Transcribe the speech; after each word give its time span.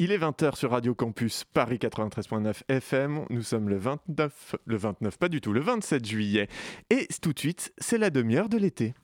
Il 0.00 0.12
est 0.12 0.18
20h 0.18 0.54
sur 0.54 0.70
Radio 0.70 0.94
Campus 0.94 1.42
Paris 1.42 1.78
93.9 1.78 2.62
FM. 2.68 3.24
Nous 3.30 3.42
sommes 3.42 3.68
le 3.68 3.78
29, 3.78 4.54
le 4.64 4.76
29, 4.76 5.18
pas 5.18 5.28
du 5.28 5.40
tout, 5.40 5.52
le 5.52 5.58
27 5.58 6.04
juillet. 6.04 6.46
Et 6.88 7.08
tout 7.20 7.32
de 7.32 7.38
suite, 7.40 7.72
c'est 7.78 7.98
la 7.98 8.10
demi-heure 8.10 8.48
de 8.48 8.58
l'été. 8.58 8.94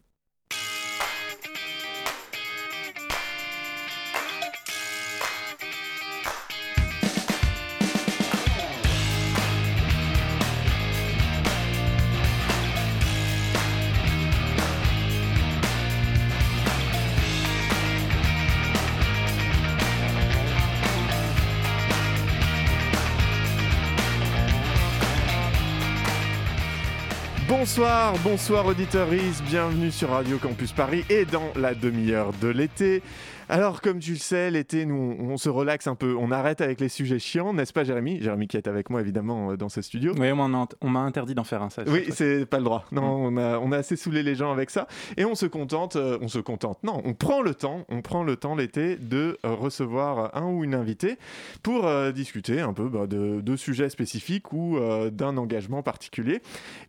Bonsoir, 27.76 28.14
bonsoir 28.22 28.66
auditeuris, 28.66 29.42
bienvenue 29.48 29.90
sur 29.90 30.10
Radio 30.10 30.38
Campus 30.38 30.70
Paris 30.70 31.04
et 31.10 31.24
dans 31.24 31.50
la 31.56 31.74
demi-heure 31.74 32.30
de 32.40 32.46
l'été. 32.46 33.02
Alors, 33.48 33.80
comme 33.80 33.98
tu 33.98 34.12
le 34.12 34.18
sais, 34.18 34.50
l'été, 34.50 34.86
nous, 34.86 35.16
on 35.20 35.36
se 35.36 35.48
relaxe 35.48 35.86
un 35.86 35.94
peu, 35.94 36.16
on 36.18 36.30
arrête 36.30 36.60
avec 36.60 36.80
les 36.80 36.88
sujets 36.88 37.18
chiants, 37.18 37.52
n'est-ce 37.52 37.72
pas, 37.72 37.84
Jérémy? 37.84 38.20
Jérémy 38.22 38.48
qui 38.48 38.56
est 38.56 38.68
avec 38.68 38.90
moi, 38.90 39.00
évidemment, 39.00 39.50
euh, 39.50 39.56
dans 39.56 39.68
ce 39.68 39.82
studio. 39.82 40.14
Oui, 40.18 40.30
on 40.32 40.90
m'a 40.90 41.00
interdit 41.00 41.34
d'en 41.34 41.44
faire 41.44 41.62
un, 41.62 41.70
ça. 41.70 41.82
Oui, 41.86 42.06
c'est 42.10 42.46
pas 42.46 42.58
le 42.58 42.64
droit. 42.64 42.84
Non, 42.92 43.30
mm. 43.30 43.36
on, 43.36 43.36
a, 43.36 43.58
on 43.58 43.72
a 43.72 43.78
assez 43.78 43.96
saoulé 43.96 44.22
les 44.22 44.34
gens 44.34 44.52
avec 44.52 44.70
ça. 44.70 44.86
Et 45.16 45.24
on 45.24 45.34
se 45.34 45.46
contente, 45.46 45.96
euh, 45.96 46.18
on 46.22 46.28
se 46.28 46.38
contente, 46.38 46.78
non, 46.82 47.02
on 47.04 47.14
prend 47.14 47.42
le 47.42 47.54
temps, 47.54 47.84
on 47.88 48.02
prend 48.02 48.24
le 48.24 48.36
temps 48.36 48.54
l'été 48.54 48.96
de 48.96 49.38
euh, 49.44 49.54
recevoir 49.54 50.34
un 50.36 50.46
ou 50.46 50.64
une 50.64 50.74
invitée 50.74 51.18
pour 51.62 51.88
discuter 52.12 52.60
un 52.60 52.72
peu 52.72 52.88
bah, 52.88 53.06
de, 53.06 53.40
de, 53.40 53.56
sujets 53.56 53.88
spécifiques 53.88 54.52
ou 54.52 54.78
d'un 55.10 55.36
engagement 55.36 55.82
particulier. 55.82 56.40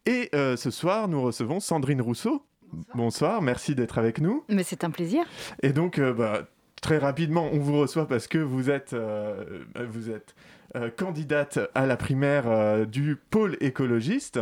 Et 0.06 0.30
ce 0.34 0.72
soir, 0.72 1.08
nous 1.08 1.22
recevons 1.22 1.60
Sandrine 1.60 2.02
Rousseau. 2.02 2.44
Bonsoir, 2.94 3.42
merci 3.42 3.76
d'être 3.76 3.98
avec 3.98 4.20
nous. 4.20 4.44
Mais 4.50 4.64
c'est 4.64 4.84
un 4.84 4.90
plaisir. 4.90 5.26
Et 5.62 5.74
donc, 5.74 6.00
euh, 6.00 6.14
bah, 6.14 6.48
très 6.86 7.00
rapidement, 7.00 7.50
on 7.52 7.58
vous 7.58 7.80
reçoit 7.80 8.08
parce 8.08 8.28
que 8.28 8.38
vous 8.38 8.70
êtes, 8.70 8.94
euh, 8.94 9.64
euh, 10.76 10.90
candidate 10.96 11.58
à 11.74 11.88
la 11.88 11.98
primaire 11.98 12.86
du 12.86 13.16
pôle 13.16 13.58
écologiste 13.60 14.40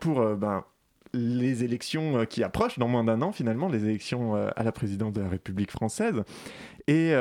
pour 0.00 0.24
ben, 0.36 0.64
les 1.12 1.62
élections 1.62 2.24
qui 2.24 2.42
approchent 2.42 2.78
dans 2.78 2.88
moins 2.88 3.04
d'un 3.04 3.20
an 3.20 3.30
finalement, 3.30 3.68
les 3.68 3.84
élections 3.84 4.34
à 4.34 4.62
la 4.62 4.72
présidence 4.72 5.12
de 5.12 5.20
la 5.20 5.28
République 5.28 5.70
française. 5.70 6.22
Et, 6.86 7.14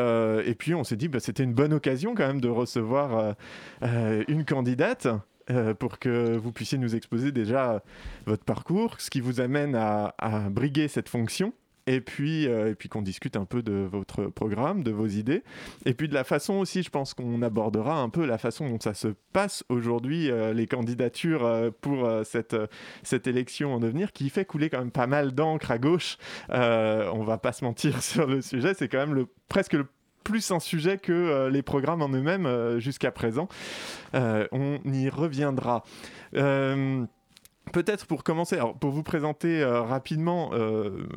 puis 0.58 0.73
on 0.73 0.86
s'est 0.86 0.95
dit, 0.95 1.10
bah, 1.10 1.20
c'était 1.20 1.44
une 1.44 1.54
bonne 1.54 1.73
occasion 1.73 2.16
quand 2.16 2.28
même 2.28 2.40
de 2.40 2.50
recevoir 2.50 3.36
une 3.82 4.45
candidate 4.45 5.08
euh, 5.52 5.73
pour 5.73 5.98
que 5.98 6.38
vous 6.38 6.52
puissiez 6.52 6.78
nous 6.78 6.95
exposer 6.95 7.32
déjà 7.32 7.82
votre 8.28 8.44
parcours, 8.44 8.95
ce 9.00 9.10
qui 9.10 9.20
vous 9.20 9.42
amène 9.42 9.76
à, 9.76 10.14
briguer 10.52 10.88
cette 10.88 11.10
fonction. 11.10 11.54
Et 11.90 12.02
puis, 12.02 12.48
euh, 12.48 12.76
puis 12.78 12.88
qu'on 12.88 13.02
discute 13.02 13.36
un 13.36 13.45
peu 13.45 13.64
de 13.64 13.88
votre 13.90 14.26
programme, 14.26 14.84
de 14.84 14.92
vos 14.92 15.08
idées. 15.08 15.44
Et 15.86 15.94
puis 15.94 16.08
de 16.08 16.14
la 16.14 16.23
façon 16.23 16.56
aussi, 16.56 16.84
je 16.84 16.90
pense 16.90 17.14
qu'on 17.14 17.42
abordera 17.42 18.00
un 18.00 18.09
peu 18.09 18.26
la 18.26 18.38
façon 18.38 18.70
dont 18.70 18.80
ça 18.80 18.94
se 18.94 19.09
passe 19.34 19.64
aujourd'hui, 19.70 20.30
euh, 20.30 20.54
les 20.54 20.67
candidatures 20.67 21.72
pour 21.82 22.10
cette, 22.23 22.56
cette 23.04 23.28
élection 23.28 23.73
en 23.73 23.80
devenir, 23.80 24.12
qui 24.12 24.30
fait 24.30 24.45
couler 24.45 24.70
quand 24.70 24.80
même 24.80 24.92
pas 24.92 25.08
mal 25.08 25.34
d'encre 25.34 25.72
à 25.72 25.78
gauche. 25.78 26.17
on 26.50 27.23
va 27.23 27.38
pas 27.38 27.54
se 27.54 27.64
mentir 27.64 28.02
sur 28.04 28.28
le 28.28 28.42
sujet, 28.42 28.73
c'est 28.73 28.88
quand 28.88 29.00
même 29.00 29.14
le, 29.14 29.28
presque 29.48 29.73
le 29.73 29.86
plus 30.30 30.52
un 30.52 30.60
sujet 30.60 30.98
que 30.98 31.12
euh, 31.12 31.50
les 31.50 31.64
programmes 31.64 32.04
en 32.04 32.10
eux-mêmes 32.10 32.45
euh, 32.45 32.80
jusqu'à 32.80 33.12
présent. 33.12 33.48
Euh, 34.14 34.48
on 34.52 34.80
y 34.86 35.10
reviendra. 35.10 35.84
Peut-être 37.73 38.06
pour 38.06 38.23
commencer, 38.23 38.56
alors 38.56 38.75
pour 38.75 38.92
vous 38.92 39.03
présenter 39.03 39.64
rapidement 39.64 40.52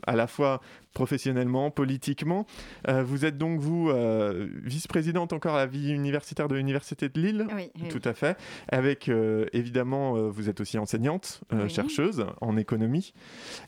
à 0.07 0.17
la 0.17 0.27
fois 0.27 0.61
professionnellement, 0.93 1.71
politiquement. 1.71 2.47
Euh, 2.89 3.03
vous 3.03 3.25
êtes 3.25 3.39
donc, 3.39 3.61
vous, 3.61 3.91
euh, 3.91 4.49
vice-présidente 4.63 5.33
encore 5.33 5.55
à 5.55 5.59
la 5.59 5.67
vie 5.67 5.93
universitaire 5.93 6.49
de 6.49 6.55
l'Université 6.55 7.09
de 7.09 7.21
Lille 7.21 7.47
Oui. 7.55 7.71
Tout 7.89 8.03
à 8.05 8.15
fait. 8.15 8.37
Avec, 8.69 9.09
euh, 9.09 9.47
évidemment, 9.53 10.29
vous 10.29 10.49
êtes 10.49 10.61
aussi 10.61 10.79
enseignante, 10.79 11.41
chercheuse 11.69 12.25
en 12.41 12.57
économie. 12.57 13.13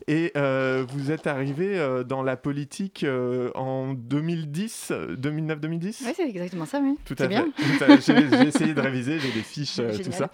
Et 0.07 0.31
vous 0.87 1.11
êtes 1.11 1.27
arrivée 1.27 2.03
dans 2.07 2.23
la 2.23 2.37
politique 2.37 3.05
en 3.55 3.93
2010, 3.93 4.91
2009-2010 5.17 6.03
Oui, 6.05 6.13
c'est 6.15 6.29
exactement 6.29 6.65
ça, 6.65 6.79
oui. 6.81 6.97
Tout 7.05 7.15
à 7.19 7.27
fait. 7.29 7.45
J'ai 8.01 8.47
essayé 8.47 8.73
de 8.73 8.81
réviser, 8.85 9.19
j'ai 9.19 9.31
des 9.31 9.41
fiches, 9.41 9.77
tout 10.03 10.11
ça. 10.11 10.29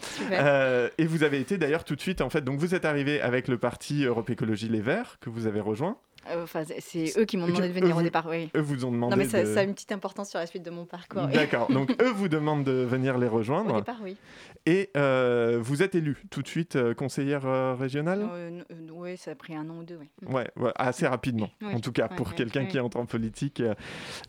et 0.97 1.05
vous 1.05 1.23
avez 1.23 1.39
été 1.39 1.57
d'ailleurs 1.57 1.83
tout 1.83 1.95
de 1.95 2.01
suite, 2.01 2.21
en 2.21 2.29
fait, 2.29 2.40
donc 2.41 2.59
vous 2.59 2.75
êtes 2.75 2.85
arrivé 2.85 3.21
avec 3.21 3.47
le 3.47 3.57
parti 3.57 4.03
Europe 4.03 4.29
Écologie 4.29 4.69
Les 4.69 4.81
Verts, 4.81 5.17
que 5.19 5.29
vous 5.29 5.47
avez 5.47 5.59
rejoint. 5.59 5.97
Euh, 6.29 6.43
enfin, 6.43 6.63
c'est 6.79 7.17
eux 7.17 7.25
qui 7.25 7.37
m'ont 7.37 7.47
demandé 7.47 7.67
de 7.67 7.73
venir 7.73 7.97
au 7.97 8.01
départ, 8.01 8.27
oui. 8.27 8.49
Eux 8.55 8.61
vous 8.61 8.85
ont 8.85 8.91
demandé. 8.91 9.15
Non, 9.15 9.17
mais 9.17 9.27
ça, 9.27 9.39
a 9.59 9.63
une 9.63 9.73
petite 9.73 9.91
importance 9.91 10.29
sur 10.29 10.39
la 10.39 10.45
suite 10.45 10.63
de 10.63 10.69
mon 10.69 10.85
parcours. 10.85 11.27
D'accord. 11.33 11.71
Donc 11.71 11.91
eux 12.01 12.11
vous 12.11 12.27
demandent 12.27 12.63
de 12.63 12.71
venir 12.71 13.17
les 13.17 13.27
rejoindre. 13.27 13.75
Au 13.75 13.79
départ, 13.79 13.99
oui. 14.03 14.17
Et 14.67 14.91
euh, 14.95 15.59
vous 15.61 15.81
êtes 15.81 15.95
élue 15.95 16.23
tout 16.29 16.43
de 16.43 16.47
suite 16.47 16.75
euh, 16.75 16.93
conseillère 16.93 17.77
régionale? 17.77 18.27
Oui, 18.91 19.17
ça 19.17 19.31
a 19.31 19.35
pris 19.35 19.55
un 19.55 19.67
an 19.69 19.79
ou 19.79 19.83
deux, 19.83 19.97
oui. 19.99 20.07
Ouais, 20.27 20.47
assez 20.75 21.07
rapidement. 21.07 21.49
en 21.63 21.79
tout 21.79 21.91
cas, 21.91 22.07
pour 22.07 22.35
quelqu'un 22.35 22.65
qui 22.65 22.79
entre 22.79 22.97
en 22.97 23.05
politique. 23.05 23.61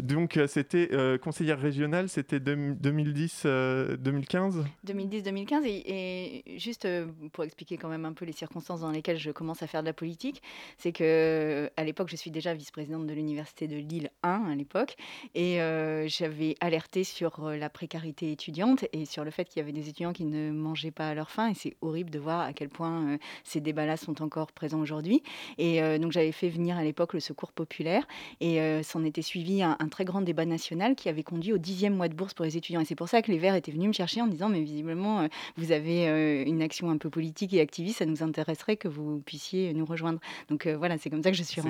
Donc 0.02 0.38
c'était 0.46 0.90
conseillère 1.22 1.60
régionale, 1.60 2.08
c'était 2.08 2.38
2010-2015 2.38 4.64
2010-2015. 4.86 5.64
Et, 5.64 6.54
et, 6.54 6.58
juste 6.58 6.88
pour 7.32 7.44
expliquer 7.44 7.76
quand 7.76 7.88
même 7.88 8.04
un 8.04 8.12
peu 8.12 8.24
les 8.24 8.32
circonstances 8.32 8.80
dans 8.80 8.90
lesquelles 8.90 9.18
je 9.18 9.30
commence 9.30 9.62
à 9.62 9.66
faire 9.66 9.82
de 9.82 9.86
la 9.86 9.92
politique, 9.92 10.42
c'est 10.78 10.92
que 10.92 11.70
à 11.82 11.84
l'époque, 11.84 12.08
je 12.08 12.16
suis 12.16 12.30
déjà 12.30 12.54
vice-présidente 12.54 13.08
de 13.08 13.12
l'université 13.12 13.66
de 13.66 13.76
Lille 13.76 14.10
1 14.22 14.44
à 14.50 14.54
l'époque, 14.54 14.96
et 15.34 15.60
euh, 15.60 16.06
j'avais 16.06 16.54
alerté 16.60 17.02
sur 17.02 17.44
euh, 17.44 17.56
la 17.56 17.68
précarité 17.68 18.30
étudiante 18.30 18.84
et 18.92 19.04
sur 19.04 19.24
le 19.24 19.32
fait 19.32 19.48
qu'il 19.48 19.58
y 19.58 19.62
avait 19.62 19.72
des 19.72 19.88
étudiants 19.88 20.12
qui 20.12 20.24
ne 20.24 20.52
mangeaient 20.52 20.92
pas 20.92 21.08
à 21.08 21.14
leur 21.14 21.28
faim, 21.28 21.50
et 21.50 21.54
c'est 21.54 21.76
horrible 21.80 22.10
de 22.10 22.20
voir 22.20 22.40
à 22.40 22.52
quel 22.52 22.68
point 22.68 23.14
euh, 23.14 23.18
ces 23.42 23.60
débats-là 23.60 23.96
sont 23.96 24.22
encore 24.22 24.52
présents 24.52 24.80
aujourd'hui. 24.80 25.24
Et 25.58 25.80
donc 25.98 26.12
j'avais 26.12 26.32
fait 26.32 26.48
venir 26.48 26.76
à 26.76 26.84
l'époque 26.84 27.14
le 27.14 27.20
Secours 27.20 27.52
populaire, 27.52 28.06
et 28.40 28.82
s'en 28.82 29.04
était 29.04 29.22
suivi 29.22 29.62
un, 29.62 29.76
très 29.90 30.04
grand 30.04 30.20
débat 30.20 30.44
national 30.44 30.94
qui 30.94 31.08
avait 31.08 31.22
conduit 31.22 31.52
au 31.52 31.58
dixième 31.58 31.96
mois 31.96 32.08
de 32.08 32.14
bourse 32.14 32.34
pour 32.34 32.44
les 32.44 32.56
étudiants. 32.56 32.80
Et 32.80 32.84
c'est 32.84 32.94
pour 32.94 33.08
ça 33.08 33.22
que 33.22 33.30
les 33.30 33.38
Verts 33.38 33.54
étaient 33.54 33.72
venus 33.72 33.88
me 33.88 33.92
chercher 33.92 34.20
en 34.20 34.26
disant, 34.26 34.48
mais 34.48 34.60
visiblement, 34.60 35.28
vous 35.56 35.72
avez 35.72 36.44
une 36.46 36.62
action 36.62 36.90
un 36.90 36.98
peu 36.98 37.10
politique 37.10 37.52
et 37.54 37.60
activiste, 37.60 37.98
ça 37.98 38.06
nous 38.06 38.22
intéresserait 38.22 38.76
que 38.76 38.88
vous 38.88 39.20
puissiez 39.20 39.74
nous 39.74 39.84
rejoindre. 39.84 40.20
Donc 40.48 40.66
voilà, 40.66 40.98
c'est 40.98 41.10
comme 41.10 41.22
ça 41.22 41.30
que 41.30 41.36
je 41.36 41.42
suis 41.42 41.60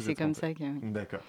c'est 0.00 0.14
comme 0.14 0.34
ça 0.34 0.52
que. 0.52 0.64
D'accord. 0.90 1.20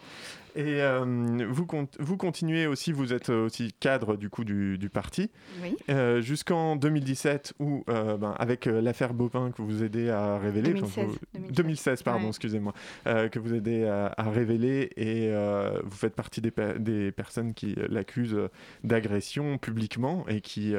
Et 0.55 0.81
euh, 0.81 1.05
vous, 1.49 1.65
vous 1.99 2.17
continuez 2.17 2.67
aussi, 2.67 2.91
vous 2.91 3.13
êtes 3.13 3.29
aussi 3.29 3.73
cadre 3.79 4.17
du 4.17 4.29
coup 4.29 4.43
du, 4.43 4.77
du 4.77 4.89
parti, 4.89 5.31
oui. 5.63 5.77
euh, 5.89 6.21
jusqu'en 6.21 6.75
2017 6.75 7.53
où, 7.59 7.85
euh, 7.89 8.17
ben, 8.17 8.35
avec 8.37 8.67
euh, 8.67 8.81
l'affaire 8.81 9.13
Bopin 9.13 9.51
que 9.51 9.61
vous 9.61 9.81
aidez 9.83 10.09
à 10.09 10.37
révéler, 10.37 10.73
2016, 10.73 11.05
2016. 11.51 12.03
pardon, 12.03 12.27
excusez-moi, 12.27 12.73
que 13.05 13.39
vous 13.39 13.53
aidez 13.53 13.85
à, 13.85 14.13
à 14.17 14.29
révéler 14.29 14.89
et 14.97 15.31
vous 15.83 15.95
faites 15.95 16.15
partie 16.15 16.41
des, 16.41 16.51
des 16.79 17.11
personnes 17.11 17.53
qui 17.53 17.75
l'accusent 17.89 18.37
d'agression 18.83 19.57
publiquement 19.57 20.25
et 20.27 20.41
qui 20.41 20.75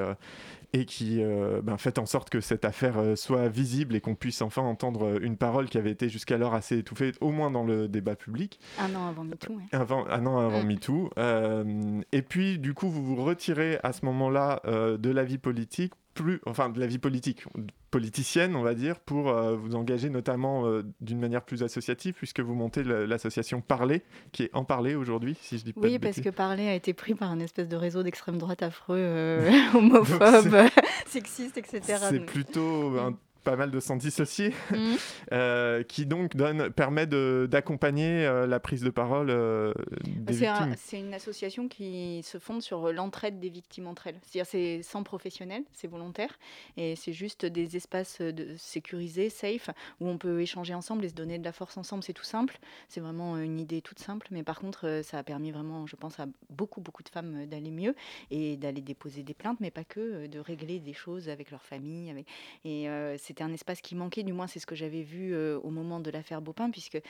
et 0.73 0.85
qui 0.87 1.23
euh, 1.23 1.61
ben, 1.63 1.77
fait 1.77 1.99
en 1.99 2.07
sorte 2.07 2.31
que 2.31 2.41
cette 2.41 2.65
affaire 2.65 2.99
euh, 2.99 3.17
soit 3.17 3.49
visible 3.49 3.95
et 3.95 4.01
qu'on 4.01 4.15
puisse 4.15 4.41
enfin 4.43 4.63
entendre 4.63 5.23
une 5.23 5.37
parole 5.37 5.69
qui 5.69 5.79
avait 5.79 5.91
été 5.91 6.09
jusqu'alors 6.09 6.55
assez 6.55 6.79
étouffée, 6.79 7.13
au 7.21 7.31
moins 7.31 7.51
dans 7.51 7.65
le 7.65 7.89
débat 7.89 8.17
public. 8.17 8.59
Un 8.79 8.95
an 8.95 9.09
avant 9.09 9.25
MeToo. 9.25 9.59
Avant, 9.73 10.07
un 10.07 10.27
an 10.27 10.39
avant 10.39 10.63
mm. 10.63 10.67
MeToo. 10.67 11.11
Euh, 11.19 12.01
et 12.13 12.23
puis, 12.23 12.59
du 12.59 12.75
coup, 12.75 12.89
vous 12.89 13.05
vous 13.05 13.23
retirez 13.23 13.79
à 13.83 13.93
ce 13.93 14.05
moment-là 14.07 14.63
de 14.65 15.11
la 15.11 15.25
vie 15.25 15.39
politique 15.39 15.93
plus, 16.15 16.41
enfin 16.47 16.69
de 16.69 16.81
la 16.81 16.87
vie 16.87 16.99
politique, 16.99 17.45
politicienne, 17.91 18.57
on 18.57 18.63
va 18.63 18.75
dire, 18.75 18.99
pour 19.01 19.29
euh, 19.29 19.55
vous 19.55 19.75
engager 19.75 20.11
notamment 20.11 20.67
euh, 20.67 20.83
d'une 21.01 21.21
manière 21.21 21.43
plus 21.43 21.63
associative, 21.63 22.15
puisque 22.15 22.41
vous 22.41 22.55
montez 22.55 22.83
l'association 22.85 23.61
Parler, 23.61 24.03
qui 24.33 24.45
est 24.45 24.51
en 24.55 24.65
Parler 24.65 24.95
aujourd'hui, 24.95 25.37
si 25.41 25.59
je 25.59 25.65
dis 25.65 25.73
pas 25.73 25.81
Oui, 25.81 25.99
parce 25.99 26.21
que 26.21 26.31
Parler 26.31 26.69
a 26.69 26.75
été 26.75 26.95
pris 26.95 27.15
par 27.15 27.31
un 27.31 27.39
espèce 27.41 27.69
de 27.69 27.77
réseau 27.77 28.03
d'extrême 28.03 28.39
droite 28.39 28.63
affreux, 28.63 28.97
euh, 28.99 29.51
homophobe, 29.75 30.69
sexiste, 31.07 31.59
etc. 31.59 31.99
C'est 32.09 32.21
plutôt 32.21 32.97
pas 33.43 33.57
mal 33.57 33.71
de 33.71 33.81
s'en 33.81 33.97
dissocier, 33.97 34.53
Mhm. 34.71 34.97
euh, 35.33 35.83
qui 35.83 36.07
donc 36.07 36.37
donne, 36.37 36.71
permet 36.71 37.07
d'accompagner 37.07 38.25
euh, 38.27 38.47
la 38.47 38.61
prise 38.61 38.83
de 38.83 38.91
parole 38.91 39.29
euh, 39.31 39.73
des 40.07 40.35
C'est 40.35 40.47
un- 40.47 40.55
victimes. 40.55 40.75
c'est 40.79 40.99
une 41.01 41.15
association 41.15 41.69
qui 41.69 42.23
se 42.23 42.39
fonde 42.39 42.63
sur 42.63 42.93
l'entraide 42.93 43.41
des 43.41 43.49
victimes 43.49 43.87
entre 43.87 44.07
elles. 44.09 44.19
C'est-à-dire 44.23 44.47
c'est 44.47 44.83
sans 44.83 45.03
professionnel, 45.03 45.63
c'est 45.73 45.89
volontaire, 45.89 46.39
et 46.77 46.97
c'est 46.97 47.13
juste 47.13 47.45
des 47.47 47.77
espaces 47.77 48.21
de 48.21 48.55
sécurisés, 48.57 49.31
safe, 49.31 49.71
où 50.01 50.09
on 50.09 50.19
peut 50.19 50.41
échanger 50.41 50.75
ensemble 50.75 51.05
et 51.05 51.09
se 51.09 51.15
donner 51.15 51.39
de 51.39 51.45
la 51.45 51.53
force 51.53 51.77
ensemble. 51.77 52.03
C'est 52.03 52.13
tout 52.13 52.25
simple. 52.25 52.59
C'est 52.89 53.01
vraiment 53.01 53.37
une 53.39 53.59
idée 53.59 53.83
toute 53.83 53.99
simple, 53.99 54.29
mais 54.31 54.43
par 54.43 54.61
contre, 54.61 55.01
ça 55.05 55.19
a 55.19 55.23
permis 55.23 55.51
vraiment, 55.51 55.87
je 55.87 55.97
pense, 55.97 56.19
à 56.21 56.27
beaucoup, 56.51 56.81
beaucoup 56.81 57.03
de 57.03 57.09
femmes 57.09 57.47
d'aller 57.47 57.71
mieux 57.71 57.95
et 58.31 58.57
d'aller 58.57 58.81
déposer 58.81 59.23
des 59.23 59.35
plaintes, 59.35 59.59
mais 59.61 59.71
pas 59.71 59.85
que, 59.85 60.27
de 60.27 60.39
régler 60.39 60.79
des 60.79 60.93
choses 60.93 61.29
avec 61.29 61.51
leur 61.51 61.63
famille. 61.63 62.11
Avec... 62.11 62.27
Et 62.65 62.89
euh, 62.89 63.17
c'était 63.33 63.45
un 63.45 63.53
espace 63.55 63.81
qui 63.81 63.95
manquait, 63.95 64.25
du 64.25 64.35
moins 64.35 64.47
c'est 64.47 64.59
ce 64.59 64.67
que 64.67 64.75
j'avais 64.75 65.01
vu 65.01 65.35
euh, 65.35 65.59
au 65.63 65.71
moment 65.71 66.01
de 66.01 66.11
l'affaire 66.11 66.43
Baupin, 66.43 66.71
puisque 66.71 67.01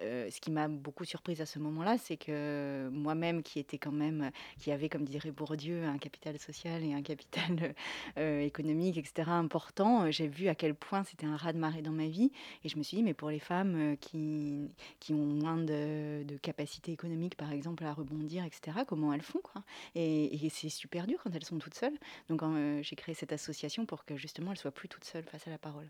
euh, 0.00 0.30
ce 0.30 0.40
qui 0.40 0.50
m'a 0.50 0.68
beaucoup 0.68 1.04
surprise 1.04 1.40
à 1.40 1.46
ce 1.46 1.58
moment-là, 1.58 1.96
c'est 1.98 2.16
que 2.16 2.88
moi-même, 2.92 3.42
qui 3.42 3.58
était 3.58 3.78
quand 3.78 3.92
même, 3.92 4.30
qui 4.58 4.70
avait, 4.70 4.88
comme 4.88 5.04
dirait 5.04 5.30
Bourdieu, 5.30 5.84
un 5.84 5.98
capital 5.98 6.38
social 6.38 6.82
et 6.84 6.92
un 6.92 7.02
capital 7.02 7.74
euh, 8.18 8.40
économique, 8.40 8.98
etc., 8.98 9.30
important, 9.30 10.04
euh, 10.04 10.10
j'ai 10.10 10.28
vu 10.28 10.48
à 10.48 10.54
quel 10.54 10.74
point 10.74 11.04
c'était 11.04 11.26
un 11.26 11.36
raz-de-marée 11.36 11.82
dans 11.82 11.92
ma 11.92 12.08
vie. 12.08 12.30
Et 12.64 12.68
je 12.68 12.76
me 12.76 12.82
suis 12.82 12.98
dit, 12.98 13.02
mais 13.02 13.14
pour 13.14 13.30
les 13.30 13.38
femmes 13.38 13.96
qui, 14.00 14.70
qui 15.00 15.12
ont 15.12 15.16
moins 15.16 15.56
de, 15.56 16.24
de 16.24 16.36
capacité 16.36 16.92
économique, 16.92 17.36
par 17.36 17.52
exemple, 17.52 17.84
à 17.84 17.92
rebondir, 17.92 18.44
etc., 18.44 18.78
comment 18.86 19.12
elles 19.12 19.22
font 19.22 19.40
Et, 19.94 20.38
c'est 20.50 20.68
super 20.68 21.06
dur 21.06 21.18
quand 21.22 21.34
elles 21.34 21.44
sont 21.44 21.58
toutes 21.58 21.74
seules. 21.74 21.98
Donc 22.28 22.40
j'ai 22.82 22.96
créé 22.96 23.14
cette 23.14 23.32
association 23.32 23.84
pour 23.84 24.04
que 24.04 24.16
justement 24.16 24.52
elles 24.52 24.58
soient 24.58 24.70
plus 24.70 24.88
toutes 24.88 25.04
seules 25.04 25.24
face 25.24 25.46
à 25.46 25.50
la 25.50 25.58
parole. 25.58 25.88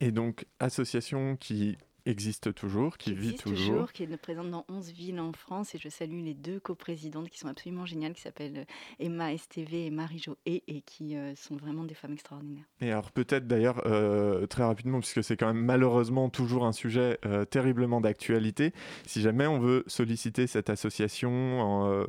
Et 0.00 0.10
donc, 0.10 0.46
association 0.60 1.36
qui 1.36 1.76
existe 2.08 2.54
toujours, 2.54 2.96
qui, 2.96 3.12
vit 3.12 3.30
existe 3.30 3.44
toujours. 3.44 3.92
qui 3.92 4.04
est 4.04 4.16
présente 4.16 4.50
dans 4.50 4.64
11 4.68 4.90
villes 4.92 5.20
en 5.20 5.32
France. 5.32 5.74
Et 5.74 5.78
je 5.78 5.88
salue 5.88 6.24
les 6.24 6.34
deux 6.34 6.58
coprésidentes 6.58 7.28
qui 7.28 7.38
sont 7.38 7.48
absolument 7.48 7.84
géniales, 7.84 8.14
qui 8.14 8.22
s'appellent 8.22 8.66
Emma 8.98 9.36
STV 9.36 9.86
et 9.86 9.90
Marie-Jo 9.90 10.36
et, 10.46 10.62
et 10.66 10.80
qui 10.80 11.16
euh, 11.16 11.34
sont 11.36 11.56
vraiment 11.56 11.84
des 11.84 11.94
femmes 11.94 12.14
extraordinaires. 12.14 12.64
Et 12.80 12.90
alors 12.90 13.12
peut-être 13.12 13.46
d'ailleurs 13.46 13.82
euh, 13.86 14.46
très 14.46 14.64
rapidement, 14.64 15.00
puisque 15.00 15.22
c'est 15.22 15.36
quand 15.36 15.46
même 15.46 15.64
malheureusement 15.64 16.30
toujours 16.30 16.64
un 16.64 16.72
sujet 16.72 17.18
euh, 17.26 17.44
terriblement 17.44 18.00
d'actualité, 18.00 18.72
si 19.06 19.20
jamais 19.20 19.46
on 19.46 19.58
veut 19.58 19.84
solliciter 19.86 20.46
cette 20.46 20.70
association, 20.70 21.60
en, 21.60 22.06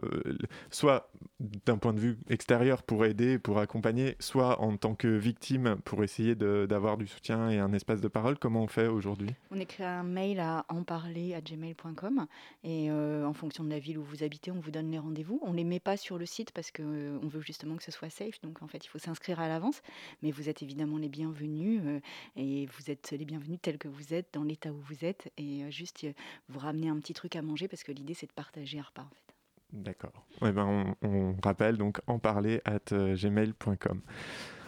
soit 0.72 1.12
d'un 1.40 1.78
point 1.78 1.94
de 1.94 2.00
vue 2.00 2.18
extérieur 2.30 2.84
pour 2.84 3.06
aider, 3.06 3.38
pour 3.38 3.60
accompagner, 3.60 4.16
soit 4.20 4.62
en 4.62 4.78
tant 4.78 4.96
que 4.96 5.08
victime 5.08 5.78
pour 5.84 6.04
essayer 6.04 6.36
d'avoir 6.36 6.98
du 6.98 7.08
soutien 7.08 7.50
et 7.50 7.60
un 7.60 7.74
espace 7.74 8.02
de 8.02 8.08
parole, 8.08 8.38
comment 8.38 8.64
on 8.64 8.68
fait 8.68 8.88
aujourd'hui? 8.88 9.30
On 9.52 9.60
écrit 9.60 9.84
un 9.90 10.04
mail 10.04 10.40
à 10.40 10.66
enparler@gmail.com 10.70 12.28
et 12.64 12.92
euh, 12.92 13.26
en 13.26 13.34
fonction 13.34 13.64
de 13.64 13.70
la 13.70 13.80
ville 13.80 13.98
où 13.98 14.04
vous 14.04 14.24
habitez, 14.24 14.52
on 14.52 14.60
vous 14.60 14.72
donne 14.72 14.92
les 14.92 15.00
rendez-vous. 15.00 15.40
On 15.44 15.54
les 15.54 15.64
met 15.64 15.80
pas 15.80 15.98
sur 15.98 16.18
le 16.18 16.26
site 16.26 16.52
parce 16.52 16.72
que 16.72 16.84
euh, 16.84 17.20
veut 17.30 17.42
justement 17.42 17.78
que 17.78 17.84
ce 17.84 17.92
soit 17.92 18.10
safe. 18.10 18.42
Donc 18.42 18.62
en 18.62 18.68
fait, 18.68 18.86
il 18.86 18.90
faut 18.90 19.00
s'inscrire 19.00 19.40
à 19.40 19.48
l'avance. 19.48 19.82
Mais 20.22 20.32
vous 20.32 20.50
êtes 20.50 20.62
évidemment 20.62 20.98
les 20.98 21.10
bienvenus 21.10 21.82
euh, 21.86 22.00
et 22.36 22.66
vous 22.68 22.92
êtes 22.92 23.12
les 23.12 23.26
bienvenus 23.26 23.60
tels 23.62 23.78
que 23.78 23.88
vous 23.88 24.14
êtes, 24.14 24.28
dans 24.34 24.44
l'état 24.44 24.72
où 24.72 24.80
vous 24.80 25.06
êtes 25.06 25.32
et 25.38 25.64
euh, 25.64 25.72
juste 25.72 26.06
vous 26.50 26.60
ramener 26.60 26.90
un 26.90 26.98
petit 26.98 27.14
truc 27.14 27.36
à 27.36 27.42
manger 27.42 27.68
parce 27.68 27.84
que 27.84 27.92
l'idée 27.92 28.14
c'est 28.14 28.28
de 28.28 28.34
partager 28.34 28.80
un 28.80 28.84
repas 28.84 29.04
en 29.04 29.10
fait. 29.10 29.36
D'accord. 29.72 30.26
Eh 30.42 30.52
ben, 30.52 30.96
on, 31.02 31.08
on 31.08 31.36
rappelle 31.44 31.78
donc 31.78 32.02
en 32.08 32.18
parler 32.18 32.60
at 32.66 32.92
gmail.com. 32.92 34.02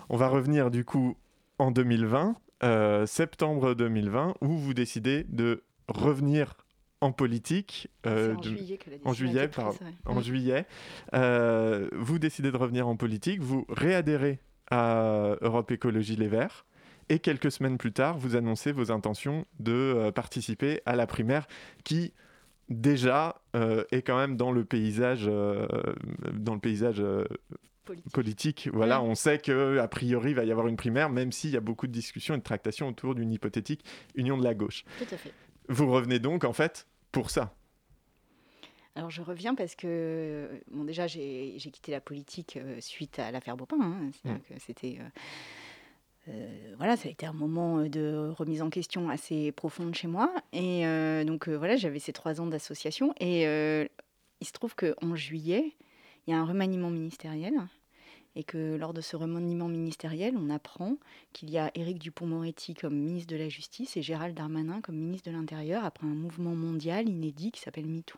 On 0.10 0.18
va 0.18 0.28
revenir 0.28 0.70
du 0.70 0.86
coup 0.86 1.18
en 1.58 1.72
2020, 1.72 2.36
euh, 2.64 3.06
septembre 3.06 3.74
2020, 3.74 4.36
où 4.42 4.48
vous 4.58 4.74
décidez 4.74 5.26
de 5.30 5.64
revenir 5.88 6.56
en 7.02 7.12
politique. 7.12 7.88
euh, 8.06 8.36
en 8.36 8.40
de- 8.40 8.44
juillet 8.44 8.80
en 9.06 9.14
juillet, 9.14 9.48
prise, 9.48 9.66
ouais. 9.66 9.88
en 10.06 10.22
juillet. 10.22 10.66
Euh, 11.16 11.90
vous 11.94 12.20
décidez 12.20 12.52
de 12.52 12.58
revenir 12.58 12.88
en 12.88 12.96
politique, 12.96 13.42
vous 13.42 13.66
réadhérez 13.70 14.40
à 14.70 15.36
Europe 15.42 15.72
Écologie 15.72 16.16
Les 16.16 16.28
Verts. 16.28 16.66
Et 17.10 17.20
quelques 17.20 17.52
semaines 17.52 17.78
plus 17.78 17.92
tard, 17.92 18.18
vous 18.18 18.36
annoncez 18.36 18.72
vos 18.72 18.92
intentions 18.92 19.46
de 19.60 20.12
participer 20.12 20.82
à 20.86 20.96
la 20.96 21.08
primaire 21.08 21.46
qui, 21.84 22.14
déjà, 22.70 23.42
est 23.92 24.02
quand 24.02 24.16
même 24.16 24.38
dans 24.38 24.52
le 24.54 24.64
paysage, 24.64 25.26
dans 25.26 26.54
le 26.54 26.60
paysage 26.62 27.04
Politique. 27.86 28.14
politique. 28.14 28.70
Voilà, 28.74 29.00
Mm. 29.00 29.04
on 29.06 29.16
sait 29.16 29.40
que 29.40 29.78
a 29.80 29.88
priori 29.88 30.32
il 30.32 30.36
va 30.36 30.44
y 30.46 30.52
avoir 30.52 30.68
une 30.68 30.78
primaire, 30.78 31.10
même 31.10 31.32
s'il 31.32 31.50
y 31.50 31.58
a 31.58 31.62
beaucoup 31.62 31.88
de 31.88 31.92
discussions 31.92 32.36
et 32.36 32.38
de 32.38 32.44
tractations 32.44 32.88
autour 32.88 33.16
d'une 33.16 33.32
hypothétique 33.32 33.84
union 34.16 34.38
de 34.38 34.44
la 34.44 34.54
gauche. 34.54 34.84
Tout 35.00 35.14
à 35.16 35.18
fait. 35.18 35.34
Vous 35.68 35.90
revenez 35.92 36.20
donc 36.20 36.44
en 36.44 36.54
fait 36.54 36.88
pour 37.12 37.30
ça. 37.32 37.54
Alors 38.96 39.10
je 39.10 39.22
reviens 39.22 39.56
parce 39.56 39.76
que, 39.76 40.50
bon 40.70 40.84
déjà 40.84 41.08
j'ai 41.08 41.58
quitté 41.58 41.92
la 41.92 42.02
politique 42.02 42.58
euh, 42.58 42.80
suite 42.82 43.20
à 43.20 43.32
l'affaire 43.32 43.56
Baupin. 43.58 43.78
hein. 43.82 44.12
C'est-à-dire 44.14 44.44
que 44.48 44.54
c'était... 44.60 44.98
euh, 45.00 45.08
euh, 46.28 46.74
voilà, 46.78 46.98
ça 46.98 47.08
a 47.08 47.12
été 47.12 47.26
un 47.26 47.34
moment 47.34 47.80
euh, 47.80 47.90
de 47.90 48.30
remise 48.38 48.62
en 48.62 48.70
question 48.70 49.10
assez 49.10 49.52
profonde 49.54 49.96
chez 49.96 50.08
moi. 50.08 50.32
Et 50.54 50.86
euh, 50.86 51.24
donc 51.24 51.48
euh, 51.48 51.56
voilà, 51.56 51.78
j'avais 51.78 52.00
ces 52.00 52.14
trois 52.14 52.42
ans 52.42 52.46
d'association. 52.48 53.14
Et 53.20 53.44
il 53.44 54.48
se 54.48 54.52
trouve 54.52 54.76
qu'en 54.76 55.16
juillet, 55.16 55.74
il 56.26 56.32
y 56.32 56.34
a 56.34 56.40
un 56.40 56.46
remaniement 56.46 56.90
ministériel. 56.90 57.54
Et 58.36 58.44
que 58.44 58.78
lors 58.78 58.94
de 58.94 59.02
ce 59.02 59.18
remaniement 59.18 59.68
ministériel, 59.68 60.38
on 60.38 60.50
apprend 60.50 60.96
qu'il 61.34 61.50
y 61.50 61.58
a 61.58 61.70
Éric 61.76 62.00
Dupont-Moretti 62.00 62.76
comme 62.76 62.96
ministre 62.96 63.30
de 63.34 63.38
la 63.38 63.50
Justice 63.50 63.98
et 63.98 64.02
Gérald 64.02 64.38
Darmanin 64.38 64.80
comme 64.80 64.96
ministre 64.96 65.30
de 65.30 65.36
l'Intérieur 65.36 65.84
après 65.84 66.08
un 66.08 66.16
mouvement 66.16 66.56
mondial 66.56 67.10
inédit 67.10 67.52
qui 67.52 67.60
s'appelle 67.60 67.88
MeToo. 67.88 68.18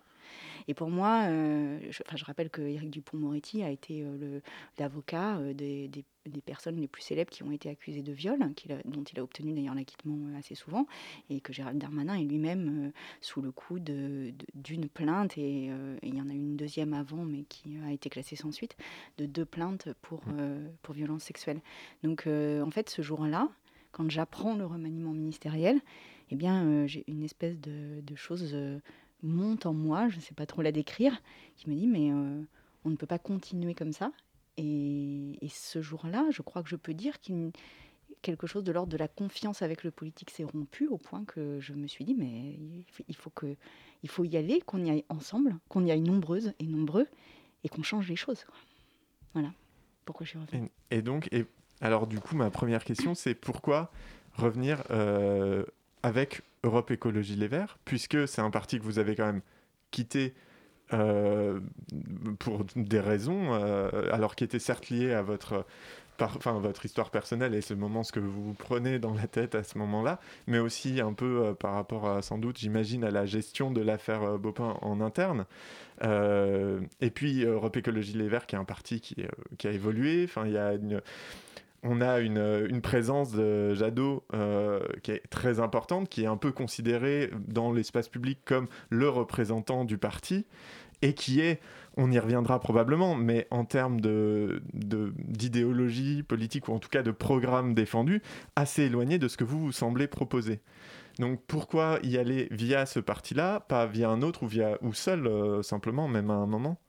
Et 0.67 0.73
pour 0.73 0.89
moi, 0.89 1.23
euh, 1.27 1.79
je, 1.89 2.01
enfin, 2.05 2.15
je 2.17 2.25
rappelle 2.25 2.49
que 2.49 2.61
Éric 2.61 2.89
Dupont-Moretti 2.89 3.63
a 3.63 3.69
été 3.69 4.03
euh, 4.03 4.39
l'avocat 4.79 5.37
euh, 5.37 5.53
des, 5.53 5.87
des- 5.87 6.05
des 6.25 6.41
personnes 6.41 6.77
les 6.79 6.87
plus 6.87 7.01
célèbres 7.01 7.29
qui 7.31 7.43
ont 7.43 7.51
été 7.51 7.69
accusées 7.69 8.01
de 8.01 8.13
viol, 8.13 8.41
a- 8.41 8.47
dont 8.85 9.03
il 9.03 9.19
a 9.19 9.23
obtenu 9.23 9.53
d'ailleurs 9.53 9.75
l'acquittement 9.75 10.17
assez 10.37 10.55
souvent, 10.55 10.87
et 11.29 11.41
que 11.41 11.51
Gérald 11.51 11.77
Darmanin 11.77 12.15
est 12.15 12.23
lui-même 12.23 12.93
sous 13.19 13.41
le 13.41 13.51
coup 13.51 13.79
de- 13.79 14.31
de- 14.31 14.45
d'une 14.55 14.87
plainte, 14.87 15.37
et, 15.37 15.65
et 15.65 15.71
il 16.03 16.15
y 16.15 16.21
en 16.21 16.29
a 16.29 16.33
eu 16.33 16.37
une 16.37 16.55
deuxième 16.55 16.93
avant, 16.93 17.25
mais 17.25 17.43
qui 17.43 17.77
a 17.85 17.91
été 17.91 18.09
classée 18.09 18.37
sans 18.37 18.53
suite, 18.53 18.77
de 19.17 19.25
deux 19.25 19.43
plaintes 19.45 19.89
pour, 20.01 20.21
euh, 20.37 20.65
pour 20.81 20.93
violence 20.95 21.23
sexuelle. 21.23 21.59
Donc 22.03 22.25
euh, 22.25 22.61
en 22.61 22.71
fait, 22.71 22.89
ce 22.89 23.01
jour-là, 23.01 23.49
quand 23.91 24.09
j'apprends 24.09 24.55
le 24.55 24.65
remaniement 24.65 25.11
ministériel, 25.11 25.79
eh 26.31 26.35
bien, 26.35 26.65
euh, 26.65 26.87
j'ai 26.87 27.03
une 27.07 27.23
espèce 27.23 27.59
de, 27.59 27.99
de 28.01 28.15
chose 28.15 28.55
monte 29.23 29.65
en 29.65 29.73
moi, 29.73 30.09
je 30.09 30.17
ne 30.17 30.21
sais 30.21 30.33
pas 30.33 30.45
trop 30.45 30.61
la 30.61 30.71
décrire, 30.71 31.21
qui 31.55 31.69
me 31.69 31.75
dit 31.75 31.87
mais 31.87 32.11
euh, 32.11 32.41
on 32.85 32.89
ne 32.89 32.95
peut 32.95 33.07
pas 33.07 33.19
continuer 33.19 33.73
comme 33.73 33.93
ça. 33.93 34.11
Et, 34.57 35.37
ce 35.49 35.81
jour-là, 35.81 36.27
je 36.31 36.41
crois 36.41 36.61
que 36.63 36.69
je 36.69 36.75
peux 36.75 36.93
dire 36.93 37.19
qu'il 37.19 37.51
quelque 38.21 38.47
chose 38.47 38.63
de 38.63 38.71
l'ordre 38.71 38.91
de 38.91 38.97
la 38.97 39.09
confiance 39.09 39.61
avec 39.61 39.83
le 39.83 39.91
politique 39.91 40.29
s'est 40.29 40.45
rompu 40.45 40.87
au 40.87 40.97
point 40.97 41.25
que 41.25 41.59
je 41.59 41.73
me 41.73 41.87
suis 41.87 42.05
dit 42.05 42.13
mais 42.13 42.57
il 43.09 43.15
faut, 43.15 43.31
il 44.01 44.09
faut 44.09 44.23
y 44.23 44.37
aller, 44.37 44.61
qu'on 44.61 44.83
y 44.83 44.89
aille 44.89 45.03
ensemble, 45.09 45.57
qu'on 45.67 45.85
y 45.85 45.91
aille 45.91 46.01
nombreuses 46.01 46.53
et 46.59 46.67
nombreux 46.67 47.07
et 47.65 47.69
qu'on 47.69 47.83
change 47.83 48.07
les 48.07 48.15
choses. 48.15 48.45
Voilà 49.33 49.51
pourquoi 50.05 50.25
je 50.25 50.31
suis 50.31 50.39
revenue. 50.39 50.69
Et, 50.91 50.97
et 50.97 51.01
donc, 51.01 51.27
et, 51.31 51.45
alors 51.81 52.07
du 52.07 52.19
coup, 52.19 52.35
ma 52.35 52.49
première 52.49 52.83
question, 52.83 53.15
c'est 53.15 53.35
pourquoi 53.35 53.91
revenir 54.35 54.83
euh, 54.89 55.65
avec 56.01 56.41
Europe 56.63 56.91
Écologie 56.91 57.35
Les 57.35 57.47
Verts, 57.47 57.77
puisque 57.85 58.27
c'est 58.27 58.41
un 58.41 58.51
parti 58.51 58.79
que 58.79 58.83
vous 58.83 58.99
avez 58.99 59.15
quand 59.15 59.25
même 59.25 59.41
quitté 59.91 60.33
euh, 60.93 61.59
pour 62.39 62.65
des 62.75 62.99
raisons, 62.99 63.53
euh, 63.53 63.89
alors 64.11 64.35
qui 64.35 64.43
était 64.43 64.59
certes 64.59 64.89
lié 64.89 65.13
à 65.13 65.21
votre, 65.21 65.65
enfin, 66.19 66.59
votre 66.59 66.85
histoire 66.85 67.09
personnelle 67.09 67.55
et 67.55 67.61
ce 67.61 67.73
moment, 67.73 68.03
ce 68.03 68.11
que 68.11 68.19
vous 68.19 68.53
prenez 68.53 68.99
dans 68.99 69.13
la 69.13 69.27
tête 69.27 69.55
à 69.55 69.63
ce 69.63 69.77
moment-là, 69.77 70.19
mais 70.45 70.59
aussi 70.59 71.01
un 71.01 71.13
peu 71.13 71.45
euh, 71.45 71.53
par 71.53 71.73
rapport 71.73 72.07
à, 72.07 72.21
sans 72.21 72.37
doute, 72.37 72.57
j'imagine, 72.59 73.03
à 73.03 73.11
la 73.11 73.25
gestion 73.25 73.71
de 73.71 73.81
l'affaire 73.81 74.37
Baupin 74.37 74.77
en 74.81 75.01
interne. 75.01 75.45
Et 76.01 77.11
puis 77.11 77.45
Europe 77.45 77.77
Écologie 77.77 78.13
Les 78.13 78.27
Verts, 78.27 78.45
qui 78.45 78.55
est 78.55 78.59
un 78.59 78.65
parti 78.65 78.99
qui, 78.99 79.25
qui 79.57 79.67
a 79.67 79.71
évolué. 79.71 80.25
Enfin, 80.25 80.45
il 80.45 80.51
y 80.51 80.57
a 80.57 80.73
une, 80.73 81.01
on 81.83 82.01
a 82.01 82.19
une, 82.19 82.65
une 82.69 82.81
présence 82.81 83.31
de 83.31 83.73
Jadot 83.73 84.23
euh, 84.33 84.79
qui 85.03 85.11
est 85.11 85.23
très 85.29 85.59
importante, 85.59 86.09
qui 86.09 86.23
est 86.23 86.27
un 86.27 86.37
peu 86.37 86.51
considéré 86.51 87.29
dans 87.47 87.71
l'espace 87.71 88.09
public 88.09 88.39
comme 88.45 88.67
le 88.89 89.09
représentant 89.09 89.85
du 89.85 89.97
parti, 89.97 90.45
et 91.01 91.13
qui 91.13 91.41
est, 91.41 91.59
on 91.97 92.09
y 92.11 92.17
reviendra 92.17 92.61
probablement, 92.61 93.13
mais 93.15 93.45
en 93.51 93.65
termes 93.65 93.99
d'idéologie 94.73 96.23
politique, 96.23 96.69
ou 96.69 96.71
en 96.73 96.79
tout 96.79 96.87
cas 96.89 97.03
de 97.03 97.11
programme 97.11 97.73
défendu, 97.73 98.21
assez 98.55 98.83
éloigné 98.83 99.19
de 99.19 99.27
ce 99.27 99.35
que 99.35 99.43
vous 99.43 99.59
vous 99.59 99.73
semblez 99.73 100.07
proposer. 100.07 100.61
Donc 101.19 101.41
pourquoi 101.45 101.99
y 102.03 102.17
aller 102.17 102.47
via 102.51 102.85
ce 102.85 103.01
parti-là, 103.01 103.59
pas 103.59 103.85
via 103.85 104.09
un 104.09 104.21
autre 104.21 104.43
ou, 104.43 104.47
via, 104.47 104.77
ou 104.81 104.93
seul, 104.93 105.27
euh, 105.27 105.61
simplement, 105.61 106.07
même 106.07 106.31
à 106.31 106.35
un 106.35 106.47
moment? 106.47 106.79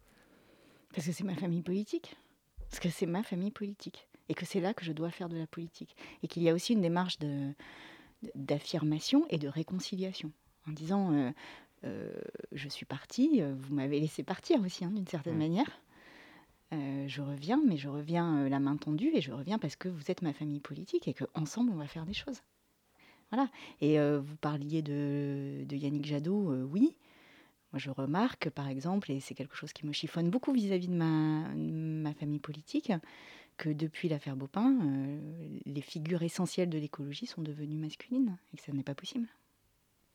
Parce 0.94 1.08
que 1.08 1.12
c'est 1.12 1.24
ma 1.24 1.34
famille 1.34 1.62
politique. 1.62 2.16
Parce 2.70 2.78
que 2.78 2.88
c'est 2.88 3.06
ma 3.06 3.24
famille 3.24 3.50
politique. 3.50 4.08
Et 4.28 4.34
que 4.34 4.46
c'est 4.46 4.60
là 4.60 4.74
que 4.74 4.84
je 4.84 4.92
dois 4.92 5.10
faire 5.10 5.28
de 5.28 5.36
la 5.36 5.46
politique. 5.46 5.96
Et 6.22 6.28
qu'il 6.28 6.42
y 6.42 6.48
a 6.48 6.54
aussi 6.54 6.72
une 6.72 6.80
démarche 6.80 7.18
d'affirmation 8.34 9.26
et 9.30 9.38
de 9.38 9.48
réconciliation, 9.48 10.32
en 10.68 10.72
disant 10.72 11.12
euh, 11.12 11.30
euh, 11.84 12.10
je 12.52 12.68
suis 12.68 12.86
partie, 12.86 13.42
euh, 13.42 13.54
vous 13.56 13.74
m'avez 13.74 14.00
laissé 14.00 14.22
partir 14.22 14.60
aussi, 14.62 14.84
hein, 14.84 14.90
d'une 14.90 15.06
certaine 15.06 15.34
mmh. 15.34 15.38
manière. 15.38 15.80
je 16.72 17.22
reviens, 17.22 17.60
mais 17.64 17.76
je 17.76 17.88
reviens 17.88 18.48
la 18.48 18.58
main 18.58 18.76
tendue 18.76 19.10
et 19.14 19.20
je 19.20 19.32
reviens 19.32 19.58
parce 19.58 19.76
que 19.76 19.88
vous 19.88 20.10
êtes 20.10 20.22
ma 20.22 20.32
famille 20.32 20.60
politique 20.60 21.06
et 21.06 21.14
qu'ensemble 21.14 21.70
on 21.70 21.76
va 21.76 21.86
faire 21.86 22.06
des 22.06 22.14
choses. 22.14 22.40
Voilà. 23.30 23.48
Et 23.80 23.98
vous 23.98 24.36
parliez 24.36 24.82
de, 24.82 25.64
de 25.66 25.76
Yannick 25.76 26.04
Jadot, 26.04 26.52
oui. 26.64 26.96
Moi, 27.74 27.80
je 27.80 27.90
remarque, 27.90 28.50
par 28.50 28.68
exemple, 28.68 29.10
et 29.10 29.18
c'est 29.18 29.34
quelque 29.34 29.56
chose 29.56 29.72
qui 29.72 29.84
me 29.84 29.90
chiffonne 29.90 30.30
beaucoup 30.30 30.52
vis-à-vis 30.52 30.86
de 30.86 30.94
ma, 30.94 31.48
ma 31.56 32.14
famille 32.14 32.38
politique, 32.38 32.92
que 33.56 33.68
depuis 33.68 34.08
l'affaire 34.08 34.36
Baupin, 34.36 34.72
euh, 34.72 35.18
les 35.64 35.80
figures 35.80 36.22
essentielles 36.22 36.70
de 36.70 36.78
l'écologie 36.78 37.26
sont 37.26 37.42
devenues 37.42 37.78
masculines 37.78 38.36
et 38.52 38.56
que 38.56 38.62
ça 38.62 38.72
n'est 38.72 38.82
pas 38.82 38.94
possible. 38.94 39.28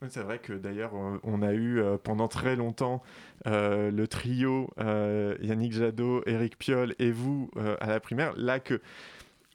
C'est 0.07 0.21
vrai 0.21 0.39
que 0.39 0.53
d'ailleurs, 0.53 0.93
on 0.93 1.41
a 1.41 1.51
eu 1.51 1.81
euh, 1.81 1.97
pendant 1.97 2.29
très 2.29 2.55
longtemps 2.55 3.03
euh, 3.47 3.91
le 3.91 4.07
trio 4.07 4.69
Yannick 4.77 5.73
Jadot, 5.73 6.23
Éric 6.25 6.57
Piolle 6.57 6.95
et 6.99 7.11
vous 7.11 7.51
à 7.81 7.87
la 7.87 7.99
primaire. 7.99 8.33
Là, 8.37 8.61
que 8.61 8.81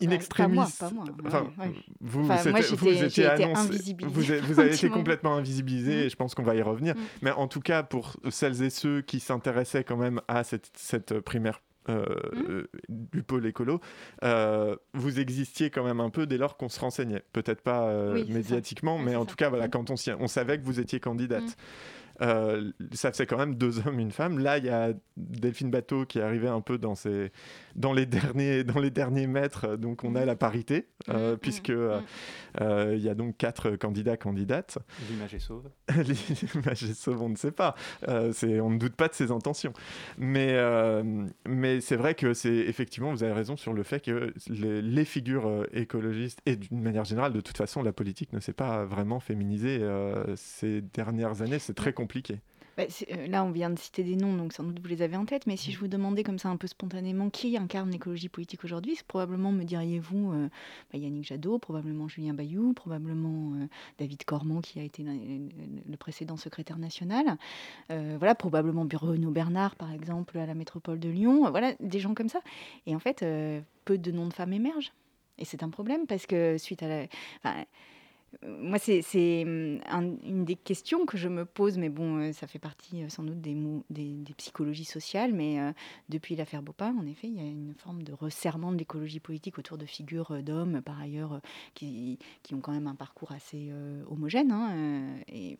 in 0.03 0.11
extremis. 0.11 0.59
Pas 0.79 0.91
moi, 0.91 1.05
pas 1.31 1.43
moi. 1.43 1.67
Vous, 2.01 2.25
vous 2.25 3.05
étiez 3.05 3.27
annoncé, 3.27 3.97
vous, 4.03 4.11
vous, 4.11 4.61
avez 4.61 4.75
été 4.75 4.91
complètement 4.91 5.37
invisibilisé 5.37 6.07
et 6.07 6.09
je 6.09 6.17
pense 6.17 6.35
qu'on 6.35 6.43
va 6.43 6.55
y 6.55 6.63
revenir. 6.63 6.95
Mm. 6.95 7.01
Mais 7.23 7.31
en 7.31 7.49
tout 7.49 7.61
cas, 7.61 7.83
pour 7.83 8.17
celles 8.31 8.63
et 8.63 8.71
ceux 8.71 9.01
qui 9.01 9.21
s'intéressaient 9.21 9.85
quand 9.85 9.97
même 9.97 10.21
à 10.29 10.45
cette, 10.45 10.71
cette 10.75 11.21
primaire 11.21 11.61
euh, 11.89 12.05
mmh. 12.33 12.63
du 12.89 13.23
pôle 13.23 13.47
écolo, 13.47 13.81
euh, 14.23 14.77
vous 14.95 15.21
existiez 15.21 15.71
quand 15.71 15.85
même 15.85 16.01
un 16.01 16.11
peu 16.11 16.27
dès 16.27 16.39
lors 16.39 16.57
qu'on 16.57 16.69
se 16.69 16.81
renseignait. 16.81 17.23
Peut-être 17.33 17.61
pas 17.63 17.89
euh, 17.89 18.25
médiatiquement, 18.29 18.99
mais 18.99 19.17
en 19.17 19.27
tout 19.27 19.37
cas, 19.37 19.49
voilà, 19.49 19.67
mmh. 19.67 19.71
quand 19.71 19.91
on, 19.91 19.95
on 20.21 20.27
savait 20.29 20.59
que 20.59 20.65
vous 20.65 20.81
étiez 20.81 21.01
candidate. 21.01 21.45
Mmh. 21.45 21.55
Euh, 22.21 22.71
ça 22.93 23.11
faisait 23.11 23.27
quand 23.27 23.39
même 23.39 23.55
deux 23.55 23.87
hommes, 23.87 23.99
une 23.99 24.13
femme. 24.13 24.39
Là, 24.39 24.59
il 24.59 24.65
y 24.65 24.69
a 24.69 24.93
Delphine 25.17 25.71
Bateau 25.71 26.05
qui 26.07 26.19
est 26.19 26.23
arrivée 26.23 26.49
un 26.49 26.61
peu 26.61 26.79
dans, 26.79 26.95
ses, 26.95 27.33
dans, 27.75 27.93
les, 27.93 28.07
derniers, 28.07 28.65
dans 28.65 28.81
les 28.81 28.91
derniers 28.91 29.27
mètres. 29.27 29.77
Donc, 29.77 30.05
on 30.05 30.15
a 30.15 30.25
la 30.25 30.37
parité, 30.37 30.89
euh, 31.09 31.37
puisque 31.37 31.71
euh, 31.71 32.01
il 32.61 33.01
y 33.01 33.09
a 33.09 33.15
donc 33.15 33.37
quatre 33.37 33.77
candidats, 33.77 34.17
candidates. 34.17 34.79
L'image 35.11 35.35
est 35.35 35.39
sauve. 35.39 35.71
L'image 36.55 36.85
est 36.85 36.95
sauve, 36.95 37.23
on 37.23 37.29
ne 37.29 37.37
sait 37.37 37.53
pas. 37.53 37.75
c'est, 38.33 38.61
on 38.61 38.71
ne 38.71 38.79
doute 38.79 38.97
pas 38.97 39.09
de 39.09 39.15
ses 39.15 39.31
intentions. 39.31 39.73
Mais, 40.19 40.57
mais 41.47 41.81
c'est 41.81 41.97
vrai 41.97 42.15
que 42.15 42.35
c'est 42.35 42.55
effectivement, 42.55 43.11
vous 43.11 43.23
avez 43.23 43.33
raison 43.33 43.57
sur 43.57 43.73
le 43.73 43.83
fait 43.83 44.01
que 44.01 44.33
les, 44.49 44.83
les 44.83 45.05
figures 45.05 45.67
écologistes, 45.73 46.41
et 46.47 46.57
d'une 46.57 46.81
manière 46.81 47.05
générale, 47.05 47.33
de 47.33 47.41
toute 47.41 47.57
façon, 47.57 47.83
la 47.83 47.93
politique 47.93 48.33
ne 48.33 48.41
s'est 48.41 48.53
pas 48.53 48.85
vraiment 48.85 49.21
féminisée 49.21 49.81
ces 50.37 50.81
dernières 50.81 51.43
années. 51.43 51.59
C'est 51.59 51.75
très 51.75 51.93
compliqué 51.93 52.04
compliqué. 52.05 52.39
Bah, 52.77 52.85
euh, 53.13 53.27
là, 53.29 53.45
on 53.45 53.51
vient 53.51 53.71
de 53.71 53.79
citer 53.79 54.03
des 54.03 54.17
noms, 54.17 54.37
donc 54.37 54.53
sans 54.53 54.65
doute 54.65 54.81
vous 54.81 54.89
les 54.89 55.03
avez 55.03 55.17
en 55.17 55.25
tête, 55.25 55.47
mais 55.47 55.57
si 55.57 55.71
je 55.71 55.77
mm. 55.77 55.81
vous 55.81 55.89
demandais 55.89 56.23
comme 56.25 56.39
ça 56.39 56.49
un 56.49 56.57
peu 56.57 56.67
spontanément 56.67 57.31
qui 57.31 57.57
incarne 57.57 57.91
l'écologie 57.91 58.29
politique 58.29 58.65
aujourd'hui, 58.65 58.99
probablement 59.07 59.53
me 59.53 59.63
diriez-vous 59.63 60.33
euh, 60.33 60.49
bah, 60.93 60.99
Yannick 60.99 61.25
Jadot, 61.25 61.59
probablement 61.59 62.09
Julien 62.09 62.35
Bayou, 62.35 62.73
probablement 62.73 63.55
euh, 63.55 63.67
David 63.99 64.25
Cormand 64.25 64.61
qui 64.61 64.81
a 64.81 64.83
été 64.83 65.05
le, 65.05 65.97
précédent 65.97 66.37
secrétaire 66.37 66.79
national, 66.79 67.39
voilà, 67.89 68.35
probablement 68.35 68.85
Bruno 68.85 69.31
Bernard 69.31 69.77
par 69.77 69.93
exemple 69.93 70.37
à 70.39 70.45
la 70.45 70.55
métropole 70.55 70.99
de 70.99 71.09
Lyon, 71.09 71.49
voilà, 71.51 71.75
des 71.81 72.01
gens 72.01 72.15
comme 72.15 72.29
ça. 72.29 72.41
Et 72.87 72.95
en 72.95 72.99
fait, 72.99 73.25
peu 73.85 73.97
de 73.97 74.11
noms 74.11 74.27
de 74.27 74.35
femmes 74.35 74.53
émergent. 74.53 74.93
Et 75.39 75.45
c'est 75.45 75.63
un 75.63 75.71
problème 75.71 76.07
parce 76.07 76.27
que 76.27 76.59
suite 76.59 76.83
à 76.83 76.89
la 76.89 77.07
moi, 78.43 78.79
c'est 78.79 79.43
hum, 79.45 79.81
une 80.25 80.45
des 80.45 80.57
questions 80.57 81.07
que 81.07 81.17
je 81.17 81.29
me 81.29 81.45
pose, 81.45 81.79
mais 81.79 81.89
bon, 81.89 82.19
euh, 82.19 82.33
ça 82.33 82.47
fait 82.47 82.59
partie 82.59 83.03
euh, 83.03 83.09
sans 83.09 83.23
doute 83.23 83.41
des, 83.41 83.55
psychologies 84.37 84.85
sociales. 84.85 85.33
Mais 85.33 85.61
euh, 85.61 85.73
depuis 86.09 86.37
l'affaire 86.37 86.63
Bopin, 86.63 86.95
en 86.99 87.07
effet, 87.07 87.29
il 87.29 87.37
y 87.37 87.41
a 87.41 87.49
une 87.49 87.75
forme 87.77 88.03
de 88.03 88.13
resserrement 88.13 88.73
de 88.73 88.79
l'écologie 88.79 89.21
politique 89.21 89.59
autour 89.59 89.79
de 89.79 89.87
figures 89.87 90.43
d'hommes, 90.43 90.83
par 90.83 91.01
ailleurs, 91.01 91.41
qui, 91.75 92.19
ont 92.53 92.61
quand 92.61 92.73
même 92.73 92.87
un 92.87 92.95
parcours 92.95 93.33
assez 93.33 93.71
homogène. 94.09 94.53
Hein, 94.53 95.17
et, 95.29 95.59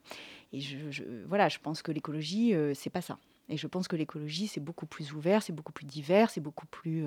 voilà, 1.27 1.49
je 1.49 1.59
pense 1.59 1.81
que 1.81 1.91
l'écologie, 1.91 2.53
c'est 2.73 2.89
pas 2.89 3.01
ça. 3.01 3.17
Et 3.49 3.57
je 3.57 3.67
pense 3.67 3.87
que 3.87 3.95
l'écologie, 3.95 4.47
c'est 4.47 4.59
beaucoup 4.59 4.85
plus 4.85 5.13
ouvert, 5.13 5.43
c'est 5.43 5.53
beaucoup 5.53 5.73
plus 5.73 5.85
divers, 5.85 6.29
c'est 6.29 6.41
beaucoup 6.41 6.65
plus 6.65 7.05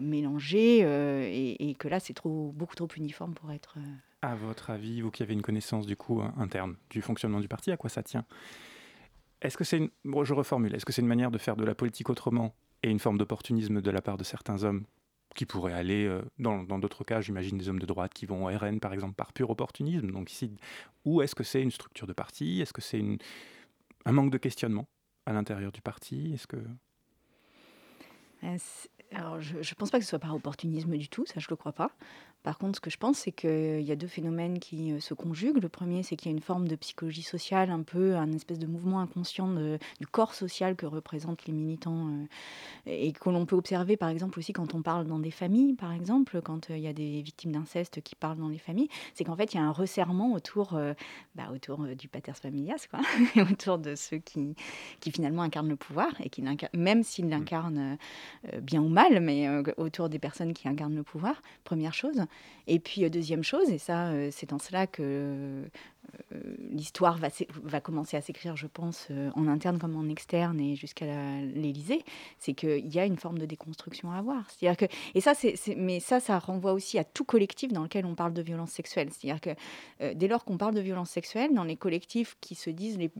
mélangé, 0.00 0.78
et, 0.78 1.70
et, 1.70 1.74
que 1.74 1.88
là, 1.88 2.00
c'est 2.00 2.14
trop, 2.14 2.52
beaucoup 2.54 2.76
trop 2.76 2.88
uniforme 2.96 3.34
pour 3.34 3.50
être 3.50 3.78
à 4.22 4.34
votre 4.34 4.70
avis, 4.70 5.00
vous 5.00 5.10
qui 5.10 5.22
avez 5.22 5.34
une 5.34 5.42
connaissance 5.42 5.86
du 5.86 5.96
coup 5.96 6.20
interne 6.36 6.76
du 6.90 7.02
fonctionnement 7.02 7.40
du 7.40 7.48
parti, 7.48 7.70
à 7.70 7.76
quoi 7.76 7.88
ça 7.90 8.02
tient? 8.02 8.24
Est-ce 9.40 9.56
que 9.56 9.64
c'est 9.64 9.78
une... 9.78 9.90
Bon, 10.04 10.24
je 10.24 10.34
reformule. 10.34 10.74
Est-ce 10.74 10.84
que 10.84 10.92
c'est 10.92 11.02
une 11.02 11.08
manière 11.08 11.30
de 11.30 11.38
faire 11.38 11.56
de 11.56 11.64
la 11.64 11.74
politique 11.74 12.10
autrement 12.10 12.54
et 12.82 12.90
une 12.90 12.98
forme 12.98 13.18
d'opportunisme 13.18 13.80
de 13.80 13.90
la 13.90 14.02
part 14.02 14.16
de 14.16 14.24
certains 14.24 14.64
hommes 14.64 14.84
qui 15.34 15.46
pourraient 15.46 15.72
aller, 15.72 16.04
euh, 16.04 16.22
dans 16.38 16.78
d'autres 16.78 17.04
cas, 17.04 17.20
j'imagine 17.20 17.58
des 17.58 17.68
hommes 17.68 17.78
de 17.78 17.86
droite 17.86 18.12
qui 18.12 18.26
vont 18.26 18.46
au 18.46 18.48
RN 18.48 18.80
par 18.80 18.92
exemple 18.92 19.14
par 19.14 19.32
pur 19.32 19.50
opportunisme. 19.50 20.10
Donc 20.10 20.32
ici, 20.32 20.56
ou 21.04 21.22
est-ce 21.22 21.36
que 21.36 21.44
c'est 21.44 21.62
une 21.62 21.70
structure 21.70 22.08
de 22.08 22.12
parti? 22.12 22.60
Est-ce 22.60 22.72
que 22.72 22.82
c'est 22.82 23.04
un 24.04 24.12
manque 24.12 24.32
de 24.32 24.38
questionnement? 24.38 24.88
À 25.28 25.32
l'intérieur 25.32 25.70
du 25.72 25.82
parti 25.82 26.32
Est-ce 26.32 26.46
que 26.46 26.56
je 28.42 28.48
ne 28.48 29.74
pense 29.74 29.90
pas 29.90 29.98
que 29.98 30.04
ce 30.04 30.10
soit 30.10 30.18
par 30.18 30.34
opportunisme 30.34 30.96
du 30.96 31.08
tout, 31.08 31.26
ça 31.26 31.34
je 31.36 31.46
ne 31.46 31.50
le 31.50 31.56
crois 31.56 31.72
pas. 31.72 31.90
Par 32.44 32.56
contre, 32.56 32.76
ce 32.76 32.80
que 32.80 32.90
je 32.90 32.96
pense, 32.96 33.18
c'est 33.18 33.32
qu'il 33.32 33.82
y 33.82 33.90
a 33.90 33.96
deux 33.96 34.06
phénomènes 34.06 34.60
qui 34.60 34.92
euh, 34.92 35.00
se 35.00 35.12
conjuguent. 35.12 35.60
Le 35.60 35.68
premier, 35.68 36.04
c'est 36.04 36.14
qu'il 36.14 36.30
y 36.30 36.34
a 36.34 36.36
une 36.36 36.42
forme 36.42 36.68
de 36.68 36.76
psychologie 36.76 37.22
sociale, 37.22 37.70
un 37.70 37.82
peu 37.82 38.14
un 38.14 38.32
espèce 38.32 38.60
de 38.60 38.66
mouvement 38.66 39.00
inconscient 39.00 39.48
du 39.48 40.06
corps 40.06 40.34
social 40.34 40.76
que 40.76 40.86
représentent 40.86 41.46
les 41.46 41.52
militants 41.52 42.08
euh, 42.08 42.24
et 42.86 43.12
que 43.12 43.28
l'on 43.28 43.44
peut 43.44 43.56
observer, 43.56 43.96
par 43.96 44.08
exemple, 44.08 44.38
aussi 44.38 44.52
quand 44.52 44.74
on 44.74 44.82
parle 44.82 45.06
dans 45.06 45.18
des 45.18 45.32
familles, 45.32 45.74
par 45.74 45.92
exemple, 45.92 46.40
quand 46.40 46.70
euh, 46.70 46.76
il 46.76 46.82
y 46.82 46.86
a 46.86 46.92
des 46.92 47.22
victimes 47.22 47.52
d'inceste 47.52 48.02
qui 48.02 48.14
parlent 48.14 48.38
dans 48.38 48.48
les 48.48 48.58
familles, 48.58 48.88
c'est 49.14 49.24
qu'en 49.24 49.36
fait, 49.36 49.54
il 49.54 49.56
y 49.56 49.60
a 49.60 49.64
un 49.64 49.72
resserrement 49.72 50.32
autour, 50.32 50.78
bah, 51.34 51.50
autour 51.52 51.86
du 51.88 52.08
paters 52.08 52.36
familias, 52.36 52.86
quoi, 52.88 53.00
autour 53.50 53.78
de 53.78 53.96
ceux 53.96 54.18
qui, 54.18 54.54
qui 55.00 55.10
finalement 55.10 55.42
incarnent 55.42 55.68
le 55.68 55.76
pouvoir 55.76 56.08
et 56.20 56.30
qui 56.30 56.44
même 56.72 57.02
s'ils 57.02 57.26
mmh. 57.26 57.30
l'incarnent 57.30 57.98
bien 58.62 58.80
ou 58.80 58.88
mal, 58.88 59.20
mais 59.20 59.48
autour 59.76 60.08
des 60.08 60.18
personnes 60.18 60.52
qui 60.52 60.68
incarnent 60.68 60.94
le 60.94 61.02
pouvoir, 61.02 61.42
première 61.64 61.94
chose. 61.94 62.22
Et 62.68 62.78
puis, 62.78 63.02
euh, 63.04 63.08
deuxième 63.08 63.42
chose, 63.42 63.70
et 63.70 63.78
ça, 63.78 64.08
euh, 64.08 64.28
c'est 64.30 64.52
en 64.52 64.58
cela 64.58 64.86
que 64.86 65.02
euh, 65.02 65.66
l'histoire 66.70 67.18
va, 67.18 67.80
commencer 67.80 68.16
à 68.16 68.20
s'écrire, 68.20 68.56
je 68.56 68.66
pense, 68.66 69.08
en 69.34 69.46
interne 69.48 69.78
comme 69.78 69.96
en 69.96 70.08
externe 70.08 70.60
et 70.60 70.76
jusqu'à 70.76 71.06
l'Élysée, 71.40 72.04
c'est 72.38 72.54
qu'il 72.54 72.86
y 72.94 72.98
a 72.98 73.04
une 73.04 73.16
forme 73.16 73.38
de 73.38 73.46
déconstruction 73.46 74.12
à 74.12 74.18
avoir. 74.18 74.50
C'est-à-dire 74.50 74.76
que, 74.76 74.94
et 75.14 75.20
ça, 75.20 75.32
mais 75.76 76.00
ça, 76.00 76.20
ça 76.20 76.38
renvoie 76.38 76.72
aussi 76.72 76.98
à 76.98 77.04
tout 77.04 77.24
collectif 77.24 77.72
dans 77.72 77.82
lequel 77.82 78.06
on 78.06 78.14
parle 78.14 78.32
de 78.32 78.42
violence 78.42 78.70
sexuelle. 78.70 79.08
C'est-à-dire 79.12 79.40
que 79.40 80.14
dès 80.14 80.28
lors 80.28 80.44
qu'on 80.44 80.56
parle 80.56 80.74
de 80.74 80.80
violence 80.80 81.10
sexuelle, 81.10 81.52
dans 81.52 81.64
les 81.64 81.76
collectifs 81.76 82.36
qui 82.40 82.54
se 82.54 82.70
disent 82.70 82.98
les 82.98 83.10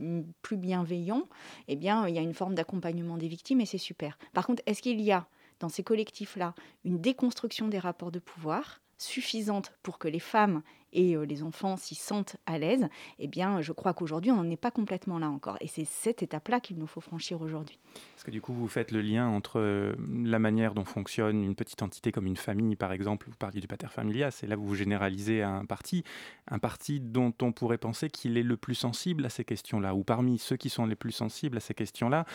plus 0.41 0.57
bienveillants, 0.57 1.27
eh 1.67 1.75
bien, 1.75 2.07
il 2.07 2.15
y 2.15 2.19
a 2.19 2.21
une 2.21 2.33
forme 2.33 2.55
d'accompagnement 2.55 3.17
des 3.17 3.27
victimes 3.27 3.61
et 3.61 3.65
c'est 3.65 3.77
super. 3.77 4.17
Par 4.33 4.47
contre, 4.47 4.63
est-ce 4.65 4.81
qu'il 4.81 4.99
y 5.01 5.11
a 5.11 5.27
dans 5.59 5.69
ces 5.69 5.83
collectifs-là 5.83 6.55
une 6.85 6.99
déconstruction 6.99 7.67
des 7.67 7.79
rapports 7.79 8.11
de 8.11 8.19
pouvoir 8.19 8.81
suffisante 9.01 9.73
pour 9.83 9.99
que 9.99 10.07
les 10.07 10.19
femmes 10.19 10.61
et 10.91 11.15
euh, 11.15 11.23
les 11.23 11.43
enfants 11.43 11.77
s'y 11.77 11.95
sentent 11.95 12.37
à 12.45 12.57
l'aise, 12.57 12.87
eh 13.19 13.27
bien, 13.27 13.61
je 13.61 13.71
crois 13.71 13.93
qu'aujourd'hui, 13.93 14.31
on 14.31 14.37
n'en 14.37 14.49
est 14.49 14.57
pas 14.57 14.71
complètement 14.71 15.19
là 15.19 15.29
encore. 15.29 15.57
Et 15.61 15.67
c'est 15.67 15.85
cette 15.85 16.23
étape-là 16.23 16.59
qu'il 16.59 16.77
nous 16.77 16.87
faut 16.87 17.01
franchir 17.01 17.41
aujourd'hui. 17.41 17.79
Est-ce 18.15 18.25
que 18.25 18.31
du 18.31 18.41
coup, 18.41 18.53
vous 18.53 18.67
faites 18.67 18.91
le 18.91 19.01
lien 19.01 19.27
entre 19.27 19.59
euh, 19.59 19.93
la 20.23 20.39
manière 20.39 20.73
dont 20.73 20.85
fonctionne 20.85 21.43
une 21.43 21.55
petite 21.55 21.83
entité 21.83 22.11
comme 22.11 22.25
une 22.25 22.37
famille, 22.37 22.75
par 22.75 22.91
exemple, 22.91 23.27
vous 23.29 23.35
parliez 23.35 23.61
du 23.61 23.67
pater 23.67 23.87
familias, 23.87 24.39
et 24.43 24.47
là, 24.47 24.55
vous 24.55 24.75
généralisez 24.75 25.43
un 25.43 25.65
parti, 25.65 26.03
un 26.47 26.59
parti 26.59 26.99
dont 26.99 27.33
on 27.41 27.51
pourrait 27.51 27.77
penser 27.77 28.09
qu'il 28.09 28.37
est 28.37 28.43
le 28.43 28.57
plus 28.57 28.75
sensible 28.75 29.25
à 29.25 29.29
ces 29.29 29.45
questions-là, 29.45 29.95
ou 29.95 30.03
parmi 30.03 30.39
ceux 30.39 30.57
qui 30.57 30.69
sont 30.69 30.85
les 30.85 30.95
plus 30.95 31.11
sensibles 31.11 31.57
à 31.57 31.61
ces 31.61 31.73
questions-là. 31.73 32.25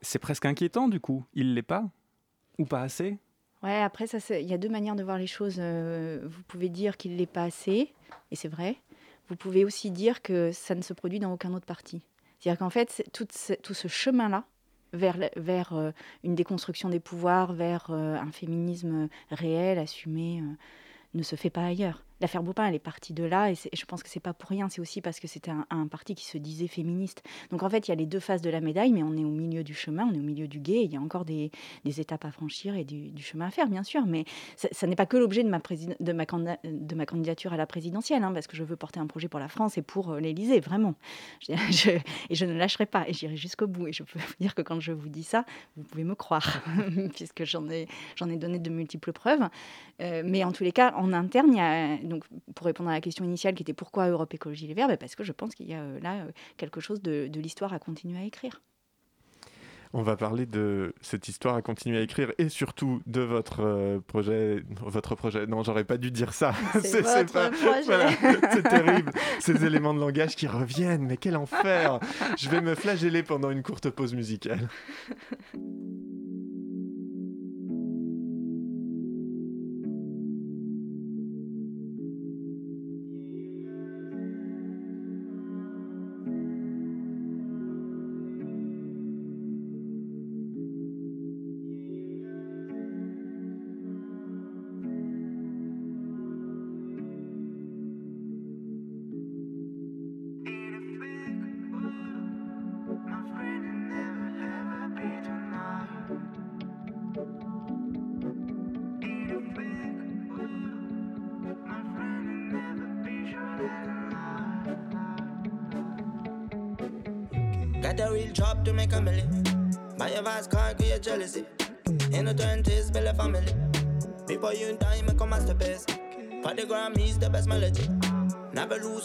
C'est 0.00 0.18
presque 0.18 0.46
inquiétant, 0.46 0.88
du 0.88 0.98
coup. 0.98 1.24
Il 1.34 1.54
l'est 1.54 1.62
pas? 1.62 1.88
Ou 2.58 2.64
pas 2.64 2.82
assez? 2.82 3.18
Ouais, 3.62 3.80
après, 3.80 4.06
il 4.06 4.46
y 4.46 4.54
a 4.54 4.58
deux 4.58 4.68
manières 4.68 4.96
de 4.96 5.04
voir 5.04 5.18
les 5.18 5.26
choses. 5.26 5.56
Euh, 5.58 6.20
vous 6.24 6.42
pouvez 6.42 6.68
dire 6.68 6.96
qu'il 6.96 7.12
ne 7.12 7.18
l'est 7.18 7.26
pas 7.26 7.44
assez, 7.44 7.92
et 8.30 8.36
c'est 8.36 8.48
vrai. 8.48 8.76
Vous 9.28 9.36
pouvez 9.36 9.64
aussi 9.64 9.90
dire 9.90 10.20
que 10.20 10.50
ça 10.52 10.74
ne 10.74 10.82
se 10.82 10.92
produit 10.92 11.20
dans 11.20 11.32
aucun 11.32 11.54
autre 11.54 11.66
parti. 11.66 12.02
C'est-à-dire 12.38 12.58
qu'en 12.58 12.70
fait, 12.70 13.04
tout 13.12 13.26
ce, 13.30 13.52
tout 13.52 13.74
ce 13.74 13.86
chemin-là, 13.86 14.44
vers, 14.92 15.16
vers 15.36 15.72
euh, 15.74 15.90
une 16.24 16.34
déconstruction 16.34 16.88
des 16.88 17.00
pouvoirs, 17.00 17.52
vers 17.52 17.86
euh, 17.90 18.16
un 18.16 18.32
féminisme 18.32 19.08
réel, 19.30 19.78
assumé, 19.78 20.42
ne 21.14 21.22
se 21.22 21.36
fait 21.36 21.50
pas 21.50 21.64
ailleurs. 21.64 22.04
L'affaire 22.22 22.42
Bopin, 22.42 22.66
elle 22.66 22.74
est 22.74 22.78
partie 22.78 23.12
de 23.12 23.24
là, 23.24 23.50
et, 23.50 23.54
je 23.54 23.84
pense 23.84 24.02
que 24.02 24.08
c'est 24.08 24.20
pas 24.20 24.32
pour 24.32 24.48
rien. 24.48 24.68
C'est 24.68 24.80
aussi 24.80 25.00
parce 25.00 25.20
que 25.20 25.28
c'était 25.28 25.50
un, 25.50 25.86
parti 25.88 26.14
qui 26.14 26.24
se 26.24 26.38
disait 26.38 26.68
féministe. 26.68 27.22
Donc 27.50 27.62
en 27.62 27.68
fait, 27.68 27.88
il 27.88 27.90
y 27.90 27.92
a 27.92 27.96
les 27.96 28.06
deux 28.06 28.20
faces 28.20 28.40
de 28.40 28.48
la 28.48 28.60
médaille, 28.60 28.92
mais 28.92 29.02
on 29.02 29.16
est 29.16 29.24
au 29.24 29.30
milieu 29.30 29.62
du 29.64 29.74
chemin, 29.74 30.08
on 30.10 30.14
est 30.14 30.18
au 30.18 30.22
milieu 30.22 30.48
du 30.48 30.60
guet. 30.60 30.84
Il 30.84 30.92
y 30.92 30.96
a 30.96 31.00
encore 31.00 31.24
des, 31.24 31.50
étapes 31.84 32.24
à 32.24 32.30
franchir 32.30 32.74
et 32.76 32.84
du, 32.84 33.22
chemin 33.22 33.46
à 33.46 33.50
faire, 33.50 33.68
bien 33.68 33.82
sûr. 33.82 34.06
Mais 34.06 34.24
ça, 34.56 34.86
n'est 34.86 34.96
pas 34.96 35.06
que 35.06 35.16
l'objet 35.16 35.42
de 35.42 35.48
ma, 35.48 35.60
de, 36.00 36.12
ma 36.12 36.24
de 36.64 36.94
ma 36.94 37.06
candidature 37.06 37.52
à 37.52 37.56
la 37.56 37.66
présidentielle, 37.66 38.22
hein, 38.22 38.32
parce 38.32 38.46
que 38.46 38.56
je 38.56 38.64
veux 38.64 38.76
porter 38.76 39.00
un 39.00 39.06
projet 39.06 39.28
pour 39.28 39.40
la 39.40 39.48
France 39.48 39.76
et 39.76 39.82
pour 39.82 40.12
euh, 40.12 40.20
l'Élysée, 40.20 40.60
vraiment. 40.60 40.94
et 41.48 42.34
je 42.34 42.44
ne 42.44 42.54
lâcherai 42.54 42.86
pas, 42.86 43.04
et 43.08 43.12
j'irai 43.12 43.36
jusqu'au 43.36 43.66
bout. 43.66 43.88
Et 43.88 43.92
je 43.92 44.04
peux 44.04 44.18
vous 44.18 44.34
dire 44.40 44.54
que 44.54 44.62
quand 44.62 44.80
je 44.80 44.92
vous 44.92 45.08
dis 45.08 45.24
ça, 45.24 45.44
vous 45.76 45.82
pouvez 45.82 46.04
me 46.04 46.14
croire, 46.14 46.62
puisque 47.14 47.44
j'en 47.44 47.68
ai, 47.68 47.88
ai 48.20 48.36
donné 48.36 48.58
de 48.58 48.70
multiples 48.70 49.12
preuves. 49.12 49.48
Euh, 50.00 50.22
mais 50.24 50.44
en 50.44 50.52
tous 50.52 50.64
les 50.64 50.72
cas, 50.72 50.94
en 50.96 51.12
interne, 51.12 51.52
il 51.52 51.56
y 51.56 51.60
a, 51.60 51.96
donc, 52.12 52.24
pour 52.54 52.66
répondre 52.66 52.90
à 52.90 52.92
la 52.92 53.00
question 53.00 53.24
initiale 53.24 53.54
qui 53.54 53.62
était 53.62 53.72
pourquoi 53.72 54.08
Europe 54.08 54.32
Écologie 54.34 54.66
Les 54.66 54.74
Verts, 54.74 54.88
bah, 54.88 54.96
parce 54.96 55.14
que 55.14 55.24
je 55.24 55.32
pense 55.32 55.54
qu'il 55.54 55.68
y 55.68 55.74
a 55.74 55.80
euh, 55.80 56.00
là 56.00 56.26
quelque 56.56 56.80
chose 56.80 57.02
de, 57.02 57.28
de 57.28 57.40
l'histoire 57.40 57.72
à 57.72 57.78
continuer 57.78 58.18
à 58.18 58.24
écrire. 58.24 58.60
On 59.94 60.02
va 60.02 60.16
parler 60.16 60.46
de 60.46 60.94
cette 61.02 61.28
histoire 61.28 61.54
à 61.54 61.60
continuer 61.60 61.98
à 61.98 62.00
écrire 62.00 62.32
et 62.38 62.48
surtout 62.48 63.02
de 63.06 63.20
votre 63.20 63.60
euh, 63.60 63.98
projet. 64.00 64.62
Votre 64.80 65.14
projet. 65.14 65.46
Non, 65.46 65.62
j'aurais 65.62 65.84
pas 65.84 65.98
dû 65.98 66.10
dire 66.10 66.32
ça. 66.32 66.54
C'est 66.82 67.02
projet. 67.02 67.26
c'est 68.52 68.62
terrible. 68.62 69.12
Ces 69.38 69.66
éléments 69.66 69.92
de 69.92 70.00
langage 70.00 70.34
qui 70.34 70.46
reviennent. 70.46 71.04
Mais 71.04 71.18
quel 71.18 71.36
enfer 71.36 72.00
Je 72.38 72.48
vais 72.48 72.62
me 72.62 72.74
flageller 72.74 73.22
pendant 73.22 73.50
une 73.50 73.62
courte 73.62 73.90
pause 73.90 74.14
musicale. 74.14 74.68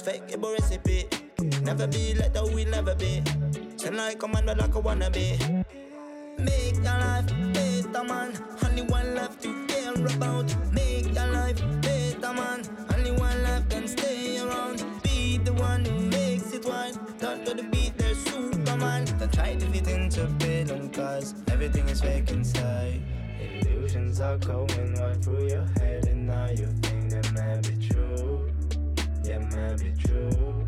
A 0.08 0.38
recipe. 0.38 1.04
Never 1.64 1.86
be 1.86 2.14
like 2.14 2.32
the 2.32 2.50
we 2.56 2.64
never 2.64 2.96
be. 2.96 3.22
Man, 3.92 4.46
but 4.46 4.58
like 4.58 4.74
a 4.76 4.82
wannabe. 4.82 5.66
Make 6.40 6.76
your 6.76 6.84
life 6.84 7.28
better, 7.54 8.04
man. 8.06 8.32
Only 8.64 8.84
one 8.84 9.16
left 9.16 9.44
to 9.44 9.68
care 9.68 9.94
about. 9.94 10.56
Make 10.72 11.14
your 11.14 11.28
life 11.28 11.62
better, 11.82 12.34
man. 12.34 12.64
Only 12.96 13.12
one 13.12 13.44
life 13.44 13.68
can 13.68 13.86
stay 13.86 14.40
around. 14.40 14.82
Be 15.04 15.40
the 15.40 15.52
one 15.52 15.84
who 15.84 16.00
makes 16.00 16.54
it 16.54 16.64
right. 16.64 16.96
Don't 17.20 17.46
to 17.46 17.54
the 17.54 17.64
beat, 17.64 17.98
there's 17.98 18.18
Superman. 18.18 19.04
Don't 19.20 19.34
try 19.34 19.56
to 19.56 19.66
fit 19.68 19.90
into 19.90 20.26
billion, 20.40 20.90
cause 20.90 21.36
everything 21.50 21.88
is 21.90 22.00
fake 22.00 22.32
inside. 22.32 23.02
Illusions 23.42 24.22
are 24.22 24.38
going 24.38 24.96
right 24.96 25.22
through 25.22 25.50
your 25.50 25.66
head, 25.80 26.08
and 26.08 26.28
now 26.28 26.48
you 26.48 26.68
think 26.82 27.10
that 27.10 27.34
might 27.34 27.68
be. 27.68 27.87
Might 29.52 29.78
be 29.80 29.94
true. 29.98 30.68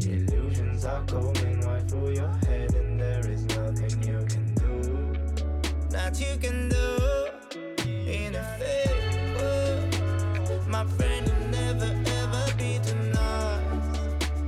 Illusions 0.00 0.84
are 0.84 1.02
going 1.04 1.60
right 1.60 1.88
through 1.88 2.12
your 2.14 2.32
head, 2.46 2.74
and 2.74 3.00
there 3.00 3.26
is 3.28 3.44
nothing 3.46 4.02
you 4.02 4.24
can 4.26 4.54
do. 4.54 4.74
That 5.90 6.20
you 6.20 6.36
can 6.38 6.68
do 6.68 6.88
in 7.86 8.34
a 8.34 8.44
fake 8.58 9.40
world, 9.40 10.68
my 10.68 10.84
friend. 10.84 11.26
You 11.26 11.48
never 11.50 11.90
ever 12.20 12.54
be 12.56 12.78
too. 12.82 12.96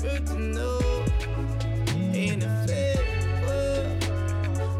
Good 0.01 0.27
to 0.27 0.39
know 0.39 0.79
in 2.15 2.43
a 2.43 2.59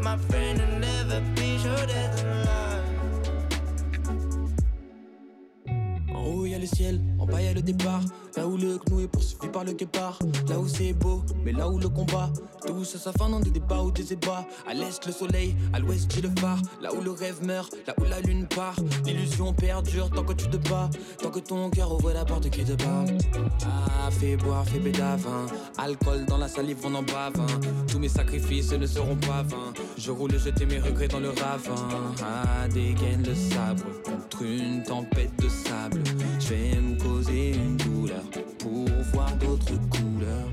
my 0.01 0.17
friend 0.17 0.59
will 0.59 0.79
never 0.79 1.21
be 1.35 1.59
sure 1.59 1.85
that 1.85 2.19
En 6.09 6.15
haut 6.15 6.47
y 6.47 6.53
a 6.53 6.59
le 6.59 6.67
ciel, 6.67 6.99
en 7.19 7.25
bas 7.25 7.41
y 7.41 7.47
a 7.47 7.53
le 7.53 7.61
départ. 7.61 8.03
Là 8.39 8.47
où 8.47 8.55
le 8.55 8.77
gnou 8.77 9.01
est 9.01 9.07
poursuivi 9.09 9.49
par 9.49 9.65
le 9.65 9.73
guépard. 9.73 10.17
Là 10.47 10.57
où 10.57 10.65
c'est 10.65 10.93
beau, 10.93 11.21
mais 11.43 11.51
là 11.51 11.67
où 11.67 11.77
le 11.77 11.89
combat. 11.89 12.29
Tout 12.65 12.85
ça, 12.85 12.97
ça 12.97 13.11
fin 13.11 13.27
dans 13.27 13.41
des 13.41 13.49
débats 13.49 13.81
ou 13.81 13.91
des 13.91 14.13
ébats. 14.13 14.47
À 14.65 14.73
l'est, 14.73 15.05
le 15.05 15.11
soleil, 15.11 15.57
à 15.73 15.79
l'ouest, 15.79 16.09
j'ai 16.15 16.21
le 16.21 16.29
phare. 16.39 16.61
Là 16.81 16.93
où 16.93 17.01
le 17.01 17.11
rêve 17.11 17.43
meurt, 17.43 17.75
là 17.85 17.93
où 17.99 18.05
la 18.05 18.21
lune 18.21 18.47
part. 18.47 18.77
L'illusion 19.03 19.51
perdure 19.51 20.09
tant 20.09 20.23
que 20.23 20.31
tu 20.31 20.47
te 20.47 20.55
bats. 20.69 20.89
Tant 21.21 21.31
que 21.31 21.39
ton 21.39 21.69
cœur 21.69 21.93
ouvre 21.93 22.13
la 22.13 22.23
porte 22.23 22.49
qui 22.49 22.63
te 22.63 22.81
parle. 22.81 23.09
Ah, 23.65 24.09
fais 24.09 24.37
boire, 24.37 24.65
fais 24.65 24.79
bédavin. 24.79 25.45
Alcool 25.77 26.25
dans 26.25 26.37
la 26.37 26.47
salive, 26.47 26.77
on 26.85 26.95
en 26.95 27.03
bave. 27.03 27.33
Tous 27.87 27.99
mes 27.99 28.07
sacrifices 28.07 28.71
ne 28.71 28.85
seront 28.85 29.17
pas 29.17 29.43
vains. 29.43 29.73
Je 29.97 30.11
roule, 30.11 30.39
jeter 30.39 30.65
mes 30.65 30.79
regrets 30.79 31.09
dans 31.09 31.19
le 31.19 31.31
ravin. 31.31 31.89
Ah, 32.23 32.69
dégaine 32.69 33.23
le 33.23 33.35
sabre 33.35 33.83
contre 34.01 34.43
une 34.43 34.81
tempête 34.83 35.35
de 35.41 35.49
sable. 35.49 36.01
Je 36.39 36.47
vais 36.47 36.79
me 36.79 36.97
causer 36.97 37.51
une 37.51 37.75
douleur 37.75 38.28
pour 38.31 38.87
voir 39.13 39.35
d'autres 39.37 39.79
couleurs. 39.89 40.49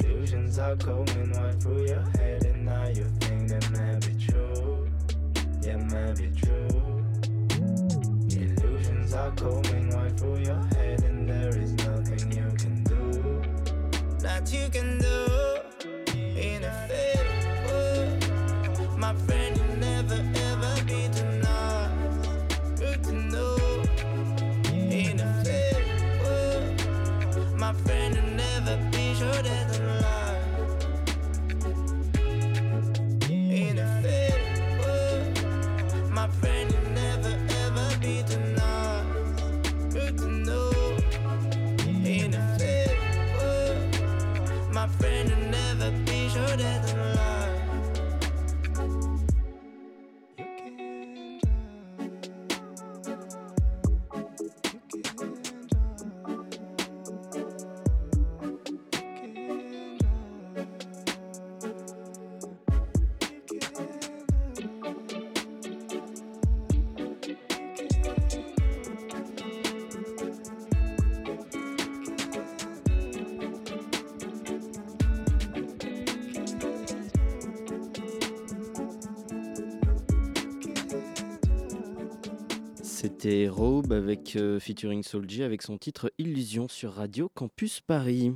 Illusions 0.00 0.58
are 0.58 0.76
going 0.76 1.32
right 1.32 1.60
through 1.60 1.86
your 1.86 2.02
head, 2.16 2.44
and 2.44 2.64
now 2.64 2.88
you 2.88 3.04
think 3.20 3.48
that 3.48 3.70
might 3.70 4.00
be 4.06 4.14
true. 4.26 4.88
Yeah, 5.62 5.76
might 5.76 6.16
be 6.16 6.30
true. 6.40 7.04
Illusions 8.30 9.14
are 9.14 9.30
going 9.32 9.90
right 9.90 10.18
through 10.18 10.38
your 10.38 10.62
head, 10.74 11.02
and 11.04 11.28
there 11.28 11.56
is 11.56 11.72
nothing 11.74 12.32
you 12.32 12.50
can 12.56 12.82
do. 12.84 13.42
That 14.18 14.50
you 14.52 14.68
can 14.70 14.98
do 14.98 15.26
in 16.16 16.64
a 16.64 16.72
fake 16.88 17.26
world, 17.70 18.98
my 18.98 19.14
friend. 19.14 19.37
C'était 83.20 83.48
Robe 83.48 83.92
avec 83.92 84.36
euh, 84.36 84.60
featuring 84.60 85.02
Soldier 85.02 85.42
avec 85.42 85.62
son 85.62 85.76
titre 85.76 86.12
Illusion 86.18 86.68
sur 86.68 86.92
Radio 86.92 87.28
Campus 87.28 87.80
Paris. 87.80 88.32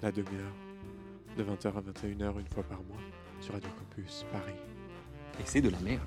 La 0.00 0.10
demi-heure, 0.10 0.54
de 1.36 1.44
20h 1.44 1.66
à 1.66 1.82
21h 1.82 2.40
une 2.40 2.48
fois 2.48 2.62
par 2.62 2.82
mois 2.84 2.96
sur 3.42 3.52
Radio 3.52 3.68
Campus 3.78 4.24
Paris. 4.32 4.56
Et 5.38 5.42
c'est 5.44 5.60
de 5.60 5.68
la 5.68 5.78
merde. 5.80 6.00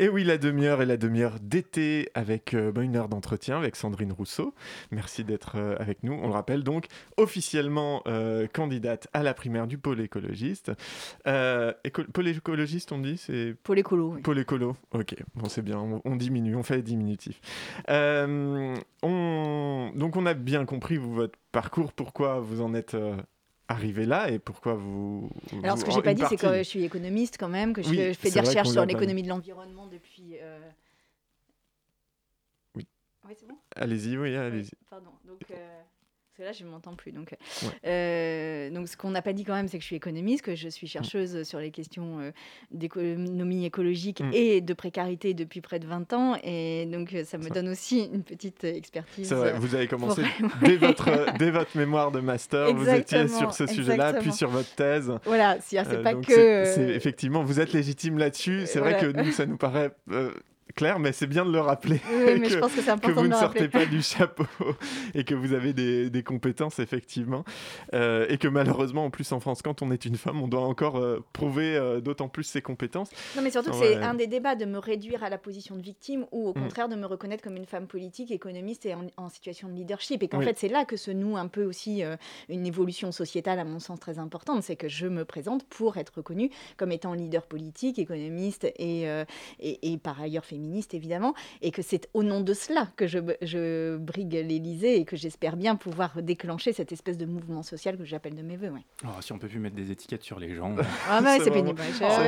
Et 0.00 0.08
oui, 0.08 0.24
la 0.24 0.38
demi-heure 0.38 0.80
et 0.80 0.86
la 0.86 0.96
demi-heure 0.96 1.34
d'été 1.42 2.08
avec 2.14 2.54
euh, 2.54 2.72
bah, 2.72 2.80
une 2.80 2.96
heure 2.96 3.10
d'entretien 3.10 3.58
avec 3.58 3.76
Sandrine 3.76 4.12
Rousseau. 4.12 4.54
Merci 4.90 5.24
d'être 5.24 5.56
euh, 5.56 5.76
avec 5.78 6.02
nous. 6.04 6.14
On 6.14 6.26
le 6.26 6.32
rappelle 6.32 6.64
donc, 6.64 6.86
officiellement 7.18 8.02
euh, 8.06 8.46
candidate 8.46 9.08
à 9.12 9.22
la 9.22 9.34
primaire 9.34 9.66
du 9.66 9.76
pôle 9.76 10.00
écologiste. 10.00 10.72
pôle 11.22 12.28
écologiste, 12.28 12.92
on 12.92 12.98
dit 12.98 13.18
c'est 13.18 13.54
Pôle 13.62 13.80
écolo. 13.80 14.16
Pôle 14.22 14.38
écolo, 14.38 14.74
ok. 14.92 15.16
Bon, 15.34 15.50
c'est 15.50 15.60
bien, 15.60 15.78
on, 15.78 16.16
diminue, 16.16 16.56
on 16.56 16.62
fait 16.62 16.76
les 16.76 16.82
diminutifs. 16.82 17.38
on... 17.86 18.74
Donc 19.02 20.16
on 20.16 20.24
a 20.24 20.32
bien 20.32 20.64
compris 20.64 20.96
votre 20.96 21.38
parcours, 21.52 21.92
pourquoi 21.92 22.40
vous 22.40 22.62
en 22.62 22.72
êtes 22.72 22.96
arrivé 23.70 24.04
là 24.04 24.30
et 24.30 24.38
pourquoi 24.38 24.74
vous... 24.74 25.30
Alors 25.62 25.78
ce 25.78 25.84
que 25.84 25.92
j'ai 25.92 26.02
pas 26.02 26.14
dit, 26.14 26.22
c'est 26.28 26.36
que 26.36 26.58
je 26.58 26.62
suis 26.62 26.84
économiste 26.84 27.36
quand 27.38 27.48
même, 27.48 27.72
que 27.72 27.82
je, 27.82 28.12
fais 28.12 28.30
des 28.30 28.40
recherches 28.40 28.70
sur 28.70 28.84
l'économie 28.84 29.22
de 29.22 29.28
l'environnement 29.28 29.86
depuis... 29.86 30.36
Euh, 30.40 30.58
oui. 32.74 32.86
Oui, 33.26 33.34
c'est 33.38 33.46
bon 33.46 33.56
Allez-y, 33.76 34.18
oui, 34.18 34.34
allez-y. 34.34 34.70
Pardon. 34.90 35.10
Donc, 35.24 35.42
euh, 35.50 35.80
là, 36.44 36.52
je 36.52 36.64
ne 36.64 36.70
m'entends 36.70 36.94
plus. 36.94 37.12
Donc, 37.12 37.34
euh, 37.86 38.70
donc 38.70 38.88
ce 38.88 38.96
qu'on 38.96 39.10
n'a 39.10 39.22
pas 39.22 39.32
dit 39.32 39.44
quand 39.44 39.54
même, 39.54 39.68
c'est 39.68 39.78
que 39.78 39.82
je 39.82 39.86
suis 39.86 39.96
économiste, 39.96 40.44
que 40.44 40.54
je 40.54 40.68
suis 40.68 40.86
mm. 40.86 40.90
chercheuse 40.90 41.42
sur 41.42 41.58
les 41.58 41.70
questions 41.70 42.20
euh, 42.20 42.30
d'économie 42.70 43.64
écologique 43.64 44.20
mm. 44.20 44.30
et 44.32 44.60
de 44.60 44.74
précarité 44.74 45.34
depuis 45.34 45.60
près 45.60 45.78
de 45.78 45.86
20 45.86 46.12
ans. 46.12 46.36
Et 46.42 46.86
donc, 46.86 47.14
ça 47.24 47.38
me 47.38 47.48
donne 47.50 47.68
aussi 47.68 48.08
une 48.12 48.22
petite 48.22 48.64
expertise. 48.64 49.28
C'est 49.28 49.34
vrai, 49.34 49.52
vous 49.58 49.74
avez 49.74 49.88
commencé 49.88 50.22
dès, 50.62 50.76
votre, 50.76 51.34
dès 51.38 51.50
votre 51.50 51.76
mémoire 51.76 52.10
de 52.10 52.20
master, 52.20 52.74
vous 52.74 52.88
étiez 52.88 53.28
sur 53.28 53.52
ce 53.52 53.66
sujet-là, 53.66 54.14
puis 54.14 54.32
sur 54.32 54.50
votre 54.50 54.74
thèse. 54.74 55.12
Voilà, 55.24 55.58
c'est 55.60 55.78
euh, 55.78 56.02
pas 56.02 56.14
que. 56.14 56.90
effectivement, 56.94 57.42
vous 57.42 57.60
êtes 57.60 57.72
légitime 57.72 58.18
là-dessus. 58.18 58.62
C'est 58.66 58.80
vrai 58.80 58.98
que 58.98 59.06
nous, 59.06 59.32
ça 59.32 59.46
nous 59.46 59.56
paraît 59.56 59.90
clair, 60.72 60.98
mais 60.98 61.12
c'est 61.12 61.26
bien 61.26 61.44
de 61.44 61.52
le 61.52 61.60
rappeler. 61.60 62.00
Oui, 62.10 62.38
mais 62.38 62.40
que, 62.48 62.48
je 62.48 62.58
pense 62.58 62.72
que 62.72 63.00
que 63.00 63.10
vous 63.12 63.26
ne 63.26 63.34
sortez 63.34 63.68
pas 63.68 63.86
du 63.86 64.02
chapeau 64.02 64.44
et 65.14 65.24
que 65.24 65.34
vous 65.34 65.52
avez 65.52 65.72
des, 65.72 66.22
compétences, 66.22 66.78
effectivement. 66.78 67.44
Euh, 67.94 68.26
et 68.28 68.38
que 68.38 68.48
malheureusement, 68.48 69.04
en 69.04 69.10
plus 69.10 69.32
en 69.32 69.40
France, 69.40 69.62
quand 69.62 69.82
on 69.82 69.90
est 69.90 70.04
une 70.04 70.16
femme, 70.16 70.42
on 70.42 70.48
doit 70.48 70.60
encore 70.60 70.96
euh, 70.96 71.24
prouver 71.32 71.76
euh, 71.76 72.00
d'autant 72.00 72.28
plus 72.28 72.44
ses 72.44 72.62
compétences. 72.62 73.10
Non, 73.36 73.42
mais 73.42 73.50
surtout 73.50 73.70
que 73.70 73.76
c'est 73.76 73.96
un 73.96 74.14
des 74.14 74.26
débats 74.26 74.54
de 74.54 74.64
me 74.64 74.78
réduire 74.78 75.24
à 75.24 75.30
la 75.30 75.38
position 75.38 75.76
de 75.76 75.82
victime 75.82 76.26
ou 76.30 76.48
au 76.48 76.50
mm. 76.50 76.62
contraire 76.62 76.88
de 76.88 76.96
me 76.96 77.06
reconnaître 77.06 77.42
comme 77.42 77.56
une 77.56 77.66
femme 77.66 77.86
politique, 77.86 78.30
économiste 78.30 78.86
et 78.86 78.94
en, 78.94 79.28
situation 79.28 79.68
de 79.68 79.74
leadership. 79.74 80.22
Et 80.22 80.28
qu'en 80.28 80.40
fait, 80.40 80.58
c'est 80.58 80.68
là 80.68 80.84
que 80.84 80.96
se 80.96 81.10
noue 81.10 81.36
un 81.36 81.48
peu 81.48 81.64
aussi 81.64 82.02
une 82.48 82.66
évolution 82.66 83.12
sociétale, 83.12 83.58
à 83.58 83.64
mon 83.64 83.78
sens, 83.78 84.00
très 84.00 84.18
importante. 84.18 84.62
C'est 84.62 84.76
que 84.76 84.88
je 84.88 85.06
me 85.06 85.24
présente 85.24 85.64
pour 85.64 85.96
être 85.96 86.14
reconnue 86.16 86.50
comme 86.76 86.92
étant 86.92 87.14
leader 87.14 87.46
politique, 87.46 87.98
économiste 87.98 88.64
et, 88.76 89.02
et, 89.60 89.92
et 89.92 89.98
par 89.98 90.20
ailleurs 90.20 90.44
féministe 90.44 90.59
féministe 90.60 90.92
évidemment, 90.92 91.34
et 91.62 91.70
que 91.70 91.80
c'est 91.80 92.08
au 92.12 92.22
nom 92.22 92.42
de 92.42 92.52
cela 92.52 92.88
que 92.96 93.06
je, 93.06 93.18
je 93.40 93.96
brigue 93.96 94.34
l'Élysée 94.34 94.96
et 94.96 95.04
que 95.06 95.16
j'espère 95.16 95.56
bien 95.56 95.74
pouvoir 95.74 96.22
déclencher 96.22 96.74
cette 96.74 96.92
espèce 96.92 97.16
de 97.16 97.24
mouvement 97.24 97.62
social 97.62 97.96
que 97.96 98.04
j'appelle 98.04 98.34
de 98.34 98.42
mes 98.42 98.56
voeux. 98.56 98.68
Ouais. 98.68 98.84
Oh, 99.04 99.08
si 99.20 99.32
on 99.32 99.38
peut 99.38 99.48
plus 99.48 99.58
mettre 99.58 99.76
des 99.76 99.90
étiquettes 99.90 100.22
sur 100.22 100.38
les 100.38 100.54
gens. 100.54 100.76
ah 101.08 101.20
mais 101.22 101.40
c'est 101.44 101.50
pénible. 101.50 101.80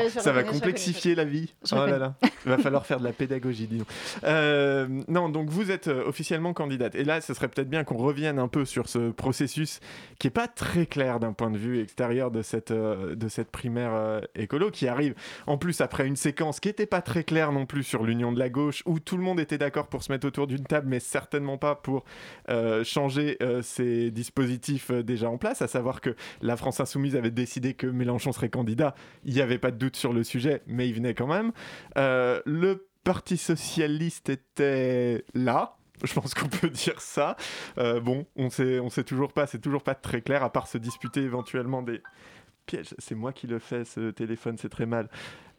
ça, 0.09 0.33
va 0.33 0.45
complexifier 0.45 1.15
la 1.15 1.25
vie. 1.25 1.53
Oh 1.73 1.75
là 1.75 1.99
là. 1.99 2.15
Il 2.45 2.51
va 2.51 2.59
falloir 2.59 2.87
faire 2.87 2.99
de 2.99 3.05
la 3.05 3.13
pédagogie, 3.13 3.67
disons. 3.67 3.85
Euh, 4.25 4.89
non, 5.09 5.29
donc 5.29 5.51
vous 5.51 5.71
êtes 5.71 5.89
euh, 5.89 6.07
officiellement 6.07 6.55
candidate. 6.55 6.95
Et 6.95 7.05
là, 7.05 7.21
ce 7.21 7.35
serait 7.35 7.49
peut-être 7.49 7.69
bien 7.69 7.85
qu'on 7.85 7.99
revienne 7.99 8.39
un 8.39 8.49
peu 8.49 8.65
sur 8.65 8.89
ce 8.89 9.11
processus 9.11 9.81
qui 10.19 10.29
est 10.29 10.31
pas 10.31 10.49
très 10.49 10.87
clair 10.87 11.21
d'un 11.21 11.33
point 11.35 11.51
de 11.51 11.59
vue 11.59 11.83
extérieur 11.83 12.31
de 12.31 12.41
cette, 12.41 12.71
euh, 12.71 13.15
de 13.15 13.29
cette 13.29 13.51
primaire 13.51 14.23
écolo 14.35 14.71
qui 14.71 14.89
arrive 14.89 15.15
en 15.47 15.59
plus 15.59 15.83
après 15.83 16.07
une 16.07 16.17
séquence 16.17 16.61
qui 16.61 16.69
n'était 16.69 16.87
pas 16.87 17.03
très 17.03 17.25
claire 17.25 17.53
non 17.53 17.67
plus 17.67 17.83
sur 17.83 18.05
l'Union 18.05 18.22
de 18.31 18.39
la 18.39 18.49
gauche 18.49 18.83
où 18.87 19.01
tout 19.01 19.17
le 19.17 19.25
monde 19.25 19.41
était 19.41 19.59
d'accord 19.59 19.89
pour 19.89 20.05
se 20.05 20.13
mettre 20.13 20.27
autour 20.27 20.47
d'une 20.47 20.65
table, 20.65 20.87
mais 20.89 21.01
certainement 21.01 21.59
pas 21.59 21.75
pour 21.75 22.05
euh, 22.49 22.85
changer 22.85 23.37
euh, 23.43 23.63
ces 23.63 24.11
dispositifs 24.11 24.91
euh, 24.91 25.03
déjà 25.03 25.29
en 25.29 25.39
place, 25.39 25.63
à 25.63 25.67
savoir 25.67 26.01
que 26.01 26.15
la 26.41 26.57
France 26.57 26.79
insoumise 26.79 27.17
avait 27.17 27.31
décidé 27.31 27.75
que 27.75 27.87
Mélenchon 27.87 28.33
serait 28.33 28.51
candidat. 28.51 28.95
Il 29.25 29.35
n'y 29.35 29.41
avait 29.41 29.59
pas 29.59 29.71
de 29.71 29.79
doute 29.79 29.97
sur 29.97 30.13
le 30.13 30.23
sujet, 30.23 30.63
mais 30.67 30.89
il 30.89 30.95
venait 30.95 31.15
quand 31.15 31.27
même. 31.27 31.53
le 31.97 32.87
Parti 33.05 33.37
socialiste 33.37 34.29
était 34.29 35.25
là, 35.35 35.77
je 36.05 36.13
pense 36.15 36.35
qu'on 36.35 36.47
peut 36.47 36.69
dire 36.71 37.01
ça. 37.01 37.35
bon, 37.77 38.27
on 38.37 38.49
sait, 38.49 38.79
on 38.79 38.91
sait 38.91 39.03
toujours 39.03 39.33
pas, 39.33 39.49
c'est 39.49 39.59
toujours 39.59 39.83
pas 39.83 39.97
très 39.97 40.21
clair, 40.21 40.45
à 40.45 40.53
part 40.53 40.69
se 40.69 40.79
disputer 40.79 41.21
éventuellement 41.21 41.83
des 41.83 42.01
pièges. 42.67 42.95
C'est 42.99 43.15
moi 43.15 43.33
qui 43.33 43.47
le 43.47 43.59
fais, 43.59 43.85
ce 43.85 44.11
téléphone, 44.11 44.57
c'est 44.59 44.69
très 44.69 44.87
mal. 44.87 45.09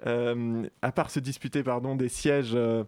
Euh, 0.05 0.63
à 0.81 0.91
part 0.91 1.09
se 1.09 1.19
disputer 1.19 1.63
pardon, 1.63 1.95
des 1.95 2.09
sièges. 2.09 2.53
Euh, 2.55 2.83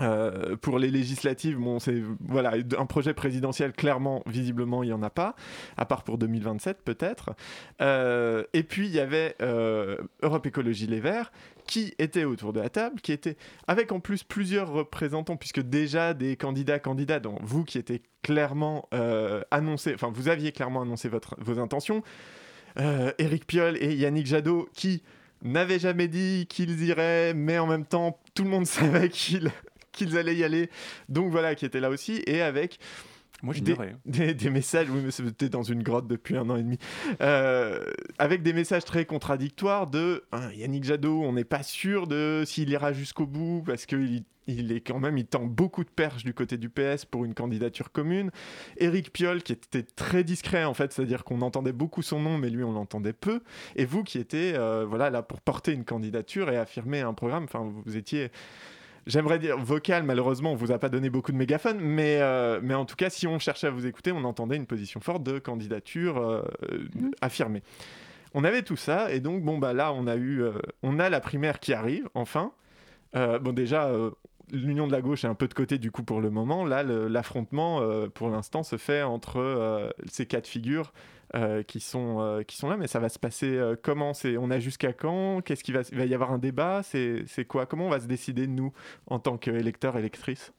euh, 0.00 0.56
pour 0.56 0.78
les 0.78 0.90
législatives, 0.90 1.58
bon, 1.58 1.78
c'est 1.78 2.02
voilà 2.20 2.54
un 2.78 2.86
projet 2.86 3.12
présidentiel 3.12 3.74
clairement, 3.74 4.22
visiblement, 4.24 4.82
il 4.82 4.88
y 4.88 4.92
en 4.94 5.02
a 5.02 5.10
pas, 5.10 5.36
à 5.76 5.84
part 5.84 6.02
pour 6.02 6.16
2027 6.16 6.78
peut-être. 6.82 7.34
et 7.78 8.62
puis 8.62 8.86
il 8.86 8.94
y 8.94 9.00
avait 9.00 9.36
Europe 10.22 10.46
Écologie 10.46 10.86
Les 10.86 11.00
Verts 11.00 11.30
qui 11.66 11.92
était 11.98 12.24
autour 12.24 12.54
de 12.54 12.60
la 12.60 12.70
table, 12.70 13.02
qui 13.02 13.12
était 13.12 13.36
avec 13.68 13.92
en 13.92 14.00
plus 14.00 14.24
plusieurs 14.24 14.72
représentants, 14.72 15.36
puisque 15.36 15.60
déjà 15.60 16.14
des 16.14 16.36
candidats 16.36 16.78
candidats, 16.78 17.20
dont 17.20 17.36
vous 17.42 17.62
qui 17.62 17.76
étiez 17.76 18.00
clairement 18.22 18.88
annoncé, 19.50 19.92
enfin 19.92 20.10
vous 20.10 20.28
aviez 20.28 20.52
clairement 20.52 20.80
annoncé 20.80 21.10
votre, 21.10 21.36
vos 21.38 21.58
intentions. 21.58 22.02
Éric 23.18 23.46
Piolle 23.46 23.76
et 23.78 23.94
Yannick 23.94 24.26
Jadot 24.26 24.70
qui 24.72 25.02
n'avaient 25.42 25.78
jamais 25.78 26.08
dit 26.08 26.46
qu'ils 26.48 26.84
iraient, 26.84 27.34
mais 27.34 27.58
en 27.58 27.66
même 27.66 27.84
temps, 27.84 28.18
tout 28.34 28.44
le 28.44 28.50
monde 28.50 28.66
savait 28.66 29.08
qu'ils 29.08 29.50
qu'ils 29.92 30.16
allaient 30.16 30.34
y 30.34 30.44
aller. 30.44 30.70
Donc 31.08 31.30
voilà, 31.30 31.54
qui 31.54 31.66
était 31.66 31.80
là 31.80 31.90
aussi. 31.90 32.22
Et 32.26 32.40
avec 32.40 32.78
moi, 33.42 33.54
des, 33.54 33.76
des, 34.06 34.34
des, 34.34 34.50
messages, 34.50 34.88
oui, 34.88 35.00
mais 35.04 35.10
c'était 35.10 35.48
dans 35.48 35.62
une 35.62 35.82
grotte 35.82 36.06
depuis 36.06 36.36
un 36.36 36.48
an 36.48 36.56
et 36.56 36.62
demi, 36.62 36.78
euh, 37.20 37.84
avec 38.18 38.42
des 38.42 38.52
messages 38.52 38.84
très 38.84 39.04
contradictoires 39.04 39.88
de 39.88 40.24
hein, 40.30 40.50
Yannick 40.54 40.84
Jadot, 40.84 41.22
on 41.22 41.32
n'est 41.32 41.44
pas 41.44 41.64
sûr 41.64 42.06
de 42.06 42.44
s'il 42.46 42.70
ira 42.70 42.92
jusqu'au 42.92 43.26
bout 43.26 43.64
parce 43.66 43.86
qu'il 43.86 44.22
il 44.46 44.72
est 44.72 44.80
quand 44.80 44.98
même, 44.98 45.18
il 45.18 45.26
tend 45.26 45.44
beaucoup 45.44 45.84
de 45.84 45.90
perches 45.90 46.24
du 46.24 46.34
côté 46.34 46.56
du 46.56 46.68
PS 46.68 47.04
pour 47.04 47.24
une 47.24 47.34
candidature 47.34 47.92
commune. 47.92 48.30
Éric 48.76 49.12
Piolle, 49.12 49.42
qui 49.42 49.52
était 49.52 49.82
très 49.82 50.24
discret 50.24 50.64
en 50.64 50.74
fait, 50.74 50.92
c'est-à-dire 50.92 51.24
qu'on 51.24 51.42
entendait 51.42 51.72
beaucoup 51.72 52.02
son 52.02 52.20
nom, 52.20 52.38
mais 52.38 52.50
lui 52.50 52.64
on 52.64 52.72
l'entendait 52.72 53.12
peu. 53.12 53.40
Et 53.76 53.84
vous 53.84 54.02
qui 54.02 54.18
étiez 54.18 54.54
euh, 54.54 54.84
voilà, 54.84 55.10
là 55.10 55.22
pour 55.22 55.40
porter 55.40 55.72
une 55.72 55.84
candidature 55.84 56.50
et 56.50 56.56
affirmer 56.56 57.00
un 57.00 57.14
programme, 57.14 57.44
enfin 57.44 57.72
vous 57.84 57.96
étiez 57.96 58.30
j'aimerais 59.06 59.38
dire 59.38 59.58
vocal, 59.58 60.02
malheureusement, 60.04 60.52
on 60.52 60.56
vous 60.56 60.72
a 60.72 60.78
pas 60.78 60.88
donné 60.88 61.10
beaucoup 61.10 61.32
de 61.32 61.36
mégaphones, 61.36 61.80
mais, 61.80 62.18
euh, 62.20 62.60
mais 62.62 62.74
en 62.74 62.84
tout 62.84 62.96
cas, 62.96 63.10
si 63.10 63.26
on 63.26 63.38
cherchait 63.38 63.66
à 63.66 63.70
vous 63.70 63.86
écouter, 63.86 64.12
on 64.12 64.24
entendait 64.24 64.56
une 64.56 64.66
position 64.66 65.00
forte 65.00 65.22
de 65.22 65.38
candidature 65.38 66.18
euh, 66.18 66.42
mmh. 66.94 67.10
affirmée. 67.20 67.62
On 68.34 68.44
avait 68.44 68.62
tout 68.62 68.76
ça, 68.76 69.12
et 69.12 69.20
donc, 69.20 69.42
bon, 69.42 69.58
bah 69.58 69.72
là, 69.72 69.92
on 69.92 70.06
a 70.06 70.16
eu, 70.16 70.42
euh, 70.42 70.52
on 70.82 70.98
a 70.98 71.10
la 71.10 71.20
primaire 71.20 71.60
qui 71.60 71.72
arrive, 71.72 72.08
enfin. 72.14 72.52
bon, 73.14 73.52
déjà, 73.52 73.90
l'union 74.50 74.86
de 74.86 74.92
la 74.92 75.02
gauche 75.02 75.24
est 75.24 75.28
un 75.28 75.34
peu 75.34 75.48
de 75.48 75.54
côté, 75.54 75.78
du 75.78 75.90
coup, 75.90 76.02
pour 76.02 76.20
le 76.20 76.30
moment. 76.30 76.64
Là, 76.64 76.82
l'affrontement, 76.82 77.82
pour 78.14 78.30
l'instant, 78.30 78.62
se 78.62 78.78
fait 78.78 79.02
entre 79.02 79.92
ces 80.06 80.24
quatre 80.24 80.46
figures 80.46 80.94
euh, 81.34 81.62
qui, 81.62 81.80
sont, 81.80 82.20
euh, 82.20 82.42
qui 82.42 82.56
sont 82.56 82.68
là, 82.68 82.76
mais 82.76 82.86
ça 82.86 82.98
va 82.98 83.08
se 83.08 83.18
passer 83.18 83.56
euh, 83.56 83.74
comment? 83.80 84.12
C'est, 84.12 84.36
On 84.36 84.50
a 84.50 84.58
jusqu'à 84.58 84.92
quand? 84.92 85.40
Qu'est-ce 85.40 85.64
qu'il 85.64 85.74
va, 85.74 85.80
va 85.92 86.04
y 86.04 86.14
avoir 86.14 86.32
un 86.32 86.38
débat? 86.38 86.82
C'est, 86.82 87.24
quoi? 87.48 87.66
Comment 87.66 87.86
on 87.86 87.90
va 87.90 88.00
se 88.00 88.06
décider, 88.06 88.46
nous, 88.46 88.72
en 89.06 89.18
tant 89.18 89.38
qu'électeurs, 89.38 89.96
électrices? 89.96 90.52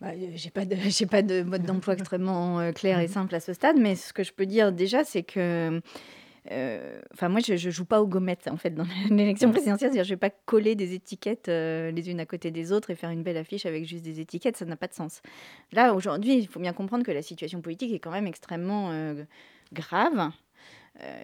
Bah, 0.00 0.08
j'ai 0.34 0.50
pas 0.50 0.66
de 0.66 0.76
j'ai 0.88 1.06
pas 1.06 1.22
de 1.22 1.42
mode 1.42 1.62
d'emploi 1.62 1.94
extrêmement 1.94 2.70
clair 2.72 3.00
et 3.00 3.08
simple 3.08 3.34
à 3.34 3.40
ce 3.40 3.54
stade, 3.54 3.76
mais 3.78 3.94
ce 3.94 4.12
que 4.12 4.22
je 4.22 4.32
peux 4.32 4.44
dire 4.44 4.70
déjà, 4.70 5.04
c'est 5.04 5.22
que 5.22 5.40
euh, 5.76 5.80
enfin, 7.12 7.28
moi, 7.28 7.40
je, 7.40 7.52
ne 7.52 7.70
joue 7.70 7.84
pas 7.84 8.00
aux 8.00 8.06
gommettes 8.06 8.48
en 8.50 8.56
fait 8.56 8.70
dans 8.70 8.86
l'élection 9.10 9.50
présidentielle. 9.50 9.90
C'est-à-dire, 9.90 10.04
je 10.04 10.10
vais 10.10 10.18
pas 10.18 10.30
coller 10.30 10.74
des 10.74 10.94
étiquettes 10.94 11.48
euh, 11.48 11.90
les 11.90 12.10
unes 12.10 12.20
à 12.20 12.26
côté 12.26 12.50
des 12.50 12.72
autres 12.72 12.90
et 12.90 12.94
faire 12.94 13.10
une 13.10 13.22
belle 13.22 13.36
affiche 13.36 13.66
avec 13.66 13.84
juste 13.86 14.04
des 14.04 14.20
étiquettes. 14.20 14.56
Ça 14.56 14.64
n'a 14.64 14.76
pas 14.76 14.88
de 14.88 14.94
sens. 14.94 15.22
Là, 15.72 15.94
aujourd'hui, 15.94 16.36
il 16.36 16.46
faut 16.46 16.60
bien 16.60 16.72
comprendre 16.72 17.04
que 17.04 17.12
la 17.12 17.22
situation 17.22 17.60
politique 17.60 17.92
est 17.92 17.98
quand 17.98 18.10
même 18.10 18.26
extrêmement 18.26 18.90
euh, 18.90 19.24
grave, 19.72 20.30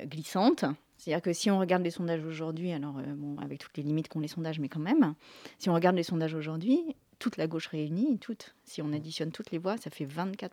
glissante. 0.05 0.67
C'est-à-dire 0.99 1.23
que 1.23 1.33
si 1.33 1.51
on 1.51 1.59
regarde 1.59 1.83
les 1.83 1.91
sondages 1.91 2.25
aujourd'hui, 2.25 2.73
alors 2.73 3.01
bon, 3.17 3.39
avec 3.39 3.59
toutes 3.59 3.77
les 3.79 3.83
limites 3.83 4.09
qu'ont 4.09 4.21
les 4.21 4.29
sondages, 4.29 4.61
mais 4.61 4.69
quand 4.69 4.81
même, 4.81 5.15
si 5.59 5.71
on 5.71 5.75
regarde 5.75 5.97
les 5.97 6.03
sondages 6.03 6.35
aujourd'hui, 6.35 6.95
toute 7.19 7.39
la 7.39 7.47
gauche 7.47 7.69
réunie, 7.69 8.19
toute, 8.19 8.55
si 8.65 8.83
on 8.83 8.93
additionne 8.93 9.33
toutes 9.33 9.51
les 9.51 9.59
voix, 9.59 9.79
ça 9.79 9.89
fait 9.89 10.05
24% 10.05 10.51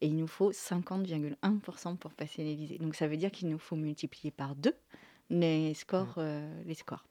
et 0.00 0.06
il 0.06 0.16
nous 0.16 0.26
faut 0.26 0.52
50,1% 0.52 1.96
pour 1.96 2.12
passer 2.12 2.44
l'Élysée. 2.44 2.78
Donc 2.78 2.94
ça 2.94 3.08
veut 3.08 3.16
dire 3.16 3.30
qu'il 3.30 3.48
nous 3.48 3.58
faut 3.58 3.76
multiplier 3.76 4.30
par 4.30 4.54
deux 4.54 4.74
les 5.30 5.74
scores. 5.74 6.14
Mmh. 6.16 6.20
Euh, 6.20 6.62
les 6.64 6.74
scores. 6.74 7.04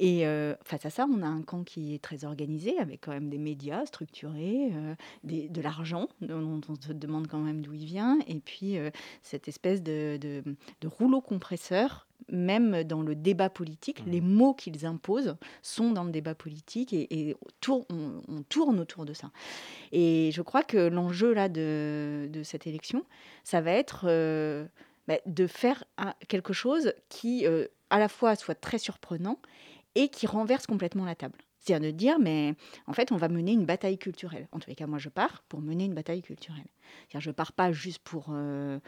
Et 0.00 0.26
euh, 0.26 0.54
face 0.62 0.86
à 0.86 0.90
ça, 0.90 1.06
on 1.10 1.22
a 1.22 1.26
un 1.26 1.42
camp 1.42 1.64
qui 1.64 1.92
est 1.92 1.98
très 1.98 2.24
organisé, 2.24 2.78
avec 2.78 3.00
quand 3.00 3.10
même 3.10 3.30
des 3.30 3.38
médias 3.38 3.84
structurés, 3.84 4.70
euh, 4.72 4.94
de 5.24 5.60
l'argent, 5.60 6.08
dont 6.20 6.60
on 6.68 6.74
se 6.80 6.92
demande 6.92 7.26
quand 7.26 7.40
même 7.40 7.62
d'où 7.62 7.74
il 7.74 7.84
vient, 7.84 8.18
et 8.28 8.38
puis 8.38 8.76
cette 9.22 9.48
espèce 9.48 9.82
de, 9.82 10.16
de, 10.18 10.86
rouleau 10.86 11.20
compresseur 11.20 12.06
même 12.30 12.84
dans 12.84 13.02
le 13.02 13.14
débat 13.14 13.50
politique, 13.50 14.04
Mmh. 14.06 14.10
les 14.10 14.20
mots 14.20 14.54
qu'ils 14.54 14.86
imposent 14.86 15.36
sont 15.62 15.92
dans 15.92 16.04
le 16.04 16.10
débat 16.10 16.34
politique 16.34 16.92
et, 16.92 17.06
et 17.30 17.36
tour- 17.60 17.86
on, 17.90 18.20
on 18.28 18.42
tourne 18.42 18.78
autour 18.80 19.04
de 19.04 19.12
ça. 19.14 19.30
Et 19.92 20.30
je 20.32 20.42
crois 20.42 20.62
que 20.62 20.76
l'enjeu 20.76 21.32
là 21.32 21.48
de, 21.48 22.28
de 22.30 22.42
cette 22.42 22.66
élection, 22.66 23.04
ça 23.44 23.60
va 23.60 23.72
être 23.72 24.02
euh, 24.08 24.66
bah, 25.06 25.18
de 25.26 25.46
faire 25.46 25.84
un- 25.96 26.14
quelque 26.28 26.52
chose 26.52 26.92
qui, 27.08 27.46
euh, 27.46 27.66
à 27.90 27.98
la 27.98 28.08
fois, 28.08 28.36
soit 28.36 28.54
très 28.54 28.78
surprenant 28.78 29.38
et 29.94 30.08
qui 30.08 30.26
renverse 30.26 30.66
complètement 30.66 31.04
la 31.04 31.14
table. 31.14 31.38
C'est-à-dire 31.60 31.92
de 31.92 31.96
dire, 31.96 32.18
mais 32.18 32.54
en 32.86 32.92
fait, 32.92 33.10
on 33.12 33.16
va 33.16 33.28
mener 33.28 33.52
une 33.52 33.64
bataille 33.66 33.98
culturelle. 33.98 34.48
En 34.52 34.58
tous 34.58 34.68
les 34.70 34.76
cas, 34.76 34.86
moi, 34.86 34.98
je 34.98 35.08
pars 35.08 35.42
pour 35.48 35.60
mener 35.60 35.84
une 35.86 35.94
bataille 35.94 36.22
culturelle. 36.22 36.64
Je 37.18 37.30
pars 37.30 37.52
pas 37.52 37.72
juste 37.72 37.98
pour 38.00 38.26
euh, 38.30 38.78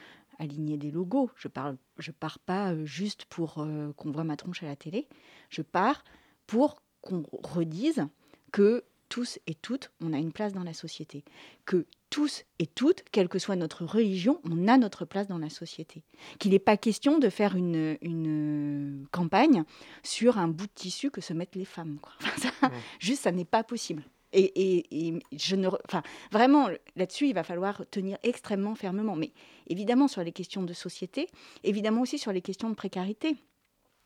aligner 0.41 0.77
des 0.77 0.91
logos. 0.91 1.31
Je 1.37 1.49
parle, 1.49 1.77
je 1.99 2.11
pars 2.11 2.39
pas 2.39 2.73
euh, 2.73 2.85
juste 2.85 3.27
pour 3.27 3.59
euh, 3.59 3.93
qu'on 3.93 4.11
voit 4.11 4.25
ma 4.25 4.37
tronche 4.37 4.63
à 4.63 4.67
la 4.67 4.77
télé. 4.77 5.07
Je 5.51 5.63
pars 5.63 6.03
pour 6.47 6.83
qu'on 7.03 7.25
redise 7.45 8.07
que 8.51 8.85
tous 9.09 9.39
et 9.47 9.55
toutes, 9.55 9.91
on 10.01 10.13
a 10.13 10.19
une 10.19 10.33
place 10.33 10.53
dans 10.53 10.63
la 10.63 10.73
société. 10.73 11.25
Que 11.67 11.87
tous 12.11 12.45
et 12.59 12.67
toutes, 12.67 13.03
quelle 13.11 13.29
que 13.29 13.39
soit 13.39 13.57
notre 13.57 13.85
religion, 13.85 14.41
on 14.45 14.69
a 14.69 14.79
notre 14.79 15.05
place 15.05 15.27
dans 15.27 15.39
la 15.39 15.51
société. 15.51 16.05
Qu'il 16.39 16.53
n'est 16.53 16.59
pas 16.59 16.77
question 16.77 17.19
de 17.19 17.29
faire 17.29 17.57
une, 17.57 17.99
une 18.03 19.07
campagne 19.11 19.65
sur 20.03 20.39
un 20.39 20.49
bout 20.49 20.67
de 20.67 20.73
tissu 20.75 21.11
que 21.11 21.21
se 21.21 21.33
mettent 21.33 21.57
les 21.57 21.65
femmes. 21.65 21.99
quoi. 22.01 22.13
Enfin, 22.21 22.51
ça, 22.61 22.69
Ouais. 22.69 22.77
Juste, 22.99 23.23
ça 23.23 23.33
n'est 23.33 23.45
pas 23.45 23.65
possible. 23.65 24.05
Et, 24.33 25.19
je 25.33 25.57
ne, 25.57 25.69
enfin, 25.87 26.03
vraiment, 26.31 26.69
là-dessus, 26.97 27.29
il 27.29 27.35
va 27.35 27.43
falloir 27.43 27.85
tenir 27.91 28.19
extrêmement 28.23 28.75
fermement. 28.75 29.17
Mais 29.17 29.33
évidemment, 29.67 30.09
sur 30.09 30.23
les 30.23 30.33
questions 30.33 30.63
de 30.63 30.73
société, 30.73 31.29
évidemment 31.65 32.03
aussi 32.03 32.19
sur 32.19 32.33
les 32.33 32.43
questions 32.43 32.71
de 32.71 32.75
précarité, 32.75 33.37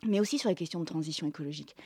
mais 0.06 0.20
aussi 0.20 0.38
sur 0.38 0.48
les 0.48 0.54
questions 0.54 0.80
de 0.80 0.84
transition 0.84 1.26
écologique. 1.26 1.76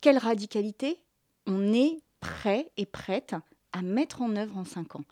Quelle 0.00 0.18
radicalité 0.18 0.98
on 1.46 1.72
est 1.72 1.98
prêt 2.20 2.70
et 2.76 2.86
prête 2.86 3.34
à 3.72 3.82
mettre 3.82 4.22
en 4.22 4.34
œuvre 4.36 4.56
en 4.56 4.64
cinq 4.64 4.96
ans? 4.96 5.04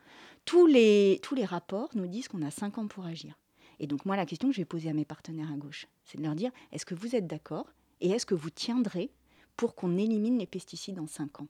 Tous 0.45 0.67
les, 0.67 1.21
tous 1.23 1.35
les 1.35 1.45
rapports 1.45 1.91
nous 1.95 2.07
disent 2.07 2.29
qu'on 2.29 2.43
a 2.43 2.51
cinq 2.51 2.79
ans 2.79 2.89
pour 2.89 3.05
agir. 3.05 3.39
Et 3.79 3.87
donc 3.87 4.07
moi, 4.07 4.17
la 4.17 4.27
question 4.27 4.49
que 4.49 4.55
je 4.55 4.61
vais 4.61 4.67
poser 4.67 4.89
à 4.89 4.93
mes 4.93 5.05
partenaires 5.05 5.51
à 5.53 5.57
gauche, 5.57 5.87
c'est 6.05 6.19
de 6.19 6.23
leur 6.23 6.35
dire, 6.35 6.51
est-ce 6.73 6.87
que 6.87 6.95
vous 6.95 7.17
êtes 7.17 7.27
d'accord 7.27 7.67
et 8.01 8.11
est-ce 8.11 8.27
que 8.27 8.35
vous 8.35 8.51
tiendrez 8.51 9.11
pour 9.57 9.75
qu'on 9.75 9.97
élimine 9.99 10.39
les 10.39 10.47
pesticides 10.47 10.99
en 10.99 11.07
cinq 11.07 11.41
ans? 11.41 11.49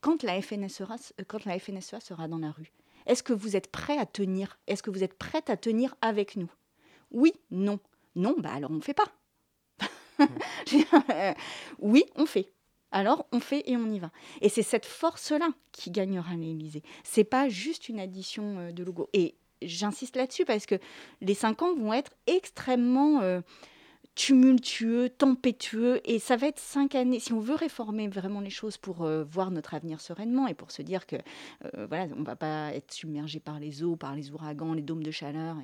Quand 0.00 0.22
la, 0.22 0.40
FNSEA, 0.40 0.96
euh, 1.20 1.24
quand 1.26 1.44
la 1.44 1.58
FNSEA 1.58 2.00
sera 2.00 2.28
dans 2.28 2.38
la 2.38 2.50
rue, 2.50 2.72
est-ce 3.06 3.22
que 3.22 3.32
vous 3.32 3.56
êtes 3.56 3.70
prêt 3.70 3.98
à 3.98 4.06
tenir 4.06 4.58
Est-ce 4.66 4.82
que 4.82 4.90
vous 4.90 5.02
êtes 5.02 5.14
prête 5.14 5.50
à 5.50 5.56
tenir 5.56 5.94
avec 6.00 6.36
nous? 6.36 6.50
Oui, 7.10 7.32
non. 7.50 7.78
Non, 8.14 8.34
bah 8.38 8.52
alors 8.52 8.70
on 8.70 8.74
ne 8.74 8.80
fait 8.80 8.94
pas. 8.94 9.10
Euh, 11.10 11.32
oui, 11.78 12.04
on 12.14 12.26
fait. 12.26 12.52
Alors 12.92 13.26
on 13.32 13.40
fait 13.40 13.62
et 13.66 13.76
on 13.76 13.90
y 13.90 13.98
va. 13.98 14.10
Et 14.42 14.50
c'est 14.50 14.62
cette 14.62 14.84
force-là 14.84 15.48
qui 15.72 15.90
gagnera 15.90 16.34
l'Élysée. 16.34 16.82
C'est 17.04 17.24
pas 17.24 17.48
juste 17.48 17.88
une 17.88 17.98
addition 17.98 18.58
euh, 18.58 18.72
de 18.72 18.84
logos. 18.84 19.08
Et 19.14 19.36
j'insiste 19.62 20.16
là-dessus 20.16 20.44
parce 20.44 20.66
que 20.66 20.74
les 21.22 21.34
cinq 21.34 21.62
ans 21.62 21.74
vont 21.74 21.94
être 21.94 22.12
extrêmement 22.26 23.22
euh, 23.22 23.40
tumultueux, 24.20 25.08
tempétueux, 25.08 26.02
et 26.04 26.18
ça 26.18 26.36
va 26.36 26.48
être 26.48 26.58
cinq 26.58 26.94
années. 26.94 27.20
Si 27.20 27.32
on 27.32 27.40
veut 27.40 27.54
réformer 27.54 28.06
vraiment 28.06 28.40
les 28.40 28.50
choses 28.50 28.76
pour 28.76 29.02
euh, 29.02 29.24
voir 29.24 29.50
notre 29.50 29.72
avenir 29.72 29.98
sereinement 30.02 30.46
et 30.46 30.52
pour 30.52 30.72
se 30.72 30.82
dire 30.82 31.06
que 31.06 31.16
euh, 31.16 31.86
voilà, 31.86 32.06
on 32.18 32.22
va 32.22 32.36
pas 32.36 32.74
être 32.74 32.92
submergé 32.92 33.40
par 33.40 33.58
les 33.58 33.82
eaux, 33.82 33.96
par 33.96 34.14
les 34.14 34.30
ouragans, 34.30 34.74
les 34.74 34.82
dômes 34.82 35.02
de 35.02 35.10
chaleur, 35.10 35.56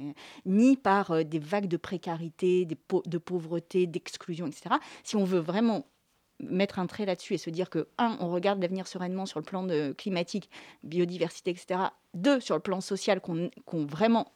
ni 0.47 0.79
par 0.79 1.11
euh, 1.11 1.23
des 1.23 1.39
vagues 1.39 1.69
de 1.69 1.77
précarité, 1.77 2.65
de 2.65 3.19
pauvreté, 3.19 3.87
d'exclusion, 3.87 4.47
etc. 4.47 4.77
Si 5.05 5.17
on 5.17 5.25
veut 5.25 5.39
vraiment 5.39 5.87
mettre 6.41 6.79
un 6.79 6.87
trait 6.87 7.05
là-dessus 7.05 7.35
et 7.35 7.39
se 7.39 7.51
dire 7.51 7.69
que, 7.69 7.89
un, 7.99 8.17
on 8.21 8.31
regarde 8.31 8.63
l'avenir 8.63 8.87
sereinement 8.87 9.27
sur 9.27 9.39
le 9.39 9.45
plan 9.45 9.67
climatique, 9.99 10.49
biodiversité, 10.83 11.51
etc. 11.51 11.81
Deux, 12.15 12.41
sur 12.41 12.55
le 12.55 12.63
plan 12.63 12.81
social, 12.81 13.21
qu'on 13.21 13.51
qu'on 13.67 13.85
vraiment 13.85 14.33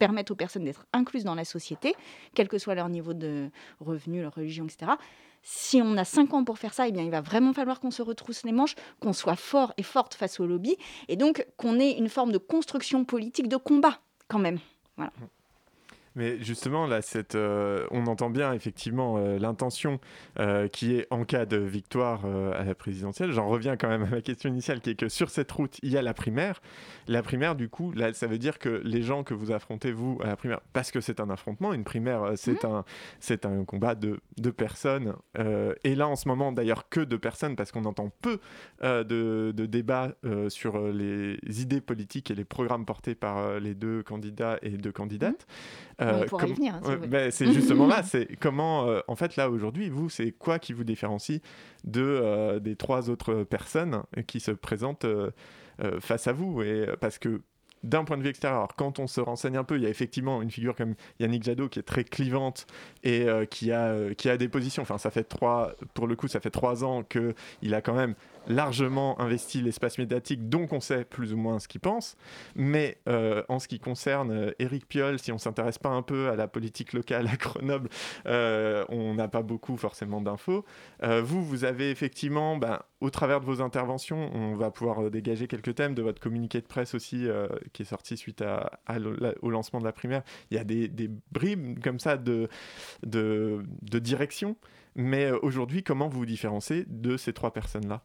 permette 0.00 0.32
aux 0.32 0.34
personnes 0.34 0.64
d'être 0.64 0.86
incluses 0.92 1.24
dans 1.24 1.36
la 1.36 1.44
société, 1.44 1.94
quel 2.34 2.48
que 2.48 2.58
soit 2.58 2.74
leur 2.74 2.88
niveau 2.88 3.14
de 3.14 3.50
revenu, 3.78 4.22
leur 4.22 4.34
religion, 4.34 4.64
etc. 4.64 4.92
Si 5.42 5.80
on 5.82 5.96
a 5.96 6.04
cinq 6.04 6.34
ans 6.34 6.42
pour 6.42 6.58
faire 6.58 6.74
ça, 6.74 6.88
eh 6.88 6.92
bien, 6.92 7.04
il 7.04 7.10
va 7.10 7.20
vraiment 7.20 7.52
falloir 7.52 7.78
qu'on 7.80 7.90
se 7.90 8.02
retrousse 8.02 8.42
les 8.44 8.52
manches, 8.52 8.74
qu'on 8.98 9.12
soit 9.12 9.36
fort 9.36 9.72
et 9.76 9.82
forte 9.82 10.14
face 10.14 10.40
au 10.40 10.46
lobby, 10.46 10.76
et 11.08 11.16
donc 11.16 11.46
qu'on 11.56 11.78
ait 11.78 11.92
une 11.92 12.08
forme 12.08 12.32
de 12.32 12.38
construction 12.38 13.04
politique 13.04 13.48
de 13.48 13.56
combat, 13.56 14.00
quand 14.26 14.38
même. 14.40 14.58
Mais 16.16 16.42
justement, 16.42 16.86
là, 16.86 17.02
cette, 17.02 17.36
euh, 17.36 17.86
on 17.90 18.06
entend 18.06 18.30
bien 18.30 18.52
effectivement 18.52 19.16
euh, 19.18 19.38
l'intention 19.38 20.00
euh, 20.38 20.66
qui 20.66 20.96
est 20.96 21.06
en 21.10 21.24
cas 21.24 21.46
de 21.46 21.56
victoire 21.56 22.24
à 22.24 22.64
la 22.64 22.74
présidentielle. 22.74 23.32
J'en 23.32 23.48
reviens 23.48 23.76
quand 23.76 23.88
même 23.88 24.02
à 24.02 24.06
ma 24.06 24.20
question 24.20 24.50
initiale 24.50 24.80
qui 24.80 24.90
est 24.90 24.94
que 24.94 25.08
sur 25.08 25.30
cette 25.30 25.50
route, 25.52 25.78
il 25.82 25.90
y 25.90 25.96
a 25.96 26.02
la 26.02 26.14
primaire. 26.14 26.60
La 27.06 27.22
primaire, 27.22 27.54
du 27.54 27.68
coup, 27.68 27.92
là, 27.92 28.12
ça 28.12 28.26
veut 28.26 28.38
dire 28.38 28.58
que 28.58 28.80
les 28.84 29.02
gens 29.02 29.22
que 29.22 29.34
vous 29.34 29.52
affrontez, 29.52 29.92
vous, 29.92 30.18
à 30.22 30.26
la 30.26 30.36
primaire, 30.36 30.60
parce 30.72 30.90
que 30.90 31.00
c'est 31.00 31.20
un 31.20 31.30
affrontement, 31.30 31.72
une 31.72 31.84
primaire, 31.84 32.32
c'est 32.36 32.64
un, 32.64 32.84
c'est 33.20 33.46
un 33.46 33.64
combat 33.64 33.94
de, 33.94 34.20
de 34.38 34.50
personnes. 34.50 35.14
et 35.84 35.94
là, 35.94 36.08
en 36.08 36.16
ce 36.16 36.28
moment, 36.28 36.52
d'ailleurs, 36.52 36.88
que 36.88 37.00
de 37.00 37.16
personnes, 37.16 37.56
parce 37.56 37.72
qu'on 37.72 37.84
entend 37.84 38.10
peu 38.20 38.40
de, 38.82 39.52
de 39.54 39.66
débats 39.66 40.14
sur 40.48 40.78
les 40.88 41.38
idées 41.46 41.80
politiques 41.80 42.30
et 42.30 42.34
les 42.34 42.44
programmes 42.44 42.84
portés 42.84 43.14
par 43.14 43.60
les 43.60 43.74
deux 43.74 44.02
candidats 44.02 44.58
et 44.62 44.70
deux 44.70 44.92
candidates. 44.92 45.46
On 46.00 46.46
y 46.46 46.52
venir, 46.52 46.74
hein, 46.74 46.80
si 46.82 46.90
Ouais, 46.90 46.96
ben, 47.06 47.30
c'est 47.30 47.52
justement 47.52 47.86
là, 47.86 48.02
c'est 48.04 48.36
comment, 48.40 48.86
euh, 48.86 49.00
en 49.08 49.16
fait, 49.16 49.36
là 49.36 49.50
aujourd'hui, 49.50 49.88
vous, 49.90 50.08
c'est 50.08 50.32
quoi 50.32 50.58
qui 50.58 50.72
vous 50.72 50.84
différencie 50.84 51.40
de 51.84 52.02
euh, 52.02 52.58
des 52.58 52.76
trois 52.76 53.10
autres 53.10 53.44
personnes 53.44 54.02
qui 54.26 54.40
se 54.40 54.50
présentent 54.50 55.04
euh, 55.04 55.30
euh, 55.82 56.00
face 56.00 56.26
à 56.26 56.32
vous? 56.32 56.62
Et 56.62 56.88
euh, 56.88 56.96
parce 56.98 57.18
que 57.18 57.42
d'un 57.82 58.04
point 58.04 58.18
de 58.18 58.22
vue 58.22 58.28
extérieur, 58.28 58.68
quand 58.76 58.98
on 58.98 59.06
se 59.06 59.20
renseigne 59.20 59.56
un 59.56 59.64
peu, 59.64 59.76
il 59.76 59.82
y 59.82 59.86
a 59.86 59.88
effectivement 59.88 60.42
une 60.42 60.50
figure 60.50 60.76
comme 60.76 60.94
Yannick 61.18 61.44
Jadot 61.44 61.68
qui 61.68 61.78
est 61.78 61.82
très 61.84 62.04
clivante 62.04 62.66
et 63.04 63.22
euh, 63.26 63.46
qui 63.46 63.72
a 63.72 63.86
euh, 63.86 64.14
qui 64.14 64.28
a 64.28 64.36
des 64.36 64.48
positions. 64.48 64.82
Enfin, 64.82 64.98
ça 64.98 65.10
fait 65.10 65.24
trois, 65.24 65.74
pour 65.94 66.06
le 66.06 66.16
coup, 66.16 66.28
ça 66.28 66.40
fait 66.40 66.50
trois 66.50 66.84
ans 66.84 67.02
que 67.02 67.34
il 67.62 67.74
a 67.74 67.80
quand 67.80 67.94
même 67.94 68.14
largement 68.46 69.20
investi 69.20 69.62
l'espace 69.62 69.98
médiatique, 69.98 70.48
donc 70.48 70.72
on 70.72 70.80
sait 70.80 71.04
plus 71.04 71.32
ou 71.32 71.36
moins 71.36 71.58
ce 71.58 71.68
qu'il 71.68 71.80
pense. 71.80 72.16
Mais 72.54 72.98
euh, 73.08 73.42
en 73.48 73.58
ce 73.58 73.68
qui 73.68 73.80
concerne 73.80 74.30
euh, 74.30 74.50
Éric 74.58 74.86
Piolle, 74.86 75.18
si 75.18 75.32
on 75.32 75.38
s'intéresse 75.38 75.78
pas 75.78 75.90
un 75.90 76.02
peu 76.02 76.28
à 76.28 76.36
la 76.36 76.48
politique 76.48 76.92
locale 76.92 77.28
à 77.28 77.36
Grenoble, 77.36 77.88
euh, 78.26 78.84
on 78.88 79.14
n'a 79.14 79.28
pas 79.28 79.42
beaucoup 79.42 79.76
forcément 79.76 80.20
d'infos. 80.20 80.64
Vous, 81.02 81.44
vous 81.44 81.64
avez 81.64 81.90
effectivement, 81.90 82.56
ben, 82.56 82.80
au 83.00 83.10
travers 83.10 83.40
de 83.40 83.46
vos 83.46 83.60
interventions, 83.62 84.30
on 84.34 84.54
va 84.56 84.70
pouvoir 84.70 85.10
dégager 85.10 85.46
quelques 85.46 85.74
thèmes 85.74 85.94
de 85.94 86.02
votre 86.02 86.20
communiqué 86.20 86.60
de 86.60 86.66
presse 86.66 86.94
aussi, 86.94 87.26
qui 87.72 87.82
est 87.82 87.86
sorti 87.86 88.16
suite 88.16 88.44
au 89.42 89.50
lancement 89.50 89.80
de 89.80 89.84
la 89.84 89.92
primaire. 89.92 90.22
Il 90.50 90.56
y 90.56 90.60
a 90.60 90.64
des, 90.64 90.88
des 90.88 91.10
bribes 91.32 91.82
comme 91.82 91.98
ça 91.98 92.16
de, 92.16 92.48
de, 93.04 93.64
direction. 93.98 94.56
Mais 94.96 95.30
aujourd'hui, 95.30 95.82
comment 95.82 96.08
vous 96.08 96.20
vous 96.20 96.26
différenciez 96.26 96.84
de 96.88 97.16
ces 97.16 97.32
trois 97.32 97.52
personnes-là? 97.52 98.02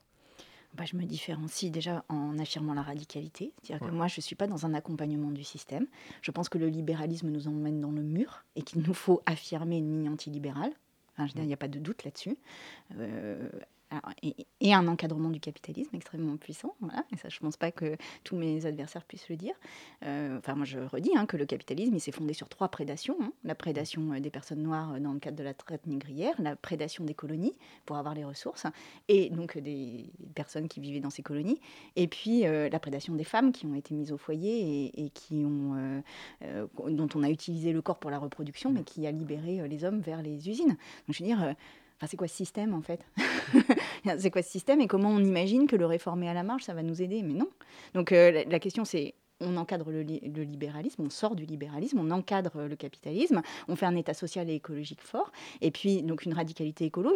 Bah, 0.75 0.83
je 0.85 0.97
me 0.97 1.03
différencie 1.05 1.71
déjà 1.71 2.03
en 2.09 2.37
affirmant 2.37 2.73
la 2.73 2.81
radicalité. 2.81 3.53
C'est-à-dire 3.63 3.85
Ouais. 3.85 3.91
que 3.91 3.95
moi, 3.95 4.07
je 4.07 4.15
ne 4.19 4.21
suis 4.21 4.35
pas 4.35 4.47
dans 4.47 4.65
un 4.65 4.73
accompagnement 4.73 5.31
du 5.31 5.43
système. 5.43 5.87
Je 6.21 6.31
pense 6.31 6.49
que 6.49 6.57
le 6.57 6.67
libéralisme 6.67 7.29
nous 7.29 7.47
emmène 7.47 7.79
dans 7.79 7.91
le 7.91 8.03
mur 8.03 8.43
et 8.55 8.61
qu'il 8.61 8.81
nous 8.81 8.93
faut 8.93 9.21
affirmer 9.25 9.77
une 9.77 9.89
ligne 9.91 10.09
antilibérale. 10.09 10.71
Enfin, 11.17 11.27
dire, 11.27 11.43
il 11.43 11.47
n'y 11.47 11.53
a 11.53 11.57
pas 11.57 11.69
de 11.69 11.79
doute 11.79 12.03
là-dessus. 12.03 12.35
Euh, 12.99 13.47
et, 14.23 14.47
et 14.61 14.73
un 14.73 14.87
encadrement 14.87 15.29
du 15.29 15.39
capitalisme 15.39 15.95
extrêmement 15.95 16.37
puissant. 16.37 16.75
Voilà. 16.81 17.05
Et 17.13 17.17
ça, 17.17 17.29
je 17.29 17.37
ne 17.37 17.41
pense 17.41 17.57
pas 17.57 17.71
que 17.71 17.97
tous 18.23 18.35
mes 18.35 18.65
adversaires 18.65 19.03
puissent 19.05 19.29
le 19.29 19.35
dire. 19.35 19.53
Euh, 20.03 20.37
enfin, 20.37 20.55
moi, 20.55 20.65
je 20.65 20.79
redis 20.79 21.11
hein, 21.15 21.25
que 21.25 21.37
le 21.37 21.45
capitalisme, 21.45 21.95
il 21.95 21.99
s'est 21.99 22.11
fondé 22.11 22.33
sur 22.33 22.49
trois 22.49 22.69
prédations. 22.69 23.17
hein. 23.21 23.31
La 23.43 23.55
prédation 23.55 24.11
euh, 24.11 24.19
des 24.19 24.29
personnes 24.29 24.63
noires 24.63 24.93
euh, 24.93 24.99
dans 24.99 25.13
le 25.13 25.19
cadre 25.19 25.37
de 25.37 25.43
la 25.43 25.53
traite 25.53 25.85
négrière, 25.87 26.33
la 26.39 26.55
prédation 26.55 27.05
des 27.05 27.13
colonies 27.13 27.53
pour 27.85 27.97
avoir 27.97 28.15
les 28.15 28.25
ressources, 28.25 28.65
et 29.07 29.29
donc 29.29 29.57
des 29.57 30.11
personnes 30.33 30.67
qui 30.67 30.79
vivaient 30.79 30.99
dans 30.99 31.09
ces 31.09 31.23
colonies, 31.23 31.59
et 31.95 32.07
puis 32.07 32.45
euh, 32.45 32.69
la 32.69 32.79
prédation 32.79 33.15
des 33.15 33.23
femmes 33.23 33.51
qui 33.51 33.65
ont 33.65 33.75
été 33.75 33.93
mises 33.93 34.11
au 34.11 34.17
foyer 34.17 34.85
et, 34.85 35.05
et 35.05 35.09
qui 35.09 35.45
ont, 35.45 36.01
euh, 36.41 36.67
dont 36.89 37.09
on 37.15 37.23
a 37.23 37.29
utilisé 37.29 37.71
le 37.71 37.81
corps 37.81 37.99
pour 37.99 38.11
la 38.11 38.19
reproduction, 38.19 38.71
mais 38.71 38.83
qui 38.83 39.05
a 39.07 39.11
libéré 39.11 39.67
les 39.67 39.83
hommes 39.83 39.99
vers 39.99 40.21
les 40.21 40.49
usines. 40.49 40.69
Donc, 40.69 40.77
je 41.09 41.23
veux 41.23 41.27
dire, 41.27 41.55
enfin, 41.97 42.07
c'est 42.07 42.17
quoi 42.17 42.27
ce 42.27 42.35
système 42.35 42.73
en 42.73 42.81
fait 42.81 43.05
C'est 44.17 44.31
quoi 44.31 44.41
ce 44.41 44.49
système 44.51 44.81
et 44.81 44.87
comment 44.87 45.09
on 45.09 45.19
imagine 45.23 45.67
que 45.67 45.75
le 45.75 45.85
réformer 45.85 46.29
à 46.29 46.33
la 46.33 46.43
marge, 46.43 46.63
ça 46.63 46.73
va 46.73 46.83
nous 46.83 47.01
aider? 47.01 47.21
Mais 47.23 47.33
non. 47.33 47.49
Donc 47.93 48.11
euh, 48.11 48.43
la, 48.47 48.59
question 48.59 48.85
c'est 48.85 49.15
on 49.41 49.57
encadre 49.57 49.91
le, 49.91 50.01
li- 50.01 50.21
le 50.21 50.43
libéralisme, 50.43 51.03
on 51.03 51.09
sort 51.09 51.35
du 51.35 51.45
libéralisme, 51.45 51.99
on 51.99 52.09
encadre 52.11 52.63
le 52.63 52.75
capitalisme, 52.75 53.41
on 53.67 53.75
fait 53.75 53.85
un 53.85 53.95
état 53.95 54.13
social 54.13 54.49
et 54.49 54.53
écologique 54.55 55.01
fort, 55.01 55.31
et 55.61 55.71
puis 55.71 56.03
donc 56.03 56.23
une 56.25 56.33
radicalité 56.33 56.85
écolo, 56.85 57.11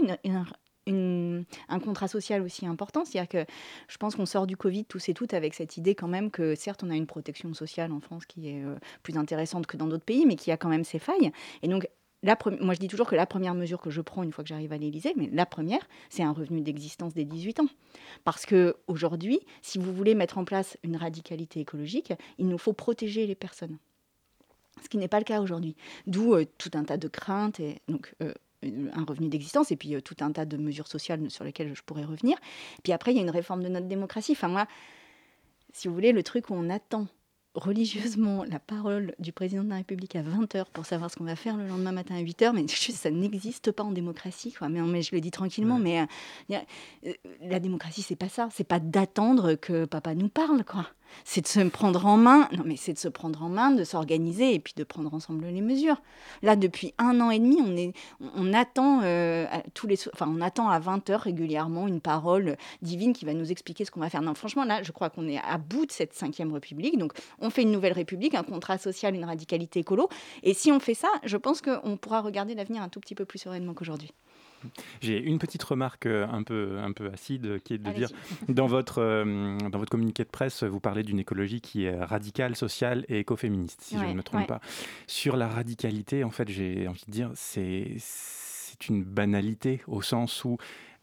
un 0.88 1.80
contrat 1.80 2.08
social 2.08 2.42
aussi 2.42 2.66
important. 2.66 3.06
C'est-à-dire 3.06 3.30
que 3.30 3.52
je 3.88 3.98
pense 3.98 4.16
qu'on 4.16 4.26
sort 4.26 4.48
du 4.48 4.58
Covid 4.58 4.86
tous 4.86 5.10
et 5.10 5.14
toutes 5.14 5.34
avec 5.34 5.54
cette 5.54 5.78
idée 5.78 5.96
quand 5.96 6.08
même 6.08 6.32
que 6.32 6.56
certes 6.56 6.84
on 6.84 6.90
a 6.90 6.96
une 6.96 7.08
protection 7.08 7.54
sociale 7.54 7.92
en 7.92 8.00
France 8.00 8.26
qui 8.26 8.50
est 8.50 8.64
euh, 8.64 8.76
plus 9.04 9.18
intéressante 9.18 9.68
que 9.68 9.78
dans 9.78 9.88
d'autres 9.88 10.06
pays, 10.06 10.26
mais 10.26 10.36
qui 10.36 10.52
a 10.52 10.58
quand 10.58 10.70
même 10.70 10.84
ses 10.84 11.00
failles. 11.00 11.32
Et 11.62 11.68
donc 11.68 11.88
moi, 12.24 12.74
je 12.74 12.80
dis 12.80 12.88
toujours 12.88 13.08
que 13.08 13.16
la 13.16 13.26
première 13.26 13.56
mesure 13.56 13.80
que 13.80 13.90
je 13.90 14.02
prends 14.02 14.24
une 14.24 14.32
fois 14.32 14.44
que 14.44 14.50
j'arrive 14.50 14.74
à 14.74 14.78
l'Élysée, 14.78 15.14
mais 15.16 15.30
la 15.32 15.46
première, 15.46 15.88
c'est 16.10 16.24
un 16.24 16.34
revenu 16.34 16.62
d'existence 16.62 17.14
des 17.14 17.26
18 17.26 17.62
ans. 17.62 17.70
Parce 18.26 18.46
que 18.46 18.76
aujourd'hui, 18.88 19.40
si 19.62 19.78
vous 19.78 19.94
voulez 19.94 20.16
mettre 20.16 20.38
en 20.38 20.46
place 20.46 20.78
une 20.84 20.98
radicalité 20.98 21.62
écologique, 21.62 22.14
il 22.38 22.48
nous 22.48 22.58
faut 22.58 22.74
protéger 22.74 23.26
les 23.26 23.36
personnes. 23.36 23.78
Ce 24.84 24.90
qui 24.90 24.98
n'est 24.98 25.08
pas 25.08 25.20
le 25.20 25.26
cas 25.26 25.42
aujourd'hui. 25.42 25.76
D'où 26.08 26.34
euh, 26.34 26.46
tout 26.58 26.72
un 26.74 26.84
tas 26.84 26.98
de 26.98 27.08
craintes 27.08 27.60
et 27.60 27.82
donc 27.88 28.14
euh, 28.22 28.34
un 28.64 29.04
revenu 29.04 29.30
d'existence 29.30 29.72
et 29.72 29.76
puis 29.76 29.96
euh, 29.96 30.02
tout 30.02 30.16
un 30.22 30.32
tas 30.32 30.46
de 30.46 30.58
mesures 30.58 30.88
sociales 30.88 31.30
sur 31.30 31.44
lesquelles 31.44 31.74
je 31.76 31.84
pourrais 31.84 32.06
revenir. 32.06 32.38
Puis 32.84 32.94
après, 32.94 33.12
il 33.12 33.16
y 33.16 33.20
a 33.20 33.24
une 33.24 33.30
réforme 33.30 33.64
de 33.64 33.70
notre 33.70 33.88
démocratie. 33.88 34.34
Enfin, 34.34 34.48
moi, 34.48 34.68
si 35.74 35.88
vous 35.88 35.94
voulez, 35.94 36.12
le 36.12 36.24
truc 36.24 36.50
où 36.50 36.54
on 36.54 36.70
attend 36.70 37.08
religieusement 37.56 38.44
la 38.44 38.60
parole 38.60 39.16
du 39.20 39.32
président 39.32 39.64
de 39.64 39.70
la 39.70 39.78
République 39.78 40.16
à 40.16 40.22
20h 40.22 40.66
pour 40.72 40.86
savoir 40.86 41.10
ce 41.10 41.16
qu'on 41.16 41.24
va 41.24 41.36
faire 41.36 41.58
le 41.58 41.68
lendemain 41.68 41.92
matin 41.92 42.16
à 42.16 42.22
8h, 42.22 42.54
mais 42.54 42.68
ça 42.68 43.10
n'existe 43.10 43.72
pas 43.72 43.84
en 43.84 43.92
démocratie. 43.92 44.54
Quoi. 44.54 44.70
Mais, 44.70 44.82
mais, 44.82 45.02
je 45.02 45.14
le 45.14 45.22
dis 45.22 45.32
tranquillement, 45.32 45.80
mais 45.80 46.02
euh, 46.02 46.56
euh, 47.06 47.14
la 47.42 47.60
démocratie, 47.60 48.02
c'est 48.02 48.16
pas 48.16 48.30
ça. 48.30 48.50
C'est 48.52 48.68
pas 48.68 48.80
d'attendre 48.80 49.56
que 49.56 49.86
papa 49.86 50.16
nous 50.16 50.30
parle. 50.30 50.64
quoi 50.64 50.88
c'est 51.24 51.42
de 51.42 51.48
se 51.48 51.60
prendre 51.70 52.06
en 52.06 52.18
main, 52.18 52.48
non 52.52 52.64
mais 52.66 52.76
c'est 52.78 52.94
de 52.94 52.98
se 52.98 53.08
prendre 53.08 53.42
en 53.44 53.50
main, 53.50 53.72
de 53.72 53.84
s'organiser 53.84 54.54
et 54.54 54.60
puis 54.60 54.74
de 54.76 54.84
prendre 54.84 55.14
ensemble 55.14 55.46
les 55.46 55.62
mesures. 55.62 56.02
Là, 56.42 56.56
depuis 56.56 56.94
un 56.98 57.20
an 57.22 57.32
et 57.32 57.40
demi, 57.40 57.60
on, 57.62 57.76
est, 57.76 57.94
on 58.36 58.54
attend 58.54 59.02
euh, 59.04 59.46
à 59.52 59.62
tous 59.74 59.88
les, 59.88 59.98
enfin, 60.14 60.28
on 60.30 60.42
attend 60.42 60.70
à 60.70 60.80
20 60.80 61.10
heures 61.10 61.22
régulièrement 61.22 61.88
une 61.88 62.02
parole 62.02 62.58
divine 62.82 63.14
qui 63.14 63.26
va 63.26 63.34
nous 63.34 63.52
expliquer 63.52 63.86
ce 63.86 63.92
qu'on 63.92 64.00
va 64.00 64.10
faire. 64.10 64.22
Non, 64.22 64.34
franchement, 64.34 64.64
là, 64.64 64.84
je 64.84 64.92
crois 64.92 65.10
qu'on 65.10 65.28
est 65.28 65.38
à 65.38 65.58
bout 65.58 65.86
de 65.86 65.92
cette 65.92 66.14
cinquième 66.14 66.54
république. 66.54 66.98
Donc, 66.98 67.14
on 67.40 67.50
fait 67.50 67.64
une 67.64 67.72
nouvelle 67.72 67.94
république, 67.94 68.36
un 68.36 68.44
contrat 68.44 68.78
social, 68.78 69.16
une 69.16 69.26
radicalité 69.26 69.80
écolo. 69.80 70.10
Et 70.44 70.54
si 70.54 70.72
on 70.72 70.80
fait 70.80 70.94
ça, 70.94 71.10
je 71.24 71.38
pense 71.38 71.62
qu'on 71.62 71.98
pourra 71.98 72.22
regarder 72.22 72.56
l'avenir 72.56 72.82
un 72.82 72.90
tout 72.90 73.00
petit 73.00 73.16
peu 73.16 73.26
plus 73.26 73.40
sereinement 73.40 73.74
qu'aujourd'hui. 73.74 74.12
J'ai 75.02 75.22
une 75.22 75.40
petite 75.40 75.64
remarque 75.64 76.06
euh, 76.06 76.28
un 76.28 76.44
peu, 76.44 76.78
un 76.80 76.92
peu 76.92 77.10
acide 77.12 77.62
qui 77.64 77.74
est 77.74 77.78
de 77.78 77.92
dire 77.92 78.10
dans 78.48 78.68
votre, 78.68 79.02
euh, 79.02 79.58
dans 79.70 79.80
votre 79.80 79.92
communiqué 79.92 80.24
de 80.24 80.30
presse, 80.30 80.64
vous 80.64 80.80
parlez 80.80 81.04
d'une 81.04 81.20
écologie 81.20 81.62
qui 81.62 81.86
est 81.86 82.00
radicale, 82.04 82.56
sociale 82.56 83.06
et 83.08 83.20
écoféministe, 83.20 83.82
si 83.82 83.98
je 83.98 84.06
ne 84.06 84.14
me 84.14 84.24
trompe 84.24 84.48
pas. 84.48 84.62
Sur 85.08 85.38
la 85.38 85.48
radicalité, 85.48 86.24
en 86.24 86.32
fait, 86.32 86.50
j'ai 86.50 86.88
envie 86.88 87.04
de 87.08 87.12
dire, 87.12 87.32
c'est 87.36 87.98
une 88.88 89.04
banalité 89.04 89.82
au 89.88 90.02
sens 90.02 90.44
où 90.46 90.58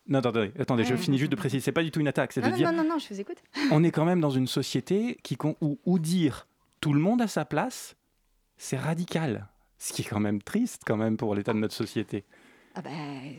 non, 0.09 0.21
attendez, 0.21 0.53
attendez 0.59 0.85
je 0.85 0.95
finis 0.95 1.19
juste 1.19 1.33
de 1.33 1.37
préciser. 1.37 1.61
C'est 1.61 1.73
pas 1.73 1.83
du 1.83 1.91
tout 1.91 1.99
une 1.99 2.07
attaque. 2.07 2.33
C'est 2.33 2.41
de 2.41 2.51
dire. 2.51 2.71
Non, 2.71 2.85
non, 2.85 2.91
non, 2.91 2.99
je 2.99 3.13
vous 3.13 3.21
écoute. 3.21 3.39
on 3.73 3.83
est 3.83 3.91
quand 3.91 4.05
même 4.05 4.21
dans 4.21 4.31
une 4.31 4.47
société 4.47 5.19
qui, 5.23 5.37
où, 5.61 5.79
où 5.85 5.99
dire 5.99 6.47
tout 6.81 6.93
le 6.93 7.01
monde 7.01 7.21
à 7.21 7.27
sa 7.27 7.45
place, 7.45 7.97
c'est 8.57 8.77
radical. 8.77 9.49
Ce 9.79 9.93
qui 9.93 10.03
est 10.03 10.05
quand 10.05 10.21
même 10.21 10.41
triste, 10.41 10.83
quand 10.87 10.97
même, 10.97 11.17
pour 11.17 11.35
l'état 11.35 11.53
de 11.53 11.59
notre 11.59 11.75
société. 11.75 12.25
Ah 12.79 12.83
ben 12.83 12.93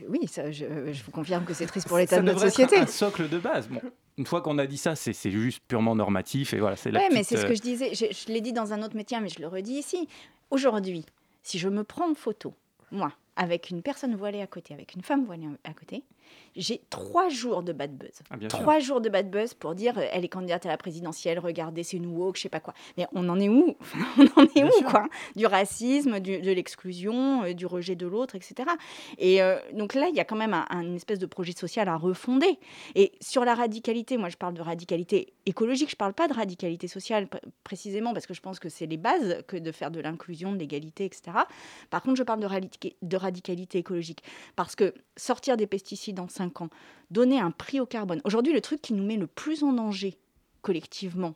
oui, 0.08 0.26
ça, 0.26 0.50
je, 0.50 0.64
vous 0.66 1.12
confirme 1.12 1.44
que 1.44 1.54
c'est 1.54 1.66
triste 1.66 1.86
pour 1.86 1.96
l'état 1.96 2.18
de 2.18 2.26
notre 2.26 2.40
société. 2.40 2.74
C'est 2.74 2.82
un 2.82 2.86
socle 2.86 3.28
de 3.28 3.38
base. 3.38 3.68
Bon, 3.68 3.80
une 4.16 4.26
fois 4.26 4.40
qu'on 4.40 4.58
a 4.58 4.66
dit 4.66 4.76
ça, 4.76 4.96
c'est 4.96 5.30
juste 5.30 5.62
purement 5.68 5.94
normatif 5.94 6.54
et 6.54 6.58
voilà, 6.58 6.74
c'est 6.74 6.90
Oui, 6.90 7.02
mais 7.12 7.22
c'est 7.22 7.36
ce 7.36 7.46
que 7.46 7.54
je 7.54 7.62
disais. 7.62 7.94
Je, 7.94 8.06
je 8.10 8.32
l'ai 8.32 8.40
dit 8.40 8.52
dans 8.52 8.72
un 8.72 8.82
autre 8.82 8.96
métier, 8.96 9.20
mais 9.20 9.28
je 9.28 9.40
le 9.40 9.46
redis 9.46 9.74
ici. 9.74 10.08
Aujourd'hui, 10.50 11.06
si 11.44 11.60
je 11.60 11.68
me 11.68 11.84
prends 11.84 12.10
en 12.10 12.14
photo, 12.14 12.52
moi, 12.90 13.12
avec 13.36 13.70
une 13.70 13.80
personne 13.80 14.16
voilée 14.16 14.42
à 14.42 14.48
côté, 14.48 14.74
avec 14.74 14.94
une 14.94 15.02
femme 15.02 15.24
voilée 15.24 15.46
à 15.62 15.72
côté, 15.72 16.02
j'ai 16.58 16.82
trois 16.90 17.28
jours 17.28 17.62
de 17.62 17.72
bad 17.72 17.96
buzz. 17.96 18.10
Ah, 18.30 18.36
trois 18.48 18.80
jours 18.80 19.00
de 19.00 19.08
bad 19.08 19.30
buzz 19.30 19.54
pour 19.54 19.74
dire 19.74 19.96
euh, 19.96 20.06
elle 20.12 20.24
est 20.24 20.28
candidate 20.28 20.66
à 20.66 20.68
la 20.68 20.76
présidentielle, 20.76 21.38
regardez, 21.38 21.82
c'est 21.84 21.98
nous 21.98 22.10
woke, 22.10 22.36
je 22.36 22.42
sais 22.42 22.48
pas 22.48 22.60
quoi. 22.60 22.74
Mais 22.96 23.06
on 23.12 23.28
en 23.28 23.38
est 23.38 23.48
où? 23.48 23.76
On 24.18 24.40
en 24.40 24.46
est 24.56 24.64
où, 24.64 24.82
quoi? 24.90 25.06
Du 25.36 25.46
racisme, 25.46 26.18
de 26.18 26.50
l'exclusion, 26.50 27.44
euh, 27.44 27.52
du 27.52 27.66
rejet 27.66 27.94
de 27.94 28.06
l'autre, 28.06 28.34
etc. 28.34 28.68
Et 29.18 29.40
euh, 29.40 29.58
donc 29.72 29.94
là, 29.94 30.08
il 30.08 30.16
y 30.16 30.20
a 30.20 30.24
quand 30.24 30.36
même 30.36 30.54
un, 30.54 30.94
espèce 30.94 31.18
de 31.18 31.26
projet 31.26 31.52
social 31.52 31.88
à 31.88 31.96
refonder. 31.96 32.58
Et 32.96 33.12
sur 33.20 33.44
la 33.44 33.54
radicalité, 33.54 34.16
moi 34.16 34.28
je 34.28 34.36
parle 34.36 34.54
de 34.54 34.62
radicalité 34.62 35.34
écologique, 35.46 35.90
je 35.90 35.96
parle 35.96 36.14
pas 36.14 36.26
de 36.26 36.34
radicalité 36.34 36.88
sociale 36.88 37.28
précisément 37.62 38.12
parce 38.12 38.26
que 38.26 38.34
je 38.34 38.40
pense 38.40 38.58
que 38.58 38.68
c'est 38.68 38.86
les 38.86 38.96
bases 38.96 39.42
que 39.46 39.56
de 39.56 39.70
faire 39.70 39.90
de 39.90 40.00
l'inclusion, 40.00 40.52
de 40.52 40.58
l'égalité, 40.58 41.04
etc. 41.04 41.22
Par 41.90 42.02
contre, 42.02 42.16
je 42.16 42.22
parle 42.24 42.40
de, 42.40 42.48
de 43.02 43.16
radicalité 43.16 43.78
écologique 43.78 44.22
parce 44.56 44.74
que 44.74 44.94
sortir 45.16 45.56
des 45.56 45.66
pesticides 45.66 46.17
dans 46.18 46.28
5 46.28 46.60
ans, 46.62 46.68
donner 47.10 47.40
un 47.40 47.50
prix 47.50 47.80
au 47.80 47.86
carbone. 47.86 48.20
Aujourd'hui, 48.24 48.52
le 48.52 48.60
truc 48.60 48.82
qui 48.82 48.92
nous 48.92 49.04
met 49.04 49.16
le 49.16 49.26
plus 49.26 49.62
en 49.62 49.72
danger 49.72 50.18
collectivement 50.62 51.34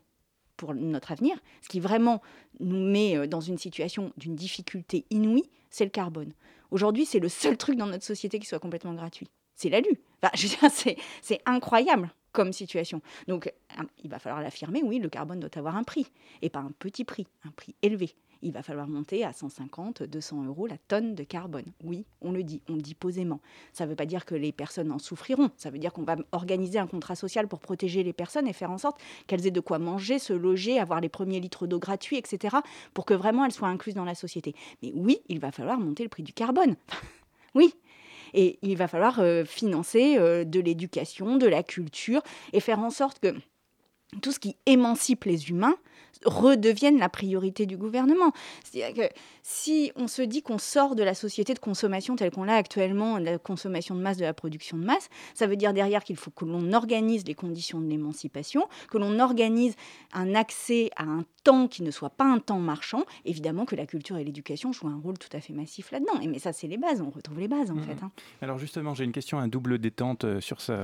pour 0.56 0.74
notre 0.74 1.12
avenir, 1.12 1.36
ce 1.62 1.68
qui 1.68 1.80
vraiment 1.80 2.20
nous 2.60 2.78
met 2.78 3.16
euh, 3.16 3.26
dans 3.26 3.40
une 3.40 3.58
situation 3.58 4.12
d'une 4.16 4.36
difficulté 4.36 5.06
inouïe, 5.10 5.48
c'est 5.70 5.84
le 5.84 5.90
carbone. 5.90 6.32
Aujourd'hui, 6.70 7.06
c'est 7.06 7.18
le 7.18 7.28
seul 7.28 7.56
truc 7.56 7.76
dans 7.76 7.86
notre 7.86 8.04
société 8.04 8.38
qui 8.38 8.46
soit 8.46 8.58
complètement 8.58 8.94
gratuit. 8.94 9.28
C'est 9.56 9.70
l'alu. 9.70 10.00
Enfin, 10.22 10.68
c'est 11.22 11.40
incroyable 11.46 12.12
comme 12.32 12.52
situation. 12.52 13.02
Donc, 13.28 13.52
il 14.02 14.10
va 14.10 14.18
falloir 14.18 14.42
l'affirmer, 14.42 14.82
oui, 14.82 14.98
le 14.98 15.08
carbone 15.08 15.38
doit 15.38 15.50
avoir 15.56 15.76
un 15.76 15.84
prix, 15.84 16.06
et 16.40 16.48
pas 16.48 16.60
un 16.60 16.72
petit 16.78 17.04
prix, 17.04 17.26
un 17.44 17.50
prix 17.50 17.74
élevé 17.82 18.14
il 18.42 18.52
va 18.52 18.62
falloir 18.62 18.88
monter 18.88 19.24
à 19.24 19.32
150, 19.32 20.02
200 20.02 20.44
euros 20.44 20.66
la 20.66 20.76
tonne 20.88 21.14
de 21.14 21.24
carbone. 21.24 21.64
Oui, 21.84 22.04
on 22.20 22.32
le 22.32 22.42
dit, 22.42 22.60
on 22.68 22.74
le 22.74 22.82
dit 22.82 22.94
posément. 22.94 23.40
Ça 23.72 23.84
ne 23.84 23.90
veut 23.90 23.96
pas 23.96 24.06
dire 24.06 24.24
que 24.24 24.34
les 24.34 24.52
personnes 24.52 24.90
en 24.90 24.98
souffriront. 24.98 25.50
Ça 25.56 25.70
veut 25.70 25.78
dire 25.78 25.92
qu'on 25.92 26.02
va 26.02 26.16
organiser 26.32 26.78
un 26.78 26.86
contrat 26.86 27.14
social 27.14 27.48
pour 27.48 27.60
protéger 27.60 28.02
les 28.02 28.12
personnes 28.12 28.48
et 28.48 28.52
faire 28.52 28.70
en 28.70 28.78
sorte 28.78 29.00
qu'elles 29.26 29.46
aient 29.46 29.52
de 29.52 29.60
quoi 29.60 29.78
manger, 29.78 30.18
se 30.18 30.32
loger, 30.32 30.78
avoir 30.78 31.00
les 31.00 31.08
premiers 31.08 31.40
litres 31.40 31.66
d'eau 31.66 31.78
gratuits, 31.78 32.16
etc., 32.16 32.56
pour 32.94 33.04
que 33.04 33.14
vraiment 33.14 33.44
elles 33.44 33.52
soient 33.52 33.68
incluses 33.68 33.94
dans 33.94 34.04
la 34.04 34.14
société. 34.14 34.54
Mais 34.82 34.92
oui, 34.94 35.20
il 35.28 35.38
va 35.38 35.52
falloir 35.52 35.78
monter 35.78 36.02
le 36.02 36.08
prix 36.08 36.22
du 36.22 36.32
carbone. 36.32 36.76
oui, 37.54 37.74
et 38.34 38.58
il 38.62 38.76
va 38.76 38.88
falloir 38.88 39.20
euh, 39.20 39.44
financer 39.44 40.16
euh, 40.18 40.44
de 40.44 40.60
l'éducation, 40.60 41.36
de 41.36 41.46
la 41.46 41.62
culture 41.62 42.22
et 42.52 42.60
faire 42.60 42.80
en 42.80 42.90
sorte 42.90 43.18
que 43.20 43.34
tout 44.20 44.32
ce 44.32 44.38
qui 44.38 44.56
émancipe 44.66 45.24
les 45.24 45.48
humains 45.48 45.76
redevienne 46.24 46.98
la 46.98 47.08
priorité 47.08 47.66
du 47.66 47.76
gouvernement. 47.76 48.32
C'est-à-dire 48.64 49.08
que 49.08 49.14
si 49.42 49.92
on 49.96 50.06
se 50.06 50.22
dit 50.22 50.42
qu'on 50.42 50.58
sort 50.58 50.94
de 50.94 51.02
la 51.02 51.14
société 51.14 51.54
de 51.54 51.58
consommation 51.58 52.16
telle 52.16 52.30
qu'on 52.30 52.44
l'a 52.44 52.54
actuellement, 52.54 53.18
de 53.18 53.24
la 53.24 53.38
consommation 53.38 53.94
de 53.94 54.00
masse, 54.00 54.16
de 54.16 54.24
la 54.24 54.34
production 54.34 54.76
de 54.76 54.84
masse, 54.84 55.08
ça 55.34 55.46
veut 55.46 55.56
dire 55.56 55.72
derrière 55.72 56.04
qu'il 56.04 56.16
faut 56.16 56.30
que 56.30 56.44
l'on 56.44 56.72
organise 56.72 57.26
les 57.26 57.34
conditions 57.34 57.80
de 57.80 57.88
l'émancipation, 57.88 58.68
que 58.90 58.98
l'on 58.98 59.18
organise 59.18 59.74
un 60.12 60.34
accès 60.34 60.90
à 60.96 61.04
un 61.04 61.24
temps 61.44 61.66
qui 61.66 61.82
ne 61.82 61.90
soit 61.90 62.10
pas 62.10 62.24
un 62.24 62.38
temps 62.38 62.60
marchand. 62.60 63.04
Évidemment 63.24 63.64
que 63.64 63.74
la 63.74 63.86
culture 63.86 64.16
et 64.16 64.24
l'éducation 64.24 64.72
jouent 64.72 64.88
un 64.88 65.00
rôle 65.02 65.18
tout 65.18 65.34
à 65.36 65.40
fait 65.40 65.52
massif 65.52 65.90
là-dedans. 65.90 66.20
Et 66.20 66.28
mais 66.28 66.38
ça, 66.38 66.52
c'est 66.52 66.68
les 66.68 66.78
bases, 66.78 67.00
on 67.00 67.10
retrouve 67.10 67.40
les 67.40 67.48
bases 67.48 67.70
en 67.70 67.74
mmh. 67.74 67.82
fait. 67.82 68.02
Hein. 68.02 68.10
Alors 68.40 68.58
justement, 68.58 68.94
j'ai 68.94 69.04
une 69.04 69.12
question 69.12 69.38
à 69.38 69.48
double 69.48 69.78
détente 69.78 70.24
euh, 70.24 70.40
sur, 70.40 70.60
sur, 70.60 70.74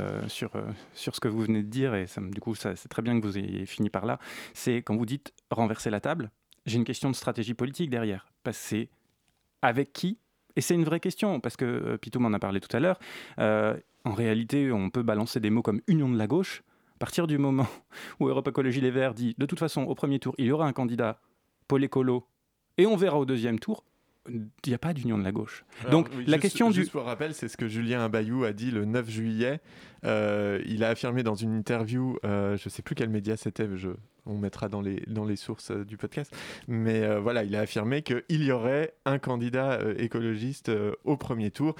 euh, 0.56 0.70
sur 0.94 1.14
ce 1.14 1.20
que 1.20 1.28
vous 1.28 1.40
venez 1.40 1.62
de 1.62 1.68
dire, 1.68 1.94
et 1.94 2.06
ça, 2.06 2.20
du 2.20 2.40
coup, 2.40 2.54
c'est 2.54 2.74
très 2.88 3.02
bien 3.02 3.18
que 3.20 3.26
vous 3.26 3.38
ayez 3.38 3.66
fini 3.66 3.88
par 3.88 4.06
là. 4.06 4.18
C'est 4.52 4.76
quand 4.76 4.96
vous 4.96 5.06
dites 5.06 5.17
renverser 5.50 5.90
la 5.90 6.00
table, 6.00 6.30
j'ai 6.66 6.76
une 6.76 6.84
question 6.84 7.10
de 7.10 7.14
stratégie 7.14 7.54
politique 7.54 7.90
derrière. 7.90 8.26
Parce 8.42 8.58
c'est 8.58 8.88
avec 9.62 9.92
qui? 9.92 10.18
Et 10.56 10.60
c'est 10.60 10.74
une 10.74 10.84
vraie 10.84 11.00
question, 11.00 11.40
parce 11.40 11.56
que 11.56 11.64
euh, 11.64 11.98
Pitou 11.98 12.20
m'en 12.20 12.32
a 12.32 12.38
parlé 12.38 12.60
tout 12.60 12.74
à 12.76 12.80
l'heure. 12.80 12.98
Euh, 13.38 13.76
en 14.04 14.12
réalité, 14.12 14.72
on 14.72 14.90
peut 14.90 15.02
balancer 15.02 15.40
des 15.40 15.50
mots 15.50 15.62
comme 15.62 15.80
union 15.86 16.08
de 16.08 16.18
la 16.18 16.26
gauche. 16.26 16.62
À 16.96 16.98
partir 16.98 17.26
du 17.26 17.38
moment 17.38 17.66
où 18.20 18.28
Europe 18.28 18.48
Écologie 18.48 18.80
Les 18.80 18.90
Verts 18.90 19.14
dit 19.14 19.34
de 19.38 19.46
toute 19.46 19.58
façon, 19.58 19.82
au 19.82 19.94
premier 19.94 20.18
tour, 20.18 20.34
il 20.38 20.46
y 20.46 20.52
aura 20.52 20.66
un 20.66 20.72
candidat, 20.72 21.20
Paul 21.68 21.84
Écolo, 21.84 22.26
et 22.76 22.86
on 22.86 22.96
verra 22.96 23.18
au 23.18 23.24
deuxième 23.24 23.58
tour, 23.58 23.84
il 24.28 24.68
n'y 24.68 24.74
a 24.74 24.78
pas 24.78 24.92
d'union 24.92 25.18
de 25.18 25.24
la 25.24 25.32
gauche. 25.32 25.64
Donc 25.90 26.08
la 26.26 26.38
question 26.38 26.70
du... 26.70 26.80
Juste 26.80 26.92
pour 26.92 27.04
rappel, 27.04 27.34
c'est 27.34 27.48
ce 27.48 27.56
que 27.56 27.68
Julien 27.68 28.04
Abayou 28.04 28.44
a 28.44 28.52
dit 28.52 28.70
le 28.70 28.84
9 28.84 29.08
juillet. 29.08 29.60
Euh, 30.04 30.60
il 30.66 30.84
a 30.84 30.90
affirmé 30.90 31.22
dans 31.22 31.34
une 31.34 31.54
interview, 31.56 32.18
euh, 32.24 32.56
je 32.56 32.66
ne 32.66 32.70
sais 32.70 32.82
plus 32.82 32.94
quel 32.94 33.08
média 33.08 33.36
c'était, 33.36 33.68
je... 33.76 33.90
on 34.26 34.36
mettra 34.36 34.68
dans 34.68 34.80
les, 34.80 35.02
dans 35.08 35.24
les 35.24 35.36
sources 35.36 35.70
euh, 35.70 35.84
du 35.84 35.96
podcast, 35.96 36.34
mais 36.68 37.18
voilà, 37.18 37.44
il 37.44 37.56
a 37.56 37.60
affirmé 37.60 38.02
qu'il 38.02 38.44
y 38.44 38.52
aurait 38.52 38.94
un 39.04 39.18
candidat 39.18 39.80
écologiste 39.96 40.70
au 41.04 41.16
premier 41.16 41.50
tour 41.50 41.74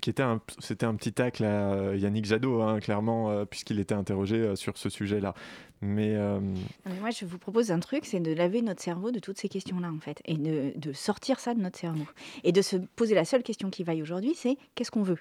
qui 0.00 0.10
était 0.10 0.22
un, 0.22 0.40
c'était 0.58 0.86
un 0.86 0.94
petit 0.94 1.12
tacle 1.12 1.44
à 1.44 1.94
Yannick 1.94 2.24
Jadot, 2.24 2.62
hein, 2.62 2.80
clairement, 2.80 3.44
puisqu'il 3.46 3.78
était 3.80 3.94
interrogé 3.94 4.56
sur 4.56 4.78
ce 4.78 4.88
sujet-là. 4.88 5.34
Mais, 5.82 6.14
euh, 6.14 6.38
Moi, 7.00 7.10
je 7.10 7.26
vous 7.26 7.38
propose 7.38 7.72
un 7.72 7.80
truc, 7.80 8.06
c'est 8.06 8.20
de 8.20 8.32
laver 8.32 8.62
notre 8.62 8.80
cerveau 8.80 9.10
de 9.10 9.18
toutes 9.18 9.38
ces 9.38 9.48
questions-là, 9.48 9.90
en 9.92 9.98
fait, 9.98 10.22
et 10.24 10.36
de, 10.36 10.92
sortir 10.92 11.40
ça 11.40 11.54
de 11.54 11.60
notre 11.60 11.78
cerveau. 11.78 12.04
Et 12.44 12.52
de 12.52 12.62
se 12.62 12.76
poser 12.76 13.16
la 13.16 13.24
seule 13.24 13.42
question 13.42 13.68
qui 13.68 13.82
vaille 13.82 14.00
aujourd'hui, 14.00 14.34
c'est 14.36 14.56
qu'est-ce 14.76 14.92
qu'on 14.92 15.02
veut? 15.02 15.18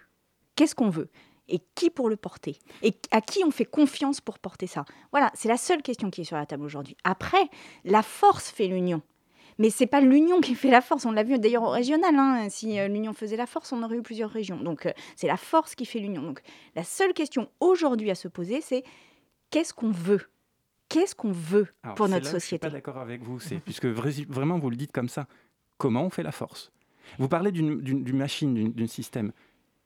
Qu'est-ce 0.55 0.75
qu'on 0.75 0.89
veut? 0.89 1.09
Et 1.49 1.59
qui 1.73 1.89
pour 1.89 2.09
le 2.09 2.15
porter? 2.15 2.59
Et 2.83 2.93
à 3.09 3.21
qui 3.21 3.43
on 3.43 3.49
fait 3.49 3.65
confiance 3.65 4.21
pour 4.21 4.37
porter 4.37 4.67
ça? 4.67 4.85
Voilà, 5.11 5.31
c'est 5.33 5.49
la 5.49 5.57
seule 5.57 5.81
question 5.81 6.11
qui 6.11 6.21
est 6.21 6.25
sur 6.25 6.37
la 6.37 6.45
table 6.45 6.63
aujourd'hui. 6.63 6.95
Après, 7.03 7.49
la 7.83 8.03
force 8.03 8.51
fait 8.51 8.67
l'union. 8.67 9.01
Mais 9.61 9.69
c'est 9.69 9.85
pas 9.85 10.01
l'union 10.01 10.41
qui 10.41 10.55
fait 10.55 10.71
la 10.71 10.81
force. 10.81 11.05
On 11.05 11.11
l'a 11.11 11.21
vu 11.21 11.37
d'ailleurs 11.37 11.61
au 11.61 11.69
régional. 11.69 12.15
Hein. 12.15 12.49
Si 12.49 12.79
euh, 12.79 12.87
l'union 12.87 13.13
faisait 13.13 13.35
la 13.35 13.45
force, 13.45 13.71
on 13.71 13.83
aurait 13.83 13.97
eu 13.97 14.01
plusieurs 14.01 14.31
régions. 14.31 14.57
Donc 14.57 14.87
euh, 14.87 14.91
c'est 15.15 15.27
la 15.27 15.37
force 15.37 15.75
qui 15.75 15.85
fait 15.85 15.99
l'union. 15.99 16.23
Donc 16.23 16.41
la 16.75 16.83
seule 16.83 17.13
question 17.13 17.47
aujourd'hui 17.59 18.09
à 18.09 18.15
se 18.15 18.27
poser, 18.27 18.59
c'est 18.61 18.83
qu'est-ce 19.51 19.71
qu'on 19.71 19.91
veut? 19.91 20.21
Qu'est-ce 20.89 21.13
qu'on 21.13 21.31
veut 21.31 21.67
pour 21.95 22.09
notre 22.09 22.25
société 22.25 22.41
Je 22.41 22.45
suis 22.47 22.57
pas 22.57 22.69
d'accord 22.71 22.97
avec 22.97 23.21
vous, 23.21 23.39
c'est 23.39 23.59
puisque 23.59 23.85
vraiment 23.85 24.57
vous 24.57 24.71
le 24.71 24.75
dites 24.75 24.91
comme 24.91 25.09
ça. 25.09 25.27
Comment 25.77 26.05
on 26.05 26.09
fait 26.09 26.23
la 26.23 26.31
force? 26.31 26.71
Vous 27.19 27.27
parlez 27.27 27.51
d'une 27.51 28.17
machine, 28.17 28.73
d'un 28.73 28.87
système. 28.87 29.31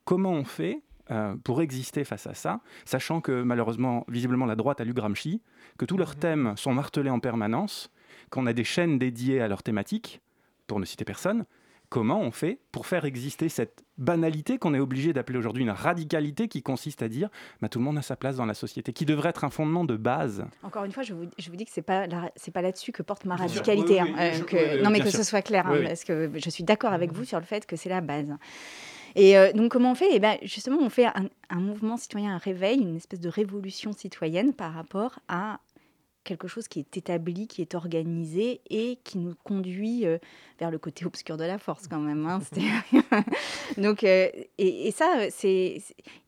Comment 0.05 0.32
on 0.32 0.45
fait 0.45 0.82
euh, 1.11 1.36
pour 1.43 1.61
exister 1.61 2.03
face 2.03 2.26
à 2.26 2.34
ça, 2.34 2.61
sachant 2.84 3.21
que 3.21 3.43
malheureusement, 3.43 4.05
visiblement, 4.07 4.47
la 4.47 4.55
droite 4.55 4.82
a 4.82 4.84
lu 4.84 4.93
Gramsci, 4.93 5.39
que 5.78 5.86
tous 5.86 5.97
leurs 5.97 6.15
mhm. 6.15 6.19
thèmes 6.19 6.53
sont 6.57 6.73
martelés 6.73 7.11
en 7.11 7.19
permanence, 7.19 7.91
qu'on 8.30 8.45
a 8.45 8.53
des 8.53 8.63
chaînes 8.63 8.99
dédiées 8.99 9.41
à 9.41 9.47
leurs 9.47 9.63
thématiques, 9.63 10.21
pour 10.67 10.80
ne 10.80 10.86
citer 10.86 11.05
personne, 11.05 11.45
comment 11.89 12.19
on 12.19 12.32
fait 12.32 12.59
pour 12.71 12.88
faire 12.88 13.05
exister 13.05 13.49
cette 13.49 13.84
banalité 13.97 14.57
qu'on 14.57 14.73
est 14.73 14.80
obligé 14.80 15.13
d'appeler 15.13 15.39
aujourd'hui 15.39 15.63
une 15.63 15.69
radicalité 15.69 16.47
qui 16.47 16.61
consiste 16.61 17.01
à 17.01 17.07
dire 17.07 17.30
bah, 17.61 17.69
tout 17.69 17.80
le 17.80 17.86
monde 17.86 17.97
a 17.97 18.01
sa 18.01 18.15
place 18.15 18.36
dans 18.36 18.45
la 18.45 18.53
société, 18.53 18.91
qui 18.91 19.05
devrait 19.05 19.30
être 19.30 19.43
un 19.43 19.49
fondement 19.49 19.86
de 19.86 19.95
base. 19.95 20.45
Encore 20.63 20.84
une 20.84 20.91
fois, 20.91 21.03
je 21.03 21.13
vous, 21.13 21.26
je 21.38 21.49
vous 21.49 21.55
dis 21.55 21.65
que 21.65 21.71
ce 21.71 21.80
n'est 21.80 21.84
pas, 21.86 22.07
là, 22.07 22.32
pas 22.53 22.61
là-dessus 22.61 22.91
que 22.91 23.03
porte 23.03 23.26
ma 23.26 23.36
radicalité. 23.36 23.99
Hein, 23.99 24.07
euh, 24.19 24.82
non, 24.82 24.89
mais 24.89 24.99
que 24.99 25.09
ce 25.09 25.23
soit 25.23 25.41
clair, 25.41 25.67
hein, 25.67 25.80
parce 25.84 26.03
que 26.03 26.32
je 26.36 26.49
suis 26.49 26.63
d'accord 26.63 26.91
avec 26.91 27.13
vous 27.13 27.23
sur 27.23 27.39
le 27.39 27.45
fait 27.45 27.65
que 27.65 27.76
c'est 27.76 27.89
la 27.89 28.01
base. 28.01 28.34
Et 29.15 29.38
euh, 29.38 29.53
donc, 29.53 29.71
comment 29.71 29.91
on 29.91 29.95
fait? 29.95 30.09
Eh 30.11 30.19
ben, 30.19 30.38
Justement, 30.41 30.78
on 30.82 30.89
fait 30.89 31.05
un, 31.05 31.59
mouvement 31.59 31.95
citoyen, 31.95 32.36
un 32.36 32.38
réveil, 32.38 32.80
une 32.80 32.97
espèce 32.97 33.21
de 33.21 33.30
révolution 33.30 33.93
citoyenne 33.93 34.53
par 34.53 34.73
rapport 34.73 35.19
à 35.30 35.59
quelque 36.26 36.47
chose 36.49 36.67
qui 36.67 36.80
est 36.80 36.97
établi, 36.97 37.47
qui 37.47 37.61
est 37.61 37.76
organisé 37.76 38.59
et 38.69 38.97
qui 39.05 39.17
nous 39.17 39.36
conduit 39.43 40.05
euh, 40.05 40.17
vers 40.59 40.71
le 40.71 40.78
côté 40.78 41.05
obscur 41.05 41.38
de 41.38 41.45
la 41.45 41.57
force 41.57 41.88
quand 41.88 41.99
même. 41.99 42.26
Hein, 42.26 42.39
donc, 43.78 44.03
euh, 44.03 44.28
et, 44.57 44.91
ça, 44.91 45.28
c'est 45.30 45.82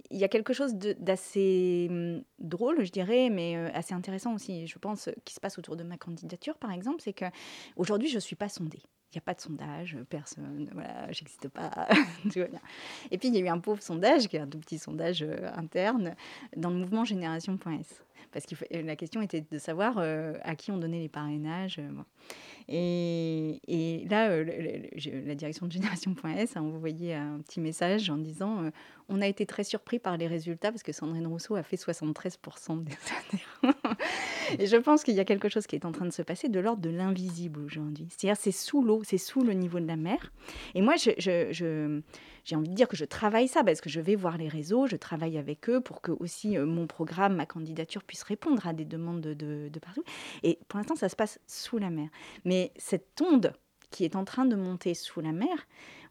il 0.09 0.17
y 0.17 0.23
a 0.23 0.29
quelque 0.29 0.53
chose 0.53 0.73
d'assez 0.75 1.87
hum, 1.89 2.23
drôle, 2.39 2.85
je 2.85 2.91
dirais, 2.91 3.29
mais 3.29 3.57
assez 3.73 3.93
intéressant 3.93 4.33
aussi, 4.33 4.65
je 4.65 4.79
pense, 4.79 5.09
qui 5.25 5.33
se 5.33 5.41
passe 5.41 5.57
autour 5.59 5.75
de 5.75 5.83
ma 5.83 5.97
candidature, 5.97 6.55
par 6.57 6.71
exemple, 6.71 7.01
c'est 7.01 7.11
que 7.11 7.25
aujourd'hui, 7.75 8.07
je 8.07 8.15
ne 8.15 8.21
suis 8.21 8.37
pas 8.37 8.47
sondée. 8.47 8.83
Il 9.11 9.15
n'y 9.15 9.19
a 9.19 9.21
pas 9.21 9.33
de 9.33 9.39
sondage, 9.39 9.97
personne, 10.09 10.69
voilà, 10.73 11.09
j'existe 11.13 11.47
pas, 11.47 11.87
Et 13.11 13.17
puis 13.17 13.29
il 13.29 13.35
y 13.35 13.37
a 13.37 13.39
eu 13.39 13.47
un 13.47 13.59
pauvre 13.59 13.81
sondage, 13.81 14.27
qui 14.27 14.35
est 14.35 14.41
un 14.41 14.47
tout 14.47 14.59
petit 14.59 14.77
sondage 14.77 15.23
euh, 15.23 15.49
interne, 15.55 16.13
dans 16.57 16.69
le 16.69 16.75
mouvement 16.75 17.05
Génération.s. 17.05 18.03
Parce 18.31 18.45
que 18.45 18.55
la 18.71 18.95
question 18.95 19.21
était 19.21 19.43
de 19.49 19.57
savoir 19.57 19.95
euh, 19.97 20.33
à 20.43 20.55
qui 20.55 20.71
on 20.71 20.77
donnait 20.77 20.99
les 20.99 21.09
parrainages. 21.09 21.79
Euh, 21.79 23.53
et, 23.67 24.05
là, 24.09 24.43
la 24.43 25.35
direction 25.35 25.67
de 25.67 25.71
Génération.s 25.71 26.57
a 26.57 26.61
envoyé 26.61 27.13
un 27.13 27.39
petit 27.39 27.61
message 27.61 28.09
en 28.09 28.17
disant 28.17 28.69
on 29.09 29.21
a 29.21 29.27
été 29.27 29.45
très 29.45 29.63
surpris 29.63 29.99
par 29.99 30.17
les 30.17 30.27
résultats 30.27 30.71
parce 30.71 30.83
que 30.83 30.91
Sandrine 30.91 31.27
Rousseau 31.27 31.55
a 31.55 31.63
fait 31.63 31.77
73% 31.77 32.83
des. 32.83 32.91
Et 34.59 34.67
je 34.67 34.77
pense 34.77 35.03
qu'il 35.03 35.15
y 35.15 35.19
a 35.19 35.25
quelque 35.25 35.49
chose 35.49 35.67
qui 35.67 35.75
est 35.75 35.85
en 35.85 35.91
train 35.91 36.05
de 36.05 36.11
se 36.11 36.21
passer 36.21 36.49
de 36.49 36.59
l'ordre 36.59 36.81
de 36.81 36.89
l'invisible 36.89 37.61
aujourd'hui. 37.61 38.07
C'est-à-dire 38.09 38.37
c'est 38.37 38.51
sous 38.51 38.81
l'eau, 38.81 39.01
c'est 39.03 39.17
sous 39.17 39.43
le 39.43 39.53
niveau 39.53 39.79
de 39.79 39.87
la 39.87 39.95
mer. 39.95 40.31
Et 40.75 40.81
moi, 40.81 40.95
je, 40.97 42.01
j'ai 42.47 42.55
envie 42.55 42.69
de 42.69 42.73
dire 42.73 42.87
que 42.87 42.95
je 42.95 43.03
travaille 43.03 43.49
ça 43.49 43.61
parce 43.61 43.81
que 43.81 43.89
je 43.89 43.99
vais 43.99 44.15
voir 44.15 44.37
les 44.37 44.47
réseaux, 44.47 44.87
je 44.87 44.95
travaille 44.95 45.37
avec 45.37 45.69
eux 45.69 45.81
pour 45.81 46.01
que 46.01 46.13
aussi 46.13 46.57
euh, 46.57 46.65
mon 46.65 46.87
programme, 46.87 47.35
ma 47.35 47.45
candidature 47.45 48.05
puisse 48.05 48.23
répondre 48.23 48.65
à 48.65 48.71
des 48.71 48.85
demandes 48.85 49.19
de, 49.19 49.67
de 49.67 49.79
partout. 49.79 50.05
Et 50.43 50.57
pour 50.69 50.77
l'instant, 50.77 50.95
ça 50.95 51.09
se 51.09 51.17
passe 51.17 51.41
sous 51.45 51.77
la 51.77 51.89
mer. 51.89 52.07
Mais 52.45 52.71
cette 52.77 53.21
onde 53.21 53.51
qui 53.91 54.05
est 54.05 54.15
en 54.15 54.23
train 54.23 54.45
de 54.45 54.55
monter 54.55 54.93
sous 54.93 55.19
la 55.19 55.33
mer, 55.33 55.67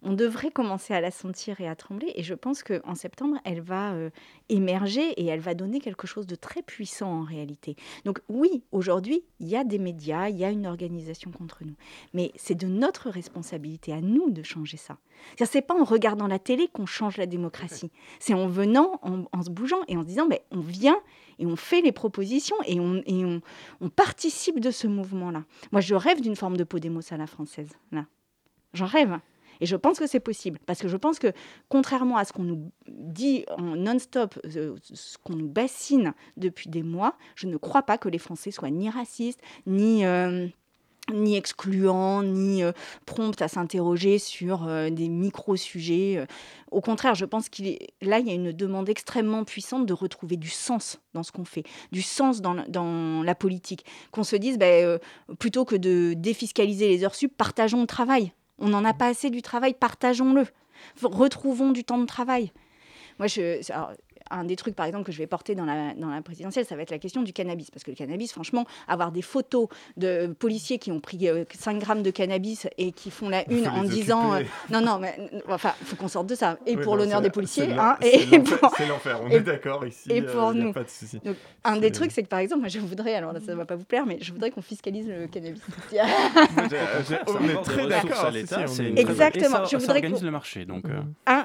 on 0.06 0.12
devrait 0.12 0.52
commencer 0.52 0.94
à 0.94 1.00
la 1.00 1.10
sentir 1.10 1.60
et 1.60 1.66
à 1.66 1.74
trembler. 1.74 2.12
Et 2.14 2.22
je 2.22 2.32
pense 2.32 2.62
qu'en 2.62 2.94
septembre, 2.94 3.38
elle 3.44 3.60
va 3.60 3.92
euh, 3.92 4.10
émerger 4.48 5.10
et 5.20 5.26
elle 5.26 5.40
va 5.40 5.54
donner 5.54 5.80
quelque 5.80 6.06
chose 6.06 6.28
de 6.28 6.36
très 6.36 6.62
puissant 6.62 7.10
en 7.10 7.22
réalité. 7.24 7.74
Donc 8.04 8.20
oui, 8.28 8.62
aujourd'hui, 8.70 9.24
il 9.40 9.48
y 9.48 9.56
a 9.56 9.64
des 9.64 9.78
médias, 9.78 10.28
il 10.28 10.36
y 10.36 10.44
a 10.44 10.50
une 10.50 10.68
organisation 10.68 11.32
contre 11.32 11.64
nous. 11.64 11.74
Mais 12.14 12.30
c'est 12.36 12.54
de 12.54 12.68
notre 12.68 13.10
responsabilité 13.10 13.92
à 13.92 14.00
nous 14.00 14.30
de 14.30 14.44
changer 14.44 14.76
ça. 14.76 14.96
C'est 15.44 15.60
pas 15.60 15.74
en 15.74 15.82
regardant 15.82 16.28
la 16.28 16.38
télé 16.38 16.68
qu'on 16.68 16.86
change 16.86 17.16
la 17.16 17.26
démocratie. 17.26 17.90
C'est 18.20 18.34
en 18.34 18.46
venant, 18.46 19.00
en, 19.02 19.42
se 19.42 19.50
bougeant 19.50 19.80
et 19.88 19.96
en 19.96 20.02
se 20.02 20.06
disant, 20.06 20.28
ben, 20.28 20.38
on 20.52 20.60
vient 20.60 21.00
et 21.40 21.46
on 21.46 21.56
fait 21.56 21.80
les 21.80 21.92
propositions 21.92 22.56
et 22.64 22.78
on, 22.78 23.02
et 23.06 23.24
on, 23.24 23.40
on 23.80 23.88
participe 23.88 24.60
de 24.60 24.70
ce 24.70 24.86
mouvement-là. 24.86 25.42
Moi, 25.72 25.80
je 25.80 25.96
rêve 25.96 26.20
d'une 26.20 26.36
forme 26.36 26.56
de 26.56 26.62
Podemos 26.62 27.02
à 27.10 27.16
la 27.16 27.26
française. 27.26 27.70
Là. 27.90 28.06
J'en 28.72 28.86
rêve. 28.86 29.18
Et 29.60 29.66
je 29.66 29.76
pense 29.76 29.98
que 29.98 30.06
c'est 30.06 30.20
possible, 30.20 30.58
parce 30.66 30.80
que 30.80 30.88
je 30.88 30.96
pense 30.96 31.18
que 31.18 31.32
contrairement 31.68 32.16
à 32.16 32.24
ce 32.24 32.32
qu'on 32.32 32.44
nous 32.44 32.70
dit 32.88 33.44
en 33.56 33.76
non-stop, 33.76 34.38
euh, 34.44 34.76
ce 34.82 35.18
qu'on 35.18 35.34
nous 35.34 35.48
bassine 35.48 36.14
depuis 36.36 36.68
des 36.68 36.82
mois, 36.82 37.16
je 37.34 37.46
ne 37.46 37.56
crois 37.56 37.82
pas 37.82 37.98
que 37.98 38.08
les 38.08 38.18
Français 38.18 38.50
soient 38.50 38.70
ni 38.70 38.90
racistes, 38.90 39.40
ni... 39.66 40.04
Euh, 40.04 40.46
ni 41.12 41.36
excluants, 41.36 42.24
ni 42.24 42.64
euh, 42.64 42.72
prompts 43.04 43.40
à 43.40 43.46
s'interroger 43.46 44.18
sur 44.18 44.66
des 44.90 45.08
micro-sujets. 45.08 46.26
Au 46.72 46.80
contraire, 46.80 47.14
je 47.14 47.24
pense 47.24 47.48
qu'il 47.48 47.78
là, 48.02 48.18
il 48.18 48.26
y 48.26 48.30
a 48.30 48.34
une 48.34 48.50
demande 48.50 48.88
extrêmement 48.88 49.44
puissante 49.44 49.86
de 49.86 49.92
retrouver 49.92 50.36
du 50.36 50.48
sens 50.48 50.98
dans 51.14 51.22
ce 51.22 51.30
qu'on 51.30 51.44
fait, 51.44 51.62
du 51.92 52.02
sens 52.02 52.40
dans, 52.40 52.56
dans 52.66 53.22
la 53.22 53.36
politique. 53.36 53.84
Qu'on 54.10 54.24
se 54.24 54.34
dise, 54.34 54.58
ben, 54.58 54.98
plutôt 55.38 55.64
que 55.64 55.76
de 55.76 56.14
défiscaliser 56.14 56.88
les 56.88 57.04
heures 57.04 57.14
sup, 57.14 57.32
partageons 57.36 57.82
le 57.82 57.86
travail. 57.86 58.32
On 58.58 58.68
n'en 58.68 58.84
a 58.84 58.94
pas 58.94 59.08
assez 59.08 59.30
du 59.30 59.42
travail, 59.42 59.74
partageons-le. 59.74 60.46
Retrouvons 61.02 61.72
du 61.72 61.84
temps 61.84 61.98
de 61.98 62.06
travail. 62.06 62.52
Moi, 63.18 63.28
je, 63.28 63.60
un 64.30 64.44
des 64.44 64.56
trucs, 64.56 64.74
par 64.74 64.86
exemple, 64.86 65.04
que 65.04 65.12
je 65.12 65.18
vais 65.18 65.26
porter 65.26 65.54
dans 65.54 65.64
la, 65.64 65.94
dans 65.94 66.08
la 66.08 66.22
présidentielle, 66.22 66.64
ça 66.64 66.76
va 66.76 66.82
être 66.82 66.90
la 66.90 66.98
question 66.98 67.22
du 67.22 67.32
cannabis. 67.32 67.70
Parce 67.70 67.84
que 67.84 67.90
le 67.90 67.96
cannabis, 67.96 68.32
franchement, 68.32 68.66
avoir 68.88 69.12
des 69.12 69.22
photos 69.22 69.68
de 69.96 70.34
policiers 70.38 70.78
qui 70.78 70.92
ont 70.92 71.00
pris 71.00 71.28
5 71.52 71.76
euh, 71.76 71.78
grammes 71.78 72.02
de 72.02 72.10
cannabis 72.10 72.66
et 72.78 72.92
qui 72.92 73.10
font 73.10 73.28
la 73.28 73.48
une 73.50 73.68
en 73.68 73.84
disant 73.84 74.34
euh, 74.34 74.42
non, 74.70 74.80
non, 74.80 74.98
mais 74.98 75.16
enfin, 75.48 75.72
il 75.80 75.86
faut 75.86 75.96
qu'on 75.96 76.08
sorte 76.08 76.26
de 76.26 76.34
ça. 76.34 76.58
Et 76.66 76.76
pour 76.76 76.96
l'honneur 76.96 77.20
des 77.20 77.30
policiers. 77.30 77.72
Hein, 77.72 77.96
c'est 78.00 78.86
l'enfer, 78.86 79.20
on 79.22 79.30
est 79.30 79.40
d'accord 79.40 79.86
ici. 79.86 80.10
Et 80.10 80.22
pour 80.22 80.54
nous. 80.54 80.72
Pas 80.72 80.84
de 80.84 81.18
Donc, 81.24 81.36
un 81.64 81.76
des 81.76 81.92
trucs, 81.92 82.12
c'est 82.12 82.22
que 82.22 82.28
par 82.28 82.38
exemple, 82.38 82.60
moi, 82.60 82.68
je 82.68 82.78
voudrais, 82.78 83.14
alors 83.14 83.32
là, 83.32 83.40
ça 83.40 83.52
ne 83.52 83.56
va 83.56 83.64
pas 83.64 83.76
vous 83.76 83.84
plaire, 83.84 84.06
mais 84.06 84.18
je 84.20 84.32
voudrais 84.32 84.50
qu'on 84.50 84.62
fiscalise 84.62 85.08
le 85.08 85.26
cannabis. 85.26 85.62
on 87.26 87.48
est 87.48 87.62
très 87.62 87.86
d'accord. 87.86 88.30
Exactement. 88.96 89.66
Ça, 89.66 89.80
ça 89.80 89.92
organise 89.92 90.22
le 90.22 90.30
marché. 90.30 90.64
Donc, 90.64 90.84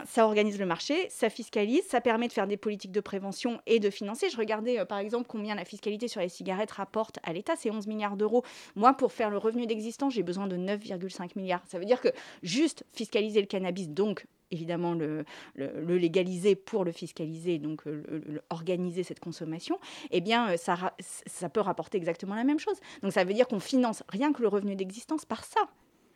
ça 0.05 0.25
organise 0.25 0.59
le 0.59 0.65
marché, 0.65 1.07
ça 1.09 1.29
fiscalise, 1.29 1.83
ça 1.87 2.01
permet 2.01 2.27
de 2.27 2.33
faire 2.33 2.47
des 2.47 2.57
politiques 2.57 2.91
de 2.91 3.01
prévention 3.01 3.59
et 3.65 3.79
de 3.79 3.89
financer. 3.89 4.29
Je 4.29 4.37
regardais 4.37 4.79
euh, 4.79 4.85
par 4.85 4.99
exemple 4.99 5.25
combien 5.27 5.55
la 5.55 5.65
fiscalité 5.65 6.07
sur 6.07 6.21
les 6.21 6.29
cigarettes 6.29 6.71
rapporte 6.71 7.19
à 7.23 7.33
l'État, 7.33 7.53
c'est 7.55 7.71
11 7.71 7.87
milliards 7.87 8.17
d'euros. 8.17 8.43
Moi, 8.75 8.93
pour 8.93 9.11
faire 9.11 9.29
le 9.29 9.37
revenu 9.37 9.65
d'existence, 9.65 10.13
j'ai 10.13 10.23
besoin 10.23 10.47
de 10.47 10.57
9,5 10.57 11.31
milliards. 11.35 11.63
Ça 11.67 11.79
veut 11.79 11.85
dire 11.85 12.01
que 12.01 12.09
juste 12.43 12.85
fiscaliser 12.93 13.41
le 13.41 13.47
cannabis, 13.47 13.89
donc 13.89 14.25
évidemment 14.51 14.93
le, 14.93 15.23
le, 15.55 15.97
légaliser 15.97 16.55
pour 16.55 16.83
le 16.83 16.91
fiscaliser, 16.91 17.57
donc 17.57 17.87
euh, 17.87 18.41
organiser 18.49 19.03
cette 19.03 19.19
consommation, 19.19 19.79
eh 20.11 20.21
bien, 20.21 20.51
euh, 20.51 20.57
ça, 20.57 20.93
ça 20.99 21.49
peut 21.49 21.61
rapporter 21.61 21.97
exactement 21.97 22.35
la 22.35 22.43
même 22.43 22.59
chose. 22.59 22.77
Donc 23.01 23.13
ça 23.13 23.23
veut 23.23 23.33
dire 23.33 23.47
qu'on 23.47 23.59
finance 23.59 24.03
rien 24.09 24.33
que 24.33 24.41
le 24.41 24.47
revenu 24.47 24.75
d'existence 24.75 25.25
par 25.25 25.43
ça. 25.43 25.61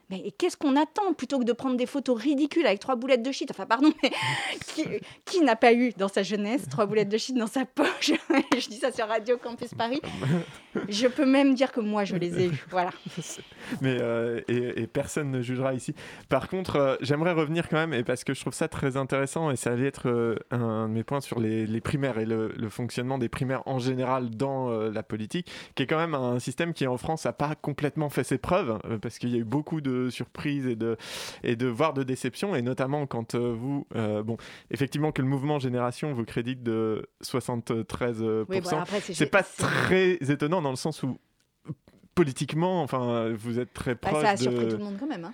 Mais 0.09 0.31
qu'est-ce 0.37 0.57
qu'on 0.57 0.75
attend 0.75 1.13
plutôt 1.13 1.39
que 1.39 1.43
de 1.43 1.53
prendre 1.53 1.77
des 1.77 1.85
photos 1.85 2.19
ridicules 2.21 2.65
avec 2.65 2.79
trois 2.79 2.95
boulettes 2.95 3.23
de 3.23 3.31
shit? 3.31 3.49
Enfin, 3.49 3.65
pardon, 3.65 3.91
mais 4.03 4.11
qui, 5.25 5.41
n'a 5.41 5.55
pas 5.55 5.73
eu 5.73 5.91
dans 5.97 6.07
sa 6.07 6.23
jeunesse 6.23 6.67
trois 6.69 6.85
boulettes 6.85 7.09
de 7.09 7.17
shit 7.17 7.35
dans 7.35 7.47
sa 7.47 7.65
poche? 7.65 8.11
Je 8.57 8.69
dis 8.69 8.77
ça 8.77 8.91
sur 8.91 9.07
Radio 9.07 9.37
Campus 9.37 9.73
Paris. 9.73 10.01
Je 10.89 11.07
peux 11.07 11.25
même 11.25 11.55
dire 11.55 11.71
que 11.71 11.79
moi, 11.79 12.03
je 12.03 12.15
les 12.15 12.39
ai 12.39 12.47
eues. 12.49 12.65
Voilà. 12.69 12.91
Mais 13.81 13.97
euh, 13.99 14.41
et, 14.47 14.87
personne 14.87 15.31
ne 15.31 15.41
jugera 15.41 15.73
ici. 15.73 15.95
Par 16.29 16.49
contre, 16.49 16.75
euh, 16.75 16.95
j'aimerais 17.01 17.31
revenir 17.31 17.69
quand 17.69 17.77
même, 17.77 17.93
et 17.93 18.03
parce 18.03 18.23
que 18.23 18.33
je 18.33 18.41
trouve 18.41 18.53
ça 18.53 18.67
très 18.67 18.97
intéressant, 18.97 19.51
et 19.51 19.55
ça 19.55 19.71
allait 19.71 19.87
être 19.87 20.09
euh, 20.09 20.35
un 20.51 20.87
de 20.87 20.93
mes 20.93 21.03
points 21.03 21.21
sur 21.21 21.39
les, 21.39 21.81
primaires 21.81 22.17
et 22.19 22.25
le, 22.25 22.51
fonctionnement 22.69 23.17
des 23.17 23.29
primaires 23.29 23.63
en 23.67 23.79
général 23.79 24.29
dans 24.31 24.69
la 24.69 25.03
politique, 25.03 25.51
qui 25.75 25.83
est 25.83 25.87
quand 25.87 25.97
même 25.97 26.15
un 26.15 26.39
système 26.39 26.73
qui 26.73 26.87
en 26.87 26.97
France 26.97 27.25
n'a 27.25 27.33
pas 27.33 27.55
complètement 27.55 28.09
fait 28.09 28.23
ses 28.23 28.37
preuves, 28.37 28.79
parce 29.01 29.19
qu'il 29.19 29.29
y 29.29 29.35
a 29.35 29.39
eu 29.39 29.43
beaucoup 29.43 29.81
de 29.81 29.94
surprise 30.09 30.67
et 30.67 30.75
de, 30.75 30.97
et 31.43 31.55
de 31.55 31.67
voir 31.67 31.93
de 31.93 32.03
déception, 32.03 32.55
et 32.55 32.61
notamment 32.61 33.05
quand 33.07 33.35
euh, 33.35 33.53
vous, 33.53 33.87
euh, 33.95 34.23
bon, 34.23 34.37
effectivement 34.71 35.11
que 35.11 35.21
le 35.21 35.27
mouvement 35.27 35.59
Génération 35.59 36.13
vous 36.13 36.25
crédite 36.25 36.63
de 36.63 37.07
73%, 37.23 39.13
c'est 39.13 39.25
pas 39.25 39.43
très 39.43 40.13
étonnant 40.29 40.61
dans 40.61 40.69
le 40.69 40.75
sens 40.75 41.03
où 41.03 41.17
politiquement, 42.13 42.81
enfin, 42.81 43.33
vous 43.33 43.59
êtes 43.59 43.73
très 43.73 43.95
proche. 43.95 44.13
Bah, 44.13 44.21
ça 44.21 44.29
a 44.31 44.37
surpris 44.37 44.67
tout 44.67 44.77
le 44.77 44.83
monde 44.83 44.97
quand 44.99 45.07
même. 45.07 45.25
Hein. 45.25 45.33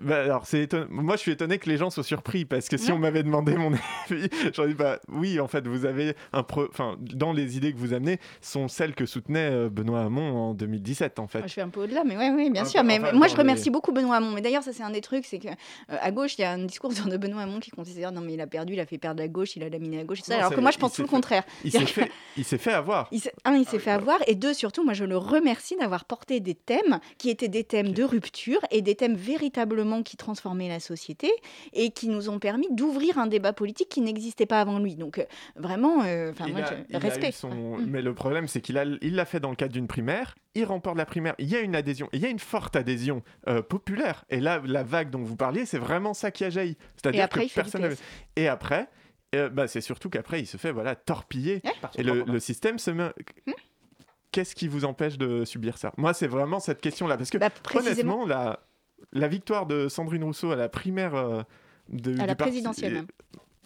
Bah, 0.00 0.20
alors 0.22 0.46
c'est 0.46 0.72
Moi, 0.90 1.16
je 1.16 1.20
suis 1.20 1.32
étonné 1.32 1.58
que 1.58 1.68
les 1.68 1.76
gens 1.76 1.90
soient 1.90 2.04
surpris 2.04 2.44
parce 2.44 2.68
que 2.68 2.76
si 2.76 2.92
on 2.92 2.98
m'avait 2.98 3.22
demandé 3.22 3.54
mon 3.56 3.72
avis, 4.10 4.28
j'aurais 4.52 4.68
dit 4.68 4.74
bah 4.74 4.98
oui, 5.08 5.40
en 5.40 5.48
fait, 5.48 5.66
vous 5.66 5.84
avez 5.86 6.14
un 6.32 6.44
enfin 6.50 6.96
dans 7.00 7.32
les 7.32 7.56
idées 7.56 7.72
que 7.72 7.78
vous 7.78 7.92
amenez 7.92 8.18
sont 8.40 8.68
celles 8.68 8.94
que 8.94 9.06
soutenait 9.06 9.50
euh, 9.50 9.68
Benoît 9.68 10.00
Hamon 10.00 10.50
en 10.50 10.54
2017 10.54 11.18
en 11.18 11.26
fait. 11.26 11.42
je 11.42 11.48
suis 11.48 11.60
un 11.60 11.68
peu 11.68 11.84
au-delà, 11.84 12.04
mais 12.04 12.16
oui, 12.16 12.30
oui, 12.34 12.50
bien 12.50 12.64
sûr. 12.64 12.82
mais 12.82 12.98
moi, 13.12 13.28
je 13.28 13.36
remercie 13.36 13.70
beaucoup 13.70 13.92
Benoît 13.92 14.16
Hamon. 14.16 14.32
Mais 14.32 14.40
d'ailleurs, 14.40 14.62
ça 14.62 14.72
c'est 14.72 14.82
un 14.82 14.90
des 14.90 15.00
trucs, 15.00 15.24
c'est 15.24 15.38
que 15.38 15.48
euh, 15.48 15.96
à 16.00 16.10
gauche, 16.10 16.36
il 16.38 16.42
y 16.42 16.44
a 16.44 16.52
un 16.52 16.64
discours 16.64 16.92
de 16.92 17.16
Benoît 17.16 17.42
Hamon 17.42 17.60
qui 17.60 17.70
considère 17.70 18.12
non 18.12 18.20
mais 18.20 18.34
il 18.34 18.40
a 18.40 18.46
perdu, 18.46 18.74
il 18.74 18.80
a 18.80 18.86
fait 18.86 18.98
perdre 18.98 19.20
la 19.20 19.28
gauche, 19.28 19.56
il 19.56 19.62
a 19.62 19.68
laminé 19.68 20.00
à 20.00 20.04
gauche, 20.04 20.20
alors 20.30 20.50
que 20.50 20.60
moi, 20.60 20.70
je 20.70 20.78
pense 20.78 20.94
tout 20.94 21.02
le 21.02 21.08
contraire. 21.08 21.44
Il 21.64 21.72
s'est 21.72 21.86
fait, 21.86 22.10
il 22.36 22.44
s'est 22.44 22.58
fait 22.58 22.72
avoir. 22.72 23.08
Il 23.12 23.20
un, 23.44 23.54
il 23.54 23.64
s'est 23.66 23.76
ah 23.76 23.80
fait 23.80 23.90
avoir, 23.90 24.18
et 24.26 24.34
deux, 24.34 24.54
surtout, 24.54 24.84
moi, 24.84 24.94
je 24.94 25.04
le 25.04 25.16
remercie 25.16 25.76
d'avoir 25.76 26.04
porté 26.04 26.40
des 26.40 26.54
thèmes 26.54 27.00
qui 27.18 27.30
étaient 27.30 27.48
des 27.48 27.64
thèmes 27.64 27.92
de 27.92 28.02
rupture 28.02 28.60
et 28.70 28.82
des 28.82 28.94
thèmes 28.94 29.14
véritables 29.14 29.59
véritablement 29.60 30.02
qui 30.02 30.16
transformaient 30.16 30.68
la 30.68 30.80
société 30.80 31.30
et 31.72 31.90
qui 31.90 32.08
nous 32.08 32.28
ont 32.28 32.38
permis 32.38 32.68
d'ouvrir 32.70 33.18
un 33.18 33.26
débat 33.26 33.52
politique 33.52 33.88
qui 33.88 34.00
n'existait 34.00 34.46
pas 34.46 34.60
avant 34.60 34.78
lui. 34.78 34.96
Donc, 34.96 35.18
euh, 35.18 35.24
vraiment, 35.56 36.02
euh, 36.04 36.32
moi, 36.48 36.62
respect. 36.92 37.32
Mm. 37.42 37.84
Mais 37.86 38.02
le 38.02 38.14
problème, 38.14 38.48
c'est 38.48 38.60
qu'il 38.60 38.98
il 39.02 39.14
l'a 39.14 39.24
fait 39.24 39.40
dans 39.40 39.50
le 39.50 39.56
cadre 39.56 39.72
d'une 39.72 39.86
primaire, 39.86 40.36
il 40.54 40.64
remporte 40.64 40.96
la 40.96 41.06
primaire, 41.06 41.34
il 41.38 41.48
y 41.48 41.56
a 41.56 41.60
une 41.60 41.76
adhésion, 41.76 42.08
il 42.12 42.20
y 42.20 42.26
a 42.26 42.28
une 42.28 42.38
forte 42.38 42.76
adhésion 42.76 43.22
populaire. 43.68 44.24
Et 44.30 44.40
là, 44.40 44.60
la 44.64 44.82
vague 44.82 45.10
dont 45.10 45.22
vous 45.22 45.36
parliez, 45.36 45.66
c'est 45.66 45.78
vraiment 45.78 46.14
ça 46.14 46.30
qui 46.30 46.44
a 46.44 46.50
jailli. 46.50 46.76
C'est-à-dire 46.96 47.28
que 47.28 47.54
personne. 47.54 47.94
Et 48.36 48.48
après, 48.48 48.88
bah, 49.52 49.68
c'est 49.68 49.80
surtout 49.80 50.10
qu'après, 50.10 50.40
il 50.40 50.46
se 50.46 50.56
fait 50.56 50.72
voilà, 50.72 50.94
torpiller. 50.96 51.62
et 51.96 52.02
le, 52.02 52.38
système 52.40 52.78
se 52.78 52.90
met. 52.90 53.10
Hmm 53.46 53.52
qu'est-ce 54.32 54.54
qui 54.54 54.68
vous 54.68 54.84
empêche 54.84 55.18
de 55.18 55.44
subir 55.44 55.78
ça? 55.78 55.92
Moi, 55.96 56.14
c'est 56.14 56.26
vraiment 56.26 56.60
cette 56.60 56.80
question-là. 56.80 57.16
Parce 57.16 57.30
que, 57.30 57.38
bah, 57.38 57.50
honnêtement, 57.74 58.26
la, 58.26 58.60
la 59.12 59.28
victoire 59.28 59.66
de 59.66 59.88
Sandrine 59.88 60.24
Rousseau 60.24 60.52
à 60.52 60.56
la 60.56 60.68
primaire 60.68 61.14
euh, 61.14 61.42
de. 61.88 62.18
À 62.20 62.26
la 62.26 62.34
présidentielle. 62.34 63.04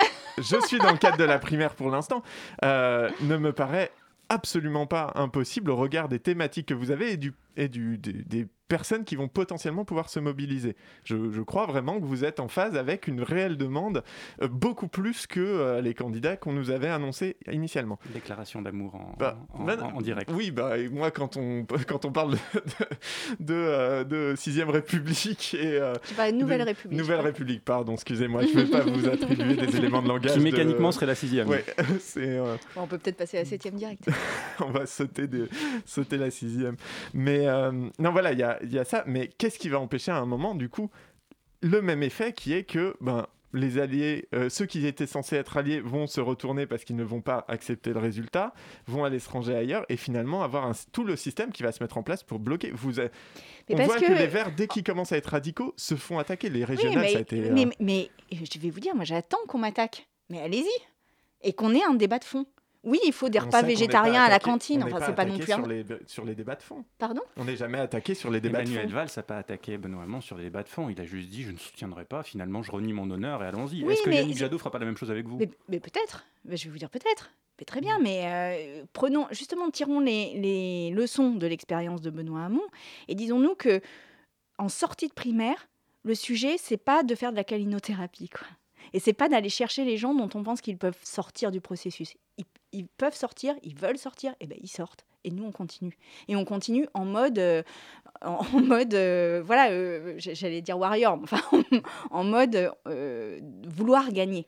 je 0.39 0.57
suis 0.67 0.79
dans 0.79 0.93
le 0.93 0.99
cadre 0.99 1.17
de 1.17 1.25
la 1.25 1.39
primaire 1.39 1.75
pour 1.75 1.91
l'instant, 1.91 2.23
euh, 2.65 3.09
ne 3.23 3.37
me 3.37 3.53
paraît 3.53 3.91
absolument 4.29 4.87
pas 4.87 5.13
impossible 5.15 5.71
au 5.71 5.77
regard 5.77 6.09
des 6.09 6.19
thématiques 6.19 6.67
que 6.67 6.75
vous 6.75 6.91
avez 6.91 7.13
et, 7.13 7.17
du, 7.17 7.35
et 7.57 7.69
du, 7.69 7.99
des, 7.99 8.47
personnes 8.75 9.05
qui 9.05 9.15
vont 9.15 9.29
potentiellement 9.29 9.85
pouvoir 9.85 10.09
se 10.09 10.19
mobiliser. 10.19 10.75
Je, 11.05 11.41
crois 11.43 11.65
vraiment 11.67 12.01
que 12.01 12.05
vous 12.05 12.25
êtes 12.25 12.41
en 12.41 12.49
phase 12.49 12.77
avec 12.77 13.07
une 13.07 13.23
réelle 13.23 13.57
demande, 13.57 14.03
euh, 14.43 14.49
beaucoup 14.49 14.89
plus 14.89 15.29
que 15.29 15.39
euh, 15.39 15.81
les 15.81 15.95
candidats 15.95 16.37
qu'on 16.37 16.53
nous 16.53 16.73
avait 16.73 16.89
annoncés 16.89 17.37
initialement. 17.53 18.01
Déclaration 18.13 18.63
d'amour 18.63 18.97
en, 18.97 19.15
bah, 19.17 19.39
en, 19.53 20.01
direct. 20.01 20.29
Oui, 20.35 20.51
bah, 20.51 20.73
moi, 20.91 21.13
quand 21.13 21.37
on, 21.37 21.65
quand 21.87 22.05
on 22.05 22.11
parle 22.11 22.35
de, 23.39 24.03
de, 24.03 24.35
6ème 24.35 24.69
euh, 24.69 24.73
République 24.73 25.55
et... 25.55 25.81
Nouvelle 26.33 26.63
République. 26.63 26.99
Nouvelle 26.99 27.21
République, 27.21 27.65
pardon, 27.65 27.93
excusez-moi, 27.93 28.43
je 28.43 28.59
ne 28.59 28.65
vais 28.65 28.71
pas 28.73 28.81
vous 28.81 29.09
attribuer 29.13 29.55
des 29.55 29.77
éléments 29.77 30.03
de 30.03 30.09
langage. 30.09 30.33
Qui 30.33 30.41
mécaniquement 30.41 30.91
serait 30.91 31.07
la 31.07 31.15
6ème. 31.15 31.47
Ouais, 31.47 31.65
on 32.77 32.89
peut 32.89 32.99
peut-être 32.99 33.19
passer 33.19 33.39
à 33.39 33.45
la 33.45 33.49
7ème 33.49 33.77
direct. 33.77 34.09
on 34.59 34.71
va 34.71 34.85
sauter, 34.87 35.29
de, 35.29 35.49
sauter 35.87 36.17
la 36.17 36.31
6ème. 36.31 36.75
Mais 37.13 37.47
non, 38.01 38.11
voilà, 38.11 38.33
il 38.33 38.41
y 38.41 38.43
a 38.43 38.59
il 38.65 38.73
y 38.73 38.79
a 38.79 38.85
ça, 38.85 39.05
mais 39.07 39.29
qu'est-ce 39.29 39.59
qui 39.59 39.69
va 39.69 39.79
empêcher 39.79 40.11
à 40.11 40.17
un 40.17 40.27
moment, 40.27 40.55
du 40.55 40.69
coup, 40.69 40.91
le 41.63 41.81
même 41.81 42.03
effet 42.03 42.33
qui 42.33 42.53
est 42.53 42.65
que 42.65 42.97
ben, 43.01 43.27
les 43.55 43.79
alliés, 43.79 44.29
euh, 44.35 44.49
ceux 44.49 44.67
qui 44.67 44.87
étaient 44.87 45.07
censés 45.07 45.37
être 45.37 45.57
alliés 45.57 45.81
vont 45.81 46.07
se 46.07 46.21
retourner 46.21 46.67
parce 46.67 46.85
qu'ils 46.85 46.97
ne 46.97 47.05
vont 47.05 47.21
pas 47.21 47.45
accepter 47.49 47.93
le 47.93 48.01
résultat, 48.01 48.53
vont 48.87 49.05
aller 49.05 49.21
se 49.21 49.31
ranger 49.31 49.55
ailleurs 49.55 49.87
et 49.89 49.97
finalement 49.97 50.43
avoir 50.43 50.71
tout 50.93 51.05
le 51.05 51.17
système 51.17 51.53
qui 51.53 51.63
va 51.63 51.73
se 51.73 51.83
mettre 51.83 51.97
en 51.97 52.03
place 52.03 52.23
pour 52.23 52.41
bloquer. 52.41 52.73
Vous, 52.73 53.01
on 53.01 53.77
voit 53.85 53.99
que... 53.99 54.13
les 54.13 54.27
Verts, 54.27 54.53
dès 54.55 54.67
qu'ils 54.67 54.83
commencent 54.83 55.13
à 55.13 55.17
être 55.17 55.29
radicaux, 55.29 55.73
se 55.77 55.95
font 55.95 56.19
attaquer. 56.19 56.51
Les 56.51 56.65
régionales, 56.65 57.05
mais, 57.05 57.13
ça 57.13 57.19
a 57.19 57.23
été. 57.23 57.51
Mais, 57.51 57.67
euh, 57.67 57.71
mais, 57.81 58.11
je 58.33 58.59
vais 58.59 58.71
vous 58.71 58.81
dire, 58.81 58.95
moi 58.95 59.05
j'attends 59.05 59.39
qu'on 59.47 59.59
m'attaque. 59.59 60.09
Mais 60.29 60.41
allez-y. 60.41 60.69
Et 61.43 61.53
qu'on 61.53 61.75
ait 61.75 61.85
un 61.85 61.95
débat 61.95 62.19
de 62.19 62.25
fond. 62.25 62.47
Oui, 62.85 63.01
il 63.07 63.13
faut 63.13 63.29
des 63.29 63.39
repas 63.39 63.63
végétariens 63.63 64.23
à 64.23 64.29
la 64.29 64.39
cantine. 64.39 64.83
Enfin, 64.83 64.99
c'est 65.05 65.15
pas 65.15 65.25
non 65.25 65.37
plus. 65.37 65.47
Sur 65.47 65.67
les, 65.67 65.85
sur 66.07 66.25
les 66.25 66.35
débats 66.35 66.57
de 66.57 66.63
fond. 66.63 66.85
Pardon 66.99 67.23
On 67.37 67.45
n'est 67.45 67.57
jamais 67.57 67.79
attaqué 67.79 68.15
sur 68.15 68.31
les 68.31 68.41
débats 68.41 68.63
de 68.63 68.69
fond. 68.69 68.87
Valls 68.89 69.09
n'a 69.17 69.23
pas 69.23 69.39
attaqué 69.39 69.79
Benoît 69.79 70.03
Hamon 70.03 70.21
sur 70.21 70.37
les 70.37 70.45
débats 70.45 70.63
de 70.63 70.69
fond. 70.69 70.89
Il 70.89 71.01
a 71.01 71.05
juste 71.05 71.31
dit 71.31 71.43
je 71.43 71.51
ne 71.51 71.57
soutiendrai 71.57 72.05
pas. 72.05 72.23
Finalement, 72.23 72.63
je 72.63 72.71
renie 72.71 72.93
mon 72.93 73.11
honneur 73.11 73.43
et 73.43 73.47
allons-y. 73.47 73.83
Est-ce 73.85 74.03
que 74.03 74.11
Yannick 74.11 74.37
Jadot 74.37 74.59
fera 74.59 74.71
pas 74.71 74.79
la 74.79 74.87
même 74.87 74.97
chose 74.97 75.11
avec 75.11 75.27
vous? 75.27 75.39
Mais, 75.69 75.81
peut-être. 75.81 76.25
je 76.45 76.65
vais 76.65 76.71
vous 76.71 76.79
dire 76.79 76.91
peut-être. 76.91 77.31
Mais 77.59 77.65
très 77.65 77.81
bien, 77.81 78.01
mais 78.01 78.23
euh, 78.25 78.85
prenons 78.93 79.29
justement, 79.31 79.71
tirons 79.71 80.01
les, 80.01 80.35
les 80.35 80.91
leçons 80.91 81.35
de 81.35 81.47
l'expérience 81.47 82.01
de 82.01 82.11
Benoît 82.11 82.45
Hamon 82.47 82.65
et 83.07 83.15
disons-nous 83.15 83.55
que 83.55 83.81
en 84.59 84.69
sortie 84.69 85.07
de 85.07 85.13
primaire, 85.13 85.69
le 86.03 86.17
sujet 86.17 86.57
c'est 86.59 86.77
pas 86.77 87.05
de 87.05 87.15
faire 87.15 87.31
de 87.31 87.37
la 87.37 87.45
calinothérapie, 87.45 88.29
quoi. 88.29 88.49
Et 88.93 88.99
c'est 88.99 89.13
pas 89.13 89.29
d'aller 89.29 89.49
chercher 89.49 89.85
les 89.85 89.97
gens 89.97 90.15
dont 90.15 90.29
on 90.35 90.43
pense 90.43 90.61
qu'ils 90.61 90.79
peuvent 90.79 90.99
sortir 91.03 91.51
du 91.51 91.61
processus 91.61 92.15
ils 92.39 92.45
peuvent 92.83 93.15
sortir, 93.15 93.55
ils 93.63 93.75
veulent 93.75 93.99
sortir, 93.99 94.35
et 94.41 94.47
ben 94.47 94.59
ils 94.61 94.69
sortent. 94.69 95.05
Et 95.25 95.31
nous, 95.31 95.45
on 95.45 95.53
continue. 95.53 95.97
Et 96.29 96.37
on 96.37 96.45
continue 96.45 96.87
en 96.93 97.05
mode, 97.07 97.39
euh, 97.39 97.63
en, 98.23 98.45
mode, 98.61 98.95
euh, 98.95 99.43
voilà, 99.45 99.71
euh, 99.71 100.15
j'allais 100.19 100.61
dire 100.61 100.79
warrior, 100.79 101.19
enfin, 101.23 101.41
en 102.11 102.25
mode 102.25 102.71
vouloir 103.67 104.13
gagner. 104.13 104.47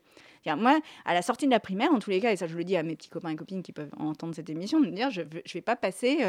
Moi, 0.58 0.78
à 1.04 1.12
la 1.12 1.22
sortie 1.22 1.46
de 1.46 1.50
la 1.50 1.58
primaire, 1.58 1.92
en 1.92 1.98
tous 1.98 2.10
les 2.10 2.20
cas, 2.20 2.30
et 2.30 2.36
ça 2.36 2.46
je 2.46 2.56
le 2.56 2.62
dis 2.62 2.76
à 2.76 2.84
mes 2.84 2.94
petits 2.94 3.08
copains 3.08 3.30
et 3.30 3.34
copines 3.34 3.64
qui 3.64 3.72
peuvent 3.72 3.90
entendre 3.98 4.32
cette 4.32 4.48
émission, 4.48 4.78
de 4.78 4.86
me 4.86 4.92
dire 4.92 5.10
je 5.10 5.22
ne 5.22 5.52
vais 5.52 5.60
pas 5.60 5.74
passer 5.74 6.22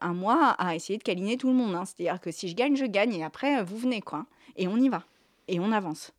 un 0.00 0.14
mois 0.14 0.52
à 0.52 0.74
essayer 0.74 0.98
de 0.98 1.02
câliner 1.02 1.36
tout 1.36 1.48
le 1.48 1.54
monde. 1.54 1.74
Hein. 1.74 1.84
C'est-à-dire 1.84 2.22
que 2.22 2.30
si 2.30 2.48
je 2.48 2.54
gagne, 2.54 2.74
je 2.74 2.86
gagne, 2.86 3.12
et 3.12 3.22
après, 3.22 3.62
vous 3.62 3.76
venez, 3.76 4.00
quoi. 4.00 4.24
Et 4.56 4.66
on 4.66 4.78
y 4.78 4.88
va. 4.88 5.04
Et 5.48 5.60
on 5.60 5.72
avance. 5.72 6.12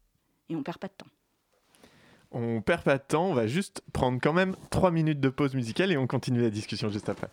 Et 0.50 0.56
on 0.56 0.62
perd 0.62 0.78
pas 0.78 0.88
de 0.88 0.94
temps 0.94 1.08
on 2.32 2.62
perd 2.62 2.84
pas 2.84 2.98
de 2.98 3.04
temps, 3.04 3.28
on 3.28 3.34
va 3.34 3.48
juste 3.48 3.82
prendre 3.94 4.20
quand 4.22 4.34
même 4.34 4.56
3 4.70 4.92
minutes 4.92 5.20
de 5.20 5.30
pause 5.30 5.56
musicale 5.56 5.92
et 5.92 5.98
on 5.98 6.08
continue 6.08 6.42
la 6.42 6.50
discussion 6.50 6.90
juste 6.90 7.10
après. 7.10 7.28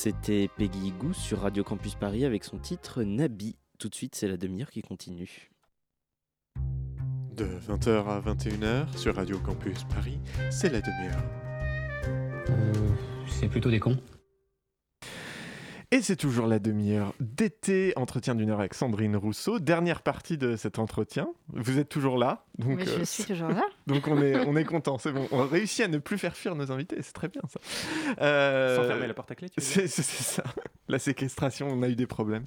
C'était 0.00 0.48
Peggy 0.56 0.92
Gou 0.92 1.12
sur 1.12 1.40
Radio 1.40 1.64
Campus 1.64 1.96
Paris 1.96 2.24
avec 2.24 2.44
son 2.44 2.56
titre 2.58 3.02
Nabi. 3.02 3.56
Tout 3.80 3.88
de 3.88 3.96
suite, 3.96 4.14
c'est 4.14 4.28
la 4.28 4.36
demi-heure 4.36 4.70
qui 4.70 4.80
continue. 4.80 5.50
De 7.34 7.44
20h 7.44 8.06
à 8.06 8.20
21h 8.20 8.96
sur 8.96 9.16
Radio 9.16 9.40
Campus 9.40 9.82
Paris, 9.92 10.20
c'est 10.52 10.68
la 10.68 10.80
demi-heure. 10.80 11.24
Euh, 12.48 12.72
c'est 13.26 13.48
plutôt 13.48 13.72
des 13.72 13.80
cons. 13.80 13.98
Et 15.90 16.00
c'est 16.00 16.14
toujours 16.14 16.46
la 16.46 16.60
demi-heure 16.60 17.12
d'été, 17.18 17.92
entretien 17.96 18.36
d'une 18.36 18.50
heure 18.50 18.60
avec 18.60 18.74
Sandrine 18.74 19.16
Rousseau. 19.16 19.58
Dernière 19.58 20.02
partie 20.02 20.38
de 20.38 20.54
cet 20.54 20.78
entretien. 20.78 21.28
Vous 21.48 21.80
êtes 21.80 21.88
toujours 21.88 22.18
là. 22.18 22.44
Donc, 22.58 22.76
Mais 22.76 22.86
je 22.86 23.00
euh, 23.00 23.04
suis 23.04 23.24
toujours 23.24 23.48
là. 23.48 23.64
Donc 23.88 24.06
on 24.06 24.22
est, 24.22 24.36
on 24.46 24.54
est 24.56 24.64
content, 24.64 24.98
c'est 24.98 25.10
bon. 25.12 25.26
On 25.32 25.40
a 25.42 25.46
réussi 25.46 25.82
à 25.82 25.88
ne 25.88 25.98
plus 25.98 26.16
faire 26.18 26.36
fuir 26.36 26.54
nos 26.54 26.70
invités, 26.70 26.96
c'est 27.02 27.12
très 27.12 27.26
bien 27.28 27.42
ça. 27.48 27.58
Euh, 28.22 28.76
Sans 28.76 28.84
fermer 28.84 29.06
la 29.08 29.14
porte 29.14 29.30
à 29.32 29.34
clé, 29.34 29.48
tu 29.50 29.60
c'est 29.60 29.88
ça. 29.88 30.44
La 30.88 30.98
séquestration, 30.98 31.68
on 31.68 31.82
a 31.82 31.88
eu 31.88 31.96
des 31.96 32.06
problèmes. 32.06 32.44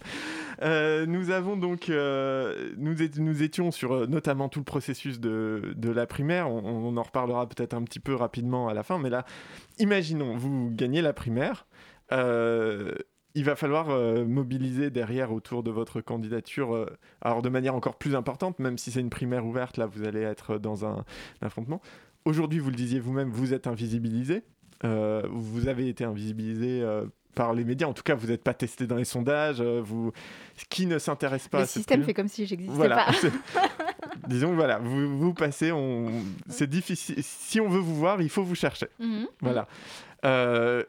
Euh, 0.61 1.05
nous 1.05 1.29
avons 1.31 1.57
donc, 1.57 1.89
euh, 1.89 2.71
nous, 2.77 2.95
ét- 3.01 3.19
nous 3.19 3.43
étions 3.43 3.71
sur 3.71 4.07
notamment 4.07 4.47
tout 4.49 4.59
le 4.59 4.65
processus 4.65 5.19
de, 5.19 5.73
de 5.75 5.89
la 5.91 6.05
primaire. 6.07 6.49
On, 6.49 6.63
on 6.63 6.97
en 6.97 7.03
reparlera 7.03 7.47
peut-être 7.49 7.73
un 7.73 7.83
petit 7.83 7.99
peu 7.99 8.15
rapidement 8.15 8.67
à 8.69 8.73
la 8.73 8.83
fin, 8.83 8.97
mais 8.99 9.09
là, 9.09 9.25
imaginons, 9.79 10.37
vous 10.37 10.69
gagnez 10.71 11.01
la 11.01 11.13
primaire. 11.13 11.65
euh, 12.11 12.93
il 13.35 13.43
va 13.45 13.55
falloir 13.55 13.89
euh, 13.89 14.25
mobiliser 14.25 14.89
derrière 14.89 15.31
autour 15.31 15.63
de 15.63 15.71
votre 15.71 16.01
candidature, 16.01 16.75
euh, 16.75 16.85
alors 17.21 17.41
de 17.41 17.49
manière 17.49 17.75
encore 17.75 17.95
plus 17.97 18.15
importante, 18.15 18.59
même 18.59 18.77
si 18.77 18.91
c'est 18.91 18.99
une 18.99 19.09
primaire 19.09 19.45
ouverte, 19.45 19.77
là 19.77 19.85
vous 19.85 20.03
allez 20.03 20.21
être 20.21 20.57
dans 20.57 20.85
un, 20.85 21.05
affrontement. 21.41 21.81
Aujourd'hui, 22.25 22.59
vous 22.59 22.69
le 22.69 22.75
disiez 22.75 22.99
vous-même, 22.99 23.29
vous 23.29 23.53
êtes 23.53 23.67
invisibilisé. 23.67 24.43
Euh, 24.83 25.23
vous 25.31 25.67
avez 25.67 25.87
été 25.87 26.03
invisibilisé 26.03 26.81
euh, 26.81 27.05
par 27.35 27.53
les 27.53 27.63
médias. 27.63 27.87
En 27.87 27.93
tout 27.93 28.03
cas, 28.03 28.15
vous 28.15 28.27
n'êtes 28.27 28.43
pas 28.43 28.53
testé 28.53 28.87
dans 28.87 28.95
les 28.95 29.05
sondages. 29.05 29.61
euh, 29.61 29.81
vous... 29.83 30.11
Qui 30.69 30.85
ne 30.85 30.99
s'intéresse 30.99 31.47
pas 31.47 31.59
Le 31.59 31.63
à 31.63 31.67
système 31.67 31.99
plus- 32.01 32.07
fait 32.07 32.13
comme 32.13 32.27
si 32.27 32.45
j'existais 32.45 32.75
voilà. 32.75 33.05
pas. 33.05 33.11
Disons, 34.27 34.53
voilà, 34.53 34.77
vous, 34.79 35.17
vous 35.17 35.33
passez, 35.33 35.71
on... 35.71 36.11
c'est 36.47 36.69
difficile. 36.69 37.15
Si 37.21 37.59
on 37.59 37.69
veut 37.69 37.79
vous 37.79 37.95
voir, 37.95 38.21
il 38.21 38.29
faut 38.29 38.43
vous 38.43 38.55
chercher. 38.55 38.87
Mhm. 38.99 39.27
Voilà. 39.41 39.67
Euh, 40.25 40.83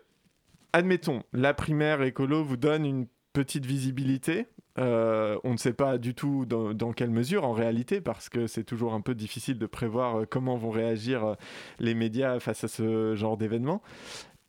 admettons, 0.73 1.23
la 1.33 1.55
primaire 1.55 2.03
écolo 2.03 2.43
vous 2.45 2.57
donne 2.57 2.85
une 2.85 3.07
petite 3.33 3.65
visibilité. 3.67 4.47
Euh, 4.79 5.39
on 5.45 5.53
ne 5.53 5.57
sait 5.59 5.75
pas 5.75 5.99
du 5.99 6.15
tout 6.15 6.47
dans, 6.47 6.73
dans 6.73 6.93
quelle 6.93 7.11
mesure 7.11 7.45
en 7.45 7.53
réalité, 7.53 8.01
parce 8.01 8.29
que 8.31 8.47
c'est 8.47 8.65
toujours 8.65 8.95
un 8.95 9.03
peu 9.03 9.15
difficile 9.15 9.59
de 9.59 9.67
prévoir 9.67 10.21
euh, 10.21 10.27
comment 10.29 10.57
vont 10.57 10.71
réagir 10.71 11.25
euh, 11.25 11.35
les 11.79 11.95
médias 11.95 12.41
face 12.41 12.65
à 12.65 12.69
ce 12.69 13.15
genre 13.15 13.37
d'événement. 13.37 13.83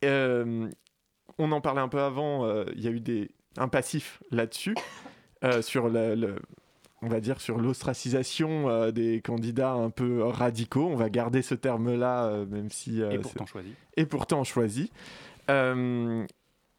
Euh, 0.06 0.70
on 1.38 1.52
en 1.52 1.60
parlait 1.62 1.82
un 1.82 1.90
peu 1.90 2.00
avant, 2.00 2.46
euh, 2.46 2.64
il 2.76 2.82
y 2.84 2.88
a 2.88 2.92
eu 2.92 3.00
des, 3.02 3.32
un 3.58 3.68
passif 3.68 4.22
là-dessus, 4.32 4.76
sur 5.62 5.90
le, 5.90 6.16
le- 6.16 6.36
on 7.02 7.10
va 7.10 7.20
dire 7.20 7.42
sur 7.42 7.58
l'ostracisation 7.58 8.90
des 8.92 9.20
candidats 9.20 9.74
un 9.74 9.90
peu 9.90 10.24
radicaux. 10.24 10.88
On 10.90 10.96
va 10.96 11.10
garder 11.10 11.42
ce 11.42 11.54
terme-là, 11.54 12.46
même 12.50 12.70
si 12.70 13.02
Et 13.02 13.20
pourtant 13.20 13.46
choisi. 13.46 13.74
et 13.98 14.06
pourtant 14.06 14.44
choisi. 14.46 14.90
Euh, 15.50 16.26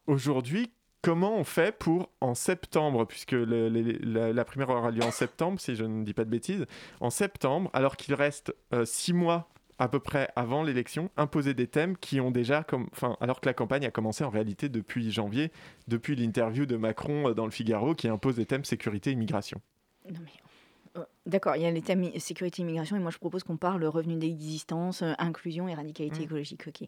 Aujourd'hui, 0.07 0.71
comment 1.01 1.35
on 1.35 1.43
fait 1.43 1.75
pour, 1.75 2.09
en 2.21 2.35
septembre, 2.35 3.05
puisque 3.05 3.31
la, 3.31 4.33
la 4.33 4.45
primaire 4.45 4.69
aura 4.69 4.91
lieu 4.91 5.03
en 5.03 5.11
septembre, 5.11 5.59
si 5.59 5.75
je 5.75 5.83
ne 5.83 6.03
dis 6.03 6.13
pas 6.13 6.25
de 6.25 6.29
bêtises, 6.29 6.65
en 6.99 7.09
septembre, 7.09 7.71
alors 7.73 7.97
qu'il 7.97 8.13
reste 8.13 8.53
euh, 8.73 8.85
six 8.85 9.13
mois 9.13 9.49
à 9.79 9.89
peu 9.89 9.99
près 9.99 10.29
avant 10.35 10.63
l'élection, 10.63 11.09
imposer 11.17 11.53
des 11.53 11.67
thèmes 11.67 11.97
qui 11.97 12.21
ont 12.21 12.31
déjà, 12.31 12.65
enfin, 12.93 13.17
alors 13.19 13.41
que 13.41 13.47
la 13.47 13.53
campagne 13.53 13.85
a 13.85 13.91
commencé 13.91 14.23
en 14.23 14.29
réalité 14.29 14.69
depuis 14.69 15.11
janvier, 15.11 15.51
depuis 15.87 16.15
l'interview 16.15 16.65
de 16.65 16.77
Macron 16.77 17.29
euh, 17.29 17.33
dans 17.33 17.45
le 17.45 17.51
Figaro, 17.51 17.95
qui 17.95 18.07
impose 18.07 18.35
des 18.35 18.45
thèmes 18.45 18.63
sécurité 18.63 19.11
immigration. 19.11 19.59
Non, 20.09 20.19
mais, 20.23 21.01
D'accord, 21.25 21.55
il 21.55 21.63
y 21.63 21.65
a 21.65 21.71
les 21.71 21.81
thèmes 21.81 22.07
sécurité 22.19 22.61
immigration 22.61 22.95
et 22.95 22.99
moi 22.99 23.09
je 23.09 23.17
propose 23.17 23.43
qu'on 23.43 23.57
parle 23.57 23.83
revenu 23.85 24.15
d'existence, 24.15 25.01
euh, 25.01 25.13
inclusion 25.17 25.67
et 25.67 25.73
radicalité 25.73 26.19
Mm. 26.19 26.23
écologique. 26.23 26.67
Ok. 26.67 26.87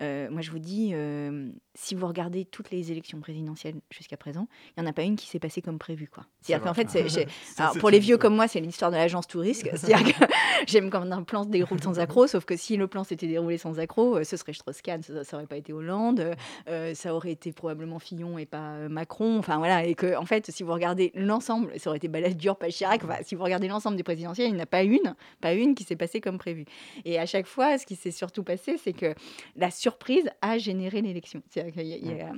Euh, 0.00 0.28
moi 0.30 0.40
je 0.40 0.50
vous 0.52 0.60
dis, 0.60 0.90
euh, 0.94 1.48
si 1.74 1.94
vous 1.96 2.06
regardez 2.06 2.44
toutes 2.44 2.70
les 2.70 2.92
élections 2.92 3.20
présidentielles 3.20 3.74
jusqu'à 3.90 4.16
présent, 4.16 4.46
il 4.76 4.80
n'y 4.82 4.86
en 4.86 4.90
a 4.90 4.92
pas 4.92 5.02
une 5.02 5.16
qui 5.16 5.26
s'est 5.26 5.40
passée 5.40 5.62
comme 5.62 5.78
prévu. 5.78 6.06
quoi. 6.08 6.24
C'est-à-dire 6.42 6.64
qu'en 6.64 6.74
fait, 6.74 6.88
c'est- 6.90 7.26
alors, 7.58 7.76
pour 7.78 7.90
les 7.90 7.98
vieux 7.98 8.18
comme 8.18 8.36
moi, 8.36 8.46
c'est 8.46 8.60
l'histoire 8.60 8.90
de 8.92 8.96
l'agence 8.96 9.26
touriste. 9.26 9.68
C'est-à-dire 9.76 10.14
que 10.16 10.24
j'aime 10.68 10.88
quand 10.88 11.10
un 11.10 11.22
plan 11.24 11.42
se 11.42 11.48
déroule 11.48 11.82
sans 11.82 11.98
accroc, 11.98 12.28
sauf 12.28 12.44
que 12.44 12.56
si 12.56 12.76
le 12.76 12.86
plan 12.86 13.02
s'était 13.02 13.26
déroulé 13.26 13.58
sans 13.58 13.80
accroc, 13.80 14.16
euh, 14.18 14.24
ce 14.24 14.36
serait 14.36 14.52
Strauss-Kahn, 14.52 15.02
ça 15.02 15.12
n'aurait 15.32 15.46
pas 15.48 15.56
été 15.56 15.72
Hollande, 15.72 16.34
euh, 16.68 16.94
ça 16.94 17.14
aurait 17.16 17.32
été 17.32 17.50
probablement 17.52 17.98
Fillon 17.98 18.38
et 18.38 18.46
pas 18.46 18.88
Macron. 18.88 19.38
Enfin 19.38 19.58
voilà, 19.58 19.84
et 19.84 19.94
que 19.96 20.16
en 20.16 20.24
fait, 20.24 20.50
si 20.52 20.62
vous 20.62 20.72
regardez 20.72 21.10
l'ensemble, 21.16 21.72
ça 21.80 21.90
aurait 21.90 21.96
été 21.96 22.06
Balladur, 22.08 22.56
pas 22.56 22.68
Chirac. 22.68 23.02
Enfin, 23.02 23.16
si 23.24 23.34
vous 23.34 23.42
regardez 23.42 23.68
l'ensemble 23.72 23.96
des 23.96 24.02
présidentielles, 24.02 24.48
il 24.48 24.54
n'y 24.54 24.60
en 24.60 24.62
a 24.62 24.66
pas 24.66 24.82
une, 24.84 25.14
pas 25.40 25.52
une 25.54 25.74
qui 25.74 25.84
s'est 25.84 25.96
passée 25.96 26.20
comme 26.20 26.38
prévu. 26.38 26.64
Et 27.04 27.18
à 27.18 27.26
chaque 27.26 27.46
fois, 27.46 27.78
ce 27.78 27.86
qui 27.86 27.96
s'est 27.96 28.10
surtout 28.12 28.44
passé, 28.44 28.76
c'est 28.78 28.92
que 28.92 29.14
la 29.56 29.70
surprise 29.70 30.30
a 30.40 30.58
généré 30.58 31.02
l'élection. 31.02 31.42
C'est-à-dire 31.50 31.72
qu'il 31.72 31.86
y 31.86 31.92
a- 31.94 31.96
il 31.96 32.16
y 32.16 32.20
a- 32.20 32.32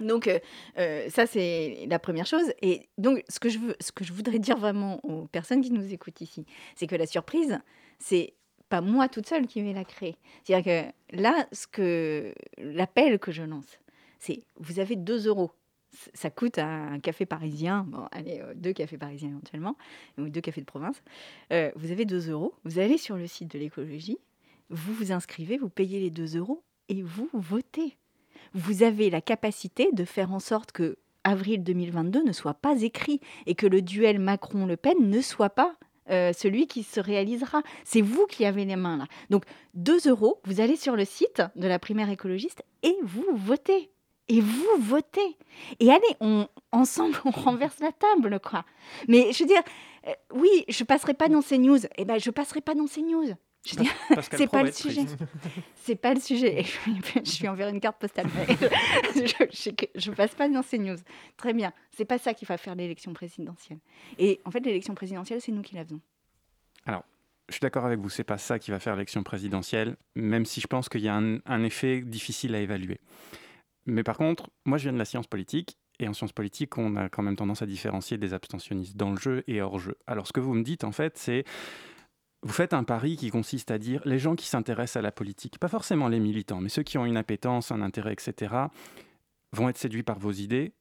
donc, 0.00 0.26
euh, 0.26 0.40
euh, 0.78 1.08
ça, 1.08 1.24
c'est 1.26 1.86
la 1.88 1.98
première 2.00 2.26
chose. 2.26 2.52
Et 2.62 2.88
donc, 2.98 3.22
ce 3.28 3.38
que, 3.38 3.48
je 3.48 3.58
veux, 3.58 3.76
ce 3.80 3.92
que 3.92 4.02
je 4.04 4.12
voudrais 4.12 4.40
dire 4.40 4.56
vraiment 4.56 4.98
aux 5.04 5.26
personnes 5.26 5.60
qui 5.60 5.70
nous 5.70 5.92
écoutent 5.92 6.20
ici, 6.20 6.46
c'est 6.74 6.88
que 6.88 6.96
la 6.96 7.06
surprise, 7.06 7.60
c'est 8.00 8.34
pas 8.68 8.80
moi 8.80 9.08
toute 9.08 9.28
seule 9.28 9.46
qui 9.46 9.62
vais 9.62 9.72
la 9.72 9.84
créer. 9.84 10.16
C'est-à-dire 10.42 10.64
que 11.12 11.16
là, 11.20 11.46
ce 11.52 11.66
que 11.68 12.34
l'appel 12.58 13.20
que 13.20 13.30
je 13.30 13.42
lance, 13.44 13.78
c'est 14.18 14.42
vous 14.56 14.80
avez 14.80 14.96
2 14.96 15.28
euros. 15.28 15.52
Ça 16.14 16.30
coûte 16.30 16.58
un 16.58 16.98
café 17.00 17.26
parisien, 17.26 17.84
bon, 17.88 18.06
allez, 18.10 18.40
euh, 18.40 18.54
deux 18.54 18.72
cafés 18.72 18.98
parisiens 18.98 19.28
éventuellement, 19.30 19.76
ou 20.18 20.28
deux 20.28 20.40
cafés 20.40 20.60
de 20.60 20.66
province. 20.66 21.02
Euh, 21.52 21.70
vous 21.76 21.92
avez 21.92 22.04
2 22.04 22.30
euros, 22.30 22.54
vous 22.64 22.78
allez 22.78 22.98
sur 22.98 23.16
le 23.16 23.26
site 23.26 23.52
de 23.52 23.58
l'écologie, 23.58 24.18
vous 24.70 24.92
vous 24.94 25.12
inscrivez, 25.12 25.56
vous 25.56 25.68
payez 25.68 26.00
les 26.00 26.10
2 26.10 26.36
euros 26.36 26.62
et 26.88 27.02
vous 27.02 27.28
votez 27.32 27.96
vous 28.54 28.82
avez 28.82 29.10
la 29.10 29.20
capacité 29.20 29.90
de 29.92 30.04
faire 30.04 30.32
en 30.32 30.40
sorte 30.40 30.72
que 30.72 30.96
avril 31.24 31.62
2022 31.64 32.22
ne 32.22 32.32
soit 32.32 32.54
pas 32.54 32.82
écrit 32.82 33.20
et 33.46 33.54
que 33.54 33.66
le 33.66 33.82
duel 33.82 34.18
Macron-Le 34.18 34.76
Pen 34.76 34.96
ne 35.00 35.20
soit 35.20 35.50
pas 35.50 35.74
euh, 36.10 36.32
celui 36.32 36.66
qui 36.66 36.82
se 36.82 37.00
réalisera. 37.00 37.62
C'est 37.84 38.02
vous 38.02 38.26
qui 38.26 38.44
avez 38.44 38.64
les 38.64 38.76
mains 38.76 38.98
là. 38.98 39.06
Donc 39.30 39.44
2 39.74 40.08
euros, 40.08 40.40
vous 40.44 40.60
allez 40.60 40.76
sur 40.76 40.96
le 40.96 41.04
site 41.04 41.42
de 41.56 41.66
la 41.66 41.78
primaire 41.78 42.10
écologiste 42.10 42.62
et 42.82 42.96
vous 43.02 43.26
votez. 43.34 43.90
Et 44.28 44.40
vous 44.40 44.76
votez. 44.78 45.36
Et 45.80 45.90
allez, 45.90 46.16
on, 46.20 46.48
ensemble, 46.72 47.16
on 47.24 47.30
renverse 47.30 47.78
la 47.80 47.92
table, 47.92 48.40
quoi. 48.40 48.64
Mais 49.08 49.32
je 49.32 49.40
veux 49.40 49.48
dire, 49.48 49.62
euh, 50.06 50.12
oui, 50.32 50.64
je 50.68 50.84
passerai 50.84 51.14
pas 51.14 51.28
dans 51.28 51.42
ces 51.42 51.58
news. 51.58 51.78
Eh 51.96 52.04
ben, 52.04 52.18
je 52.18 52.30
passerai 52.30 52.60
pas 52.60 52.74
dans 52.74 52.86
ces 52.86 53.02
news. 53.02 53.34
Je 53.66 53.76
veux 53.76 53.84
c'est 54.30 54.46
pas 54.46 54.62
le 54.62 54.72
sujet. 54.72 55.06
C'est 55.74 55.96
pas 55.96 56.12
le 56.12 56.20
sujet. 56.20 56.60
Et 56.60 56.64
Je, 57.24 57.30
suis 57.30 57.48
envers 57.48 57.68
une 57.68 57.80
carte 57.80 57.98
postale. 57.98 58.26
je, 59.14 59.46
je, 59.50 59.70
je 59.94 60.10
passe 60.10 60.34
pas 60.34 60.48
dans 60.48 60.62
ces 60.62 60.78
news. 60.78 60.98
Très 61.38 61.54
bien. 61.54 61.72
C'est 61.90 62.04
pas 62.04 62.18
ça 62.18 62.34
qui 62.34 62.44
va 62.44 62.58
faire 62.58 62.74
l'élection 62.74 63.14
présidentielle. 63.14 63.78
Et 64.18 64.40
en 64.44 64.50
fait, 64.50 64.60
l'élection 64.60 64.94
présidentielle, 64.94 65.40
c'est 65.40 65.52
nous 65.52 65.62
qui 65.62 65.74
la 65.74 65.84
faisons. 65.84 66.00
Je 67.48 67.54
suis 67.54 67.60
d'accord 67.60 67.84
avec 67.84 68.00
vous, 68.00 68.08
c'est 68.08 68.24
pas 68.24 68.38
ça 68.38 68.58
qui 68.58 68.70
va 68.70 68.80
faire 68.80 68.94
l'élection 68.94 69.22
présidentielle, 69.22 69.96
même 70.14 70.46
si 70.46 70.62
je 70.62 70.66
pense 70.66 70.88
qu'il 70.88 71.02
y 71.02 71.08
a 71.08 71.14
un, 71.14 71.40
un 71.44 71.62
effet 71.62 72.00
difficile 72.00 72.54
à 72.54 72.60
évaluer. 72.60 73.00
Mais 73.86 74.02
par 74.02 74.16
contre, 74.16 74.48
moi 74.64 74.78
je 74.78 74.84
viens 74.84 74.92
de 74.92 74.98
la 74.98 75.04
science 75.04 75.26
politique, 75.26 75.76
et 76.00 76.08
en 76.08 76.12
sciences 76.12 76.32
politiques, 76.32 76.76
on 76.78 76.96
a 76.96 77.08
quand 77.08 77.22
même 77.22 77.36
tendance 77.36 77.62
à 77.62 77.66
différencier 77.66 78.18
des 78.18 78.34
abstentionnistes 78.34 78.96
dans 78.96 79.10
le 79.10 79.16
jeu 79.16 79.44
et 79.46 79.60
hors 79.62 79.78
jeu. 79.78 79.96
Alors 80.06 80.26
ce 80.26 80.32
que 80.32 80.40
vous 80.40 80.54
me 80.54 80.62
dites 80.64 80.82
en 80.84 80.90
fait, 80.92 81.16
c'est 81.18 81.44
vous 82.42 82.52
faites 82.52 82.74
un 82.74 82.84
pari 82.84 83.16
qui 83.16 83.30
consiste 83.30 83.70
à 83.70 83.78
dire 83.78 84.02
les 84.04 84.18
gens 84.18 84.34
qui 84.36 84.46
s'intéressent 84.46 84.96
à 84.96 85.02
la 85.02 85.12
politique, 85.12 85.58
pas 85.58 85.68
forcément 85.68 86.08
les 86.08 86.20
militants, 86.20 86.60
mais 86.60 86.68
ceux 86.68 86.82
qui 86.82 86.98
ont 86.98 87.06
une 87.06 87.16
appétence, 87.16 87.70
un 87.72 87.80
intérêt, 87.80 88.12
etc., 88.12 88.54
vont 89.52 89.68
être 89.68 89.78
séduits 89.78 90.02
par 90.02 90.18
vos 90.18 90.32
idées 90.32 90.72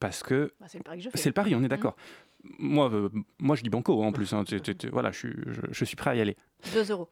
parce 0.00 0.22
que 0.22 0.52
Bah, 0.60 0.66
c'est 0.68 0.78
le 0.78 0.84
pari 0.84 0.98
que 0.98 1.04
je 1.04 1.10
fais. 1.10 1.18
c'est 1.18 1.28
le 1.30 1.32
pari, 1.34 1.54
on 1.54 1.62
est 1.64 1.68
d'accord. 1.68 1.96
Moi, 2.60 2.88
euh, 2.92 3.08
moi, 3.40 3.56
je 3.56 3.62
dis 3.64 3.68
banco 3.70 4.00
en 4.00 4.12
plus. 4.12 4.32
hein, 4.32 4.44
voilà, 4.92 5.10
je, 5.10 5.18
suis- 5.18 5.34
je- 5.48 5.60
je 5.72 5.84
suis 5.84 5.96
prêt 5.96 6.10
à 6.10 6.14
y 6.14 6.20
aller. 6.20 6.36
2 6.72 6.88
euros. 6.92 7.10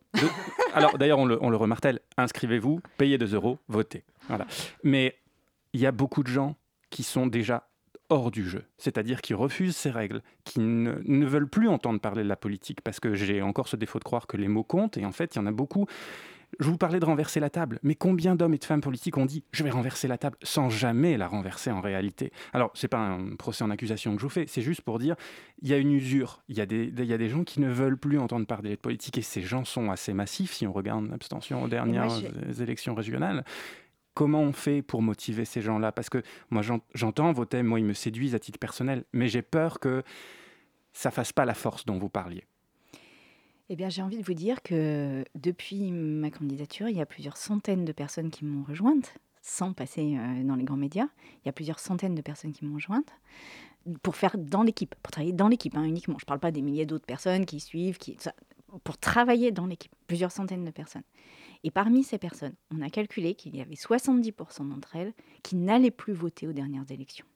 Alors 0.72 0.97
d'ailleurs, 0.99 1.18
on 1.18 1.24
le, 1.26 1.42
on 1.42 1.51
le 1.51 1.57
remartèle, 1.57 1.99
inscrivez-vous, 2.16 2.80
payez 2.97 3.18
2 3.18 3.34
euros, 3.34 3.59
votez. 3.66 4.05
Voilà. 4.28 4.47
Mais 4.84 5.16
il 5.77 5.81
y 5.83 5.87
a 5.87 5.93
beaucoup 5.93 6.22
de 6.22 6.29
gens 6.29 6.57
qui 6.89 7.03
sont 7.03 7.27
déjà 7.27 7.68
hors 8.09 8.31
du 8.31 8.49
jeu, 8.49 8.64
c'est-à-dire 8.79 9.20
qui 9.20 9.35
refusent 9.35 9.77
ces 9.77 9.91
règles, 9.91 10.22
qui 10.45 10.61
ne, 10.61 10.95
ne 11.05 11.27
veulent 11.27 11.49
plus 11.51 11.68
entendre 11.68 12.01
parler 12.01 12.22
de 12.22 12.29
la 12.29 12.37
politique, 12.37 12.81
parce 12.81 12.99
que 12.99 13.14
j'ai 13.14 13.43
encore 13.43 13.68
ce 13.68 13.77
défaut 13.77 13.99
de 13.99 14.05
croire 14.05 14.27
que 14.27 14.39
les 14.39 14.49
mots 14.49 14.64
comptent, 14.64 14.97
et 14.97 15.05
en 15.05 15.12
fait, 15.12 15.35
il 15.35 15.39
y 15.39 15.43
en 15.43 15.47
a 15.47 15.53
beaucoup. 15.53 15.87
Je 16.61 16.70
vous 16.70 16.79
parlais 16.79 17.01
de 17.01 17.05
renverser 17.05 17.41
la 17.41 17.51
table, 17.51 17.81
mais 17.83 17.97
combien 17.97 18.37
d'hommes 18.37 18.55
et 18.55 18.59
de 18.59 18.64
femmes 18.64 18.81
politiques 18.81 19.18
ont 19.18 19.27
dit 19.27 19.43
je 19.51 19.64
vais 19.64 19.70
renverser 19.70 20.07
la 20.07 20.16
table 20.16 20.39
sans 20.43 20.70
jamais 20.70 21.18
la 21.18 21.27
renverser 21.27 21.72
en 21.72 21.81
réalité? 21.81 22.33
Alors, 22.53 22.70
c'est 22.74 22.89
pas 22.89 23.01
un 23.01 23.35
procès 23.35 23.64
en 23.64 23.70
accusation 23.70 24.14
que 24.14 24.20
je 24.20 24.27
vous 24.27 24.31
fais, 24.31 24.47
c'est 24.47 24.62
juste 24.62 24.83
pour 24.83 24.99
dire 25.01 25.16
il 25.61 25.68
y 25.68 25.74
a 25.74 25.77
une 25.77 25.91
usure, 25.93 26.43
il 26.49 26.57
y, 26.57 26.61
a 26.61 26.66
des- 26.66 26.93
il 26.97 27.05
y 27.05 27.12
a 27.12 27.18
des 27.18 27.29
gens 27.29 27.43
qui 27.43 27.61
ne 27.61 27.68
veulent 27.68 27.99
plus 27.99 28.18
entendre 28.20 28.47
parler 28.47 28.70
de 28.70 28.77
politique, 28.77 29.18
et 29.18 29.22
ces 29.22 29.43
gens 29.43 29.64
sont 29.64 29.91
assez 29.91 30.14
massifs 30.14 30.53
si 30.53 30.66
on 30.68 30.72
regarde 30.72 31.11
l'abstention 31.11 31.64
aux 31.64 31.68
dernières 31.68 32.20
élections 32.61 32.95
régionales. 32.95 33.45
Comment 34.17 34.41
on 34.41 34.53
fait 34.53 34.81
pour 34.81 35.03
motiver 35.03 35.45
ces 35.45 35.61
gens-là? 35.61 35.93
Parce 35.93 36.09
que 36.09 36.23
moi, 36.51 36.62
j'entends 36.95 37.33
vos 37.33 37.45
thèmes, 37.45 37.67
moi, 37.67 37.79
ils 37.79 37.85
me 37.85 37.93
séduisent 37.93 38.35
à 38.35 38.39
titre 38.39 38.59
personnel, 38.59 39.05
mais 39.12 39.29
j'ai 39.29 39.43
peur 39.43 39.79
que 39.79 40.03
ça 40.95 41.11
fasse 41.11 41.33
pas 41.33 41.45
la 41.45 41.55
force 41.55 41.85
dont 41.85 41.99
vous 41.99 42.09
parliez. 42.09 42.45
Eh 43.69 43.77
bien, 43.77 43.91
j'ai 43.91 44.01
envie 44.01 44.17
de 44.17 44.25
vous 44.25 44.35
dire 44.35 44.62
que 44.62 45.23
depuis 45.35 45.93
ma 45.93 46.31
candidature, 46.31 46.89
il 46.89 46.97
y 46.97 47.01
a 47.01 47.07
plusieurs 47.07 47.37
centaines 47.37 47.85
de 47.85 47.93
personnes 47.93 48.31
qui 48.31 48.47
m'ont 48.47 48.64
rejointe, 48.64 49.14
sans 49.43 49.75
passer 49.75 50.17
euh, 50.17 50.43
dans 50.45 50.57
les 50.57 50.64
grands 50.64 50.77
médias. 50.77 51.09
Il 51.45 51.47
y 51.47 51.49
a 51.51 51.53
plusieurs 51.53 51.79
centaines 51.79 52.14
de 52.14 52.23
personnes 52.23 52.53
qui 52.53 52.64
m'ont 52.64 52.75
rejointe 52.75 53.12
pour 54.03 54.17
faire 54.17 54.39
dans 54.39 54.62
l'équipe, 54.62 54.95
pour 55.03 55.12
travailler 55.12 55.35
dans 55.35 55.49
l'équipe 55.49 55.77
hein, 55.77 55.85
uniquement. 55.85 56.17
Je 56.19 56.25
ne 56.25 56.27
parle 56.27 56.41
pas 56.41 56.53
des 56.53 56.62
milliers 56.62 56.87
d'autres 56.87 57.05
personnes 57.05 57.45
qui 57.45 57.61
suivent, 57.61 57.99
qui, 57.99 58.17
pour 58.85 58.99
travailler 58.99 59.53
dans 59.53 59.67
l'équipe, 59.67 59.93
plusieurs 60.07 60.33
centaines 60.33 60.64
de 60.64 60.71
personnes. 60.71 61.05
Et 61.64 61.71
parmi 61.71 62.05
ces 62.05 62.19
personnes, 62.19 62.55
on 62.71 62.83
a 62.83 62.91
calculé 62.91 63.35
qu'il 63.35 63.57
y 63.57 63.61
avait 63.61 63.75
70% 63.75 64.69
d'entre 64.69 64.97
elles 64.97 65.12
qui 65.43 65.57
n'allaient 65.57 65.91
plus 65.91 66.12
voter 66.12 66.47
aux 66.47 66.53
dernières 66.53 66.91
élections. 66.91 67.27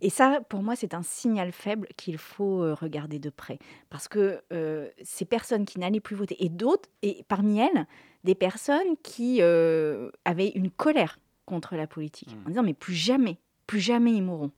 Et 0.00 0.10
ça, 0.10 0.40
pour 0.48 0.62
moi, 0.62 0.76
c'est 0.76 0.94
un 0.94 1.02
signal 1.02 1.52
faible 1.52 1.88
qu'il 1.96 2.18
faut 2.18 2.62
euh, 2.62 2.74
regarder 2.74 3.18
de 3.18 3.30
près. 3.30 3.58
Parce 3.88 4.08
que 4.08 4.42
euh, 4.52 4.90
ces 5.02 5.24
personnes 5.24 5.64
qui 5.64 5.78
n'allaient 5.78 6.00
plus 6.00 6.16
voter, 6.16 6.36
et 6.44 6.48
d'autres, 6.48 6.88
et 7.02 7.24
parmi 7.28 7.58
elles, 7.58 7.86
des 8.24 8.34
personnes 8.34 8.96
qui 9.02 9.38
euh, 9.40 10.10
avaient 10.24 10.50
une 10.50 10.70
colère 10.70 11.18
contre 11.46 11.76
la 11.76 11.86
politique, 11.86 12.34
mmh. 12.34 12.46
en 12.46 12.48
disant, 12.48 12.62
mais 12.62 12.74
plus 12.74 12.94
jamais, 12.94 13.38
plus 13.66 13.80
jamais 13.80 14.12
ils 14.12 14.22
mourront 14.22 14.52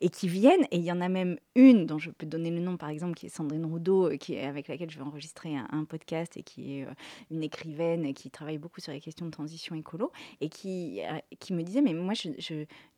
et 0.00 0.08
qui 0.08 0.28
viennent. 0.28 0.64
Et 0.70 0.76
il 0.76 0.84
y 0.84 0.92
en 0.92 1.00
a 1.00 1.08
même 1.08 1.38
une 1.54 1.86
dont 1.86 1.98
je 1.98 2.10
peux 2.10 2.26
donner 2.26 2.50
le 2.50 2.60
nom, 2.60 2.76
par 2.76 2.88
exemple, 2.88 3.14
qui 3.14 3.26
est 3.26 3.28
Sandrine 3.28 3.64
Roudot, 3.64 4.12
euh, 4.12 4.16
qui 4.16 4.34
est, 4.34 4.44
avec 4.44 4.68
laquelle 4.68 4.90
je 4.90 4.98
vais 4.98 5.04
enregistrer 5.04 5.56
un, 5.56 5.84
podcast 5.84 6.36
et 6.36 6.42
qui 6.42 6.78
est 6.78 6.84
euh, 6.84 6.94
une 7.30 7.42
écrivaine 7.42 8.14
qui 8.14 8.30
travaille 8.30 8.58
beaucoup 8.58 8.80
sur 8.80 8.92
les 8.92 9.00
questions 9.00 9.26
de 9.26 9.30
transition 9.30 9.74
écolo 9.74 10.12
et 10.40 10.48
qui, 10.48 11.02
euh, 11.02 11.18
qui 11.38 11.52
me 11.52 11.62
disait, 11.62 11.82
mais 11.82 11.94
moi, 11.94 12.14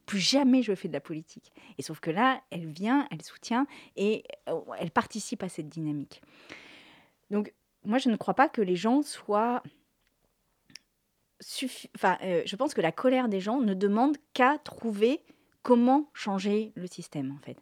plus 0.06 0.18
jamais 0.18 0.62
je 0.62 0.74
fais 0.74 0.88
de 0.88 0.92
la 0.92 1.00
politique. 1.00 1.52
Et 1.78 1.82
sauf 1.82 2.00
que 2.00 2.10
là, 2.10 2.40
elle 2.50 2.66
vient, 2.66 3.08
elle 3.10 3.22
soutient 3.22 3.66
et 3.96 4.24
elle 4.78 4.90
participe 4.90 5.42
à 5.42 5.48
cette 5.48 5.68
dynamique. 5.68 6.22
Donc, 7.30 7.52
moi, 7.84 7.98
je 7.98 8.08
ne 8.08 8.16
crois 8.16 8.34
pas 8.34 8.48
que 8.48 8.62
les 8.62 8.76
gens 8.76 9.02
soient... 9.02 9.62
Enfin, 11.94 12.16
je 12.22 12.56
pense 12.56 12.72
que 12.72 12.80
la 12.80 12.92
colère 12.92 13.28
des 13.28 13.40
gens 13.40 13.60
ne 13.60 13.74
demande 13.74 14.16
qu'à 14.32 14.58
trouver 14.58 15.20
comment 15.66 16.08
changer 16.14 16.70
le 16.76 16.86
système 16.86 17.32
en 17.32 17.44
fait. 17.44 17.56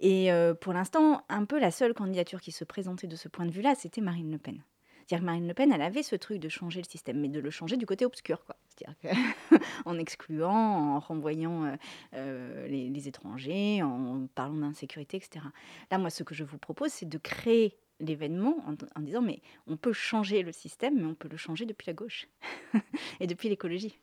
Et 0.00 0.30
euh, 0.30 0.52
pour 0.52 0.74
l'instant, 0.74 1.24
un 1.30 1.46
peu 1.46 1.58
la 1.58 1.70
seule 1.70 1.94
candidature 1.94 2.42
qui 2.42 2.52
se 2.52 2.62
présentait 2.62 3.06
de 3.06 3.16
ce 3.16 3.26
point 3.26 3.46
de 3.46 3.50
vue-là, 3.50 3.74
c'était 3.74 4.02
Marine 4.02 4.30
Le 4.30 4.36
Pen. 4.36 4.62
C'est-à-dire 5.06 5.20
que 5.20 5.24
Marine 5.24 5.48
Le 5.48 5.54
Pen, 5.54 5.72
elle 5.72 5.80
avait 5.80 6.02
ce 6.02 6.14
truc 6.14 6.40
de 6.40 6.50
changer 6.50 6.82
le 6.82 6.86
système, 6.86 7.18
mais 7.18 7.28
de 7.28 7.40
le 7.40 7.48
changer 7.48 7.78
du 7.78 7.86
côté 7.86 8.04
obscur, 8.04 8.44
quoi. 8.44 8.56
C'est-à-dire 8.68 9.16
en 9.86 9.98
excluant, 9.98 10.50
en 10.52 10.98
renvoyant 10.98 11.64
euh, 11.64 11.76
euh, 12.12 12.68
les, 12.68 13.08
étrangers, 13.08 13.82
en 13.82 14.26
parlant 14.34 14.56
d'insécurité, 14.56 15.16
etc. 15.16 15.42
Là, 15.90 15.96
moi, 15.96 16.10
ce 16.10 16.24
que 16.24 16.34
je 16.34 16.44
vous 16.44 16.58
propose, 16.58 16.92
c'est 16.92 17.08
de 17.08 17.18
créer 17.18 17.78
l'événement 17.98 18.58
en, 18.66 18.74
en, 18.94 19.00
disant, 19.00 19.22
mais 19.22 19.40
on 19.66 19.78
peut 19.78 19.94
changer 19.94 20.42
le 20.42 20.52
système, 20.52 21.00
mais 21.00 21.06
on 21.06 21.14
peut 21.14 21.28
le 21.28 21.38
changer 21.38 21.64
depuis 21.64 21.86
la 21.86 21.94
gauche 21.94 22.28
et 23.20 23.26
depuis 23.26 23.48
l'écologie. 23.48 23.98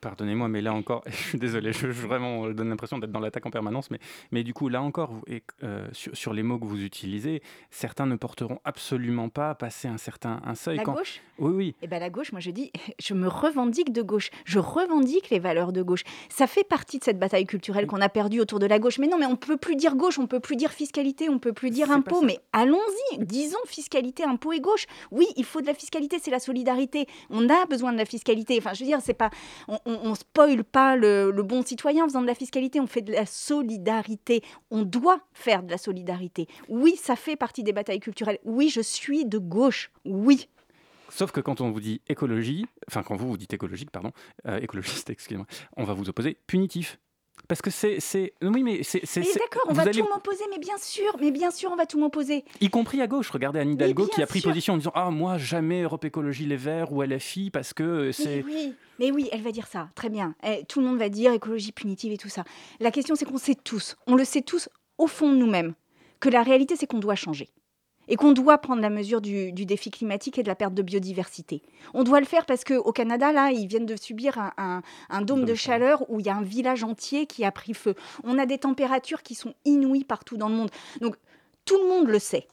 Pardonnez-moi, 0.00 0.48
mais 0.48 0.60
là 0.60 0.72
encore, 0.72 1.02
je 1.06 1.16
suis 1.16 1.38
désolé, 1.38 1.72
je, 1.72 1.86
vraiment 1.86 2.48
donne 2.50 2.68
l'impression 2.68 2.98
d'être 2.98 3.10
dans 3.10 3.20
l'attaque 3.20 3.46
en 3.46 3.50
permanence, 3.50 3.90
mais, 3.90 3.98
mais 4.30 4.44
du 4.44 4.54
coup, 4.54 4.68
là 4.68 4.82
encore, 4.82 5.12
et, 5.26 5.42
euh, 5.62 5.86
sur, 5.92 6.32
les 6.32 6.42
mots 6.42 6.58
que 6.58 6.66
vous 6.66 6.82
utilisez, 6.82 7.42
certains 7.70 8.06
ne 8.06 8.16
porteront 8.16 8.60
absolument 8.64 9.28
pas 9.28 9.50
à 9.50 9.54
passer 9.54 9.88
un 9.88 9.98
certain 9.98 10.40
un 10.44 10.54
seuil. 10.54 10.76
La 10.76 10.84
gauche 10.84 11.20
Oui, 11.38 11.52
oui. 11.52 11.74
Eh 11.82 11.86
bien, 11.86 11.98
la 11.98 12.10
gauche, 12.10 12.32
moi 12.32 12.40
je 12.40 12.50
dis, 12.50 12.70
je 13.00 13.14
me 13.14 13.28
revendique 13.28 13.92
de 13.92 14.02
gauche, 14.02 14.30
je 14.44 14.58
revendique 14.58 15.30
les 15.30 15.38
valeurs 15.38 15.72
de 15.72 15.82
gauche. 15.82 16.02
Ça 16.28 16.46
fait 16.46 16.64
partie 16.64 16.98
de 16.98 17.04
cette 17.04 17.18
bataille 17.18 17.46
culturelle 17.46 17.86
qu'on 17.86 18.00
a 18.00 18.08
perdue 18.08 18.40
autour 18.40 18.58
de 18.58 18.66
la 18.66 18.78
gauche. 18.78 18.98
Mais 18.98 19.06
non, 19.06 19.18
mais 19.18 19.26
on 19.26 19.32
ne 19.32 19.36
peut 19.36 19.56
plus 19.56 19.76
dire 19.76 19.96
gauche, 19.96 20.18
on 20.18 20.22
ne 20.22 20.26
peut 20.26 20.40
plus 20.40 20.56
dire 20.56 20.70
fiscalité, 20.70 21.28
on 21.28 21.34
ne 21.34 21.38
peut 21.38 21.52
plus 21.52 21.70
dire 21.70 21.90
impôt, 21.90 22.22
mais 22.22 22.38
allons-y, 22.52 23.24
disons 23.24 23.58
fiscalité, 23.66 24.24
impôt 24.24 24.52
et 24.52 24.60
gauche. 24.60 24.86
Oui, 25.10 25.26
il 25.36 25.44
faut 25.44 25.60
de 25.60 25.66
la 25.66 25.74
fiscalité, 25.74 26.18
c'est 26.20 26.30
la 26.30 26.40
solidarité. 26.40 27.06
On 27.30 27.48
a 27.48 27.66
besoin 27.66 27.92
de 27.92 27.98
la 27.98 28.04
fiscalité. 28.04 28.56
Enfin, 28.58 28.74
je 28.74 28.80
veux 28.80 28.86
dire, 28.86 29.00
c'est 29.02 29.14
pas 29.14 29.30
on, 29.66 29.87
ne 29.88 30.14
spoile 30.14 30.64
pas 30.64 30.96
le, 30.96 31.30
bon 31.42 31.62
citoyen 31.62 32.04
en 32.04 32.08
faisant 32.08 32.22
de 32.22 32.26
la 32.26 32.34
fiscalité, 32.34 32.80
on 32.80 32.86
fait 32.86 33.02
de 33.02 33.12
la 33.12 33.26
solidarité. 33.26 34.42
On 34.70 34.82
doit 34.82 35.20
faire 35.32 35.62
de 35.62 35.70
la 35.70 35.78
solidarité. 35.78 36.46
Oui, 36.68 36.96
ça 36.96 37.16
fait 37.16 37.36
partie 37.36 37.62
des 37.62 37.72
batailles 37.72 38.00
culturelles. 38.00 38.38
Oui, 38.44 38.68
je 38.68 38.80
suis 38.80 39.24
de 39.24 39.38
gauche. 39.38 39.90
Oui. 40.04 40.48
Sauf 41.10 41.32
que 41.32 41.40
quand 41.40 41.60
on 41.60 41.70
vous 41.70 41.80
dit 41.80 42.02
écologie, 42.08 42.66
enfin 42.86 43.02
quand 43.02 43.16
vous 43.16 43.28
vous 43.28 43.38
dites 43.38 43.54
écologique, 43.54 43.90
pardon, 43.90 44.12
euh, 44.46 44.58
écologiste, 44.60 45.10
excusez-moi, 45.10 45.46
on 45.76 45.84
va 45.84 45.94
vous 45.94 46.08
opposer 46.08 46.36
punitif. 46.46 46.98
Parce 47.46 47.62
que 47.62 47.70
c'est. 47.70 47.98
Oui, 48.42 48.62
mais 48.62 48.82
c'est. 48.82 49.02
D'accord, 49.02 49.62
on 49.68 49.72
va 49.72 49.86
tout 49.86 50.06
m'opposer, 50.12 50.44
mais 50.50 50.58
bien 50.58 50.76
sûr, 50.78 51.16
mais 51.20 51.30
bien 51.30 51.50
sûr, 51.50 51.70
on 51.72 51.76
va 51.76 51.86
tout 51.86 51.98
m'opposer. 51.98 52.44
Y 52.60 52.70
compris 52.70 53.00
à 53.00 53.06
gauche. 53.06 53.30
Regardez 53.30 53.60
Anne 53.60 53.72
Hidalgo 53.72 54.06
qui 54.06 54.22
a 54.22 54.26
pris 54.26 54.40
position 54.40 54.74
en 54.74 54.76
disant 54.78 54.92
Ah, 54.94 55.10
moi, 55.10 55.38
jamais 55.38 55.82
Europe 55.82 56.04
Écologie 56.04 56.46
Les 56.46 56.56
Verts 56.56 56.92
ou 56.92 57.02
LFI 57.02 57.50
parce 57.50 57.72
que 57.72 58.12
c'est. 58.12 58.42
Mais 58.42 58.44
oui, 58.44 58.74
mais 58.98 59.10
oui, 59.10 59.28
elle 59.32 59.42
va 59.42 59.52
dire 59.52 59.66
ça. 59.66 59.88
Très 59.94 60.08
bien. 60.08 60.34
Eh, 60.44 60.64
tout 60.66 60.80
le 60.80 60.86
monde 60.86 60.98
va 60.98 61.08
dire 61.08 61.32
écologie 61.32 61.72
punitive 61.72 62.12
et 62.12 62.18
tout 62.18 62.28
ça. 62.28 62.44
La 62.80 62.90
question, 62.90 63.14
c'est 63.14 63.24
qu'on 63.24 63.38
sait 63.38 63.54
tous, 63.54 63.96
on 64.06 64.14
le 64.14 64.24
sait 64.24 64.42
tous 64.42 64.68
au 64.98 65.06
fond 65.06 65.32
de 65.32 65.36
nous-mêmes, 65.36 65.74
que 66.20 66.28
la 66.28 66.42
réalité, 66.42 66.76
c'est 66.76 66.86
qu'on 66.86 66.98
doit 66.98 67.14
changer 67.14 67.48
et 68.08 68.16
qu'on 68.16 68.32
doit 68.32 68.58
prendre 68.58 68.82
la 68.82 68.90
mesure 68.90 69.20
du, 69.20 69.52
défi 69.52 69.90
climatique 69.90 70.38
et 70.38 70.42
de 70.42 70.48
la 70.48 70.54
perte 70.54 70.74
de 70.74 70.82
biodiversité. 70.82 71.62
On 71.94 72.04
doit 72.04 72.20
le 72.20 72.26
faire 72.26 72.46
parce 72.46 72.64
qu'au 72.64 72.92
Canada, 72.92 73.32
là, 73.32 73.50
ils 73.50 73.66
viennent 73.66 73.86
de 73.86 73.96
subir 73.96 74.52
un, 74.56 74.82
dôme 75.22 75.44
de 75.44 75.54
chaleur 75.54 76.08
où 76.10 76.20
il 76.20 76.26
y 76.26 76.30
a 76.30 76.36
un 76.36 76.42
village 76.42 76.84
entier 76.84 77.26
qui 77.26 77.44
a 77.44 77.52
pris 77.52 77.74
feu. 77.74 77.94
On 78.24 78.38
a 78.38 78.46
des 78.46 78.58
températures 78.58 79.22
qui 79.22 79.34
sont 79.34 79.54
inouïes 79.64 80.04
partout 80.04 80.36
dans 80.36 80.48
le 80.48 80.54
monde. 80.54 80.70
Donc, 81.00 81.16
tout 81.64 81.76
le 81.76 81.88
monde 81.88 82.08
le 82.08 82.18
sait. 82.18 82.48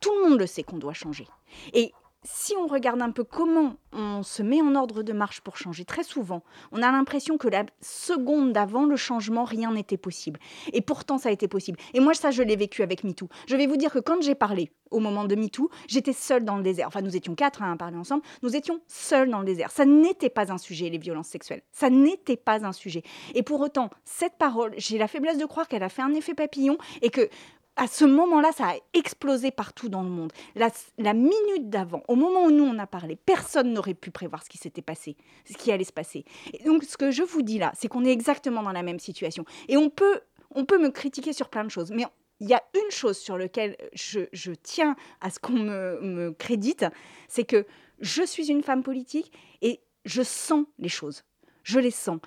Tout 0.00 0.10
le 0.14 0.30
monde 0.30 0.38
le 0.38 0.46
sait 0.46 0.62
qu'on 0.62 0.78
doit 0.78 0.94
changer. 0.94 1.26
Et 1.72 1.92
si 2.24 2.54
on 2.56 2.66
regarde 2.66 3.02
un 3.02 3.10
peu 3.10 3.22
comment 3.22 3.76
on 3.92 4.22
se 4.22 4.42
met 4.42 4.60
en 4.62 4.74
ordre 4.74 5.02
de 5.02 5.12
marche 5.12 5.42
pour 5.42 5.56
changer, 5.56 5.84
très 5.84 6.02
souvent, 6.02 6.42
on 6.72 6.82
a 6.82 6.90
l'impression 6.90 7.36
que 7.36 7.48
la 7.48 7.66
seconde 7.80 8.52
d'avant 8.52 8.86
le 8.86 8.96
changement, 8.96 9.44
rien 9.44 9.72
n'était 9.72 9.98
possible. 9.98 10.40
Et 10.72 10.80
pourtant, 10.80 11.18
ça 11.18 11.28
a 11.28 11.32
été 11.32 11.48
possible. 11.48 11.78
Et 11.92 12.00
moi, 12.00 12.14
ça, 12.14 12.30
je 12.30 12.42
l'ai 12.42 12.56
vécu 12.56 12.82
avec 12.82 13.04
MeToo. 13.04 13.28
Je 13.46 13.56
vais 13.56 13.66
vous 13.66 13.76
dire 13.76 13.92
que 13.92 13.98
quand 13.98 14.22
j'ai 14.22 14.34
parlé 14.34 14.72
au 14.90 15.00
moment 15.00 15.24
de 15.24 15.34
MeToo, 15.34 15.70
j'étais 15.86 16.12
seule 16.12 16.44
dans 16.44 16.56
le 16.56 16.62
désert. 16.62 16.88
Enfin, 16.88 17.02
nous 17.02 17.14
étions 17.14 17.34
quatre 17.34 17.62
hein, 17.62 17.72
à 17.72 17.76
parler 17.76 17.96
ensemble. 17.96 18.22
Nous 18.42 18.56
étions 18.56 18.80
seuls 18.88 19.28
dans 19.28 19.40
le 19.40 19.44
désert. 19.44 19.70
Ça 19.70 19.84
n'était 19.84 20.30
pas 20.30 20.50
un 20.50 20.58
sujet, 20.58 20.88
les 20.88 20.98
violences 20.98 21.28
sexuelles. 21.28 21.62
Ça 21.72 21.90
n'était 21.90 22.36
pas 22.36 22.64
un 22.64 22.72
sujet. 22.72 23.02
Et 23.34 23.42
pour 23.42 23.60
autant, 23.60 23.90
cette 24.04 24.38
parole, 24.38 24.72
j'ai 24.78 24.96
la 24.96 25.08
faiblesse 25.08 25.38
de 25.38 25.44
croire 25.44 25.68
qu'elle 25.68 25.82
a 25.82 25.88
fait 25.88 26.02
un 26.02 26.14
effet 26.14 26.34
papillon 26.34 26.78
et 27.02 27.10
que 27.10 27.28
à 27.76 27.86
ce 27.86 28.04
moment-là, 28.04 28.52
ça 28.52 28.68
a 28.68 28.74
explosé 28.92 29.50
partout 29.50 29.88
dans 29.88 30.02
le 30.02 30.08
monde. 30.08 30.32
La, 30.54 31.14
minute 31.14 31.68
d'avant, 31.68 32.02
au 32.08 32.14
moment 32.14 32.44
où 32.44 32.50
nous 32.50 32.64
on 32.64 32.78
a 32.78 32.86
parlé, 32.86 33.16
personne 33.16 33.72
n'aurait 33.72 33.94
pu 33.94 34.10
prévoir 34.10 34.44
ce 34.44 34.48
qui 34.48 34.58
s'était 34.58 34.82
passé, 34.82 35.16
ce 35.44 35.56
qui 35.56 35.72
allait 35.72 35.84
se 35.84 35.92
passer. 35.92 36.24
Et 36.52 36.62
donc, 36.64 36.84
ce 36.84 36.96
que 36.96 37.10
je 37.10 37.22
vous 37.22 37.42
dis 37.42 37.58
là, 37.58 37.72
c'est 37.74 37.88
qu'on 37.88 38.04
est 38.04 38.12
exactement 38.12 38.62
dans 38.62 38.72
la 38.72 38.82
même 38.82 39.00
situation. 39.00 39.44
Et 39.68 39.76
on 39.76 39.90
peut, 39.90 40.20
on 40.52 40.64
peut 40.64 40.78
me 40.78 40.90
critiquer 40.90 41.32
sur 41.32 41.48
plein 41.48 41.64
de 41.64 41.70
choses, 41.70 41.90
mais 41.90 42.04
il 42.40 42.48
y 42.48 42.54
a 42.54 42.62
une 42.74 42.90
chose 42.90 43.18
sur 43.18 43.38
laquelle 43.38 43.76
je, 43.92 44.52
tiens 44.62 44.96
à 45.20 45.30
ce 45.30 45.38
qu'on 45.38 45.54
me, 45.54 46.00
me 46.00 46.30
crédite, 46.32 46.84
c'est 47.28 47.44
que 47.44 47.66
je 48.00 48.22
suis 48.22 48.50
une 48.50 48.62
femme 48.62 48.82
politique 48.82 49.32
et 49.62 49.80
je 50.04 50.22
sens 50.22 50.66
les 50.78 50.88
choses. 50.88 51.24
Je 51.62 51.78
les 51.78 51.90
sens. 51.90 52.20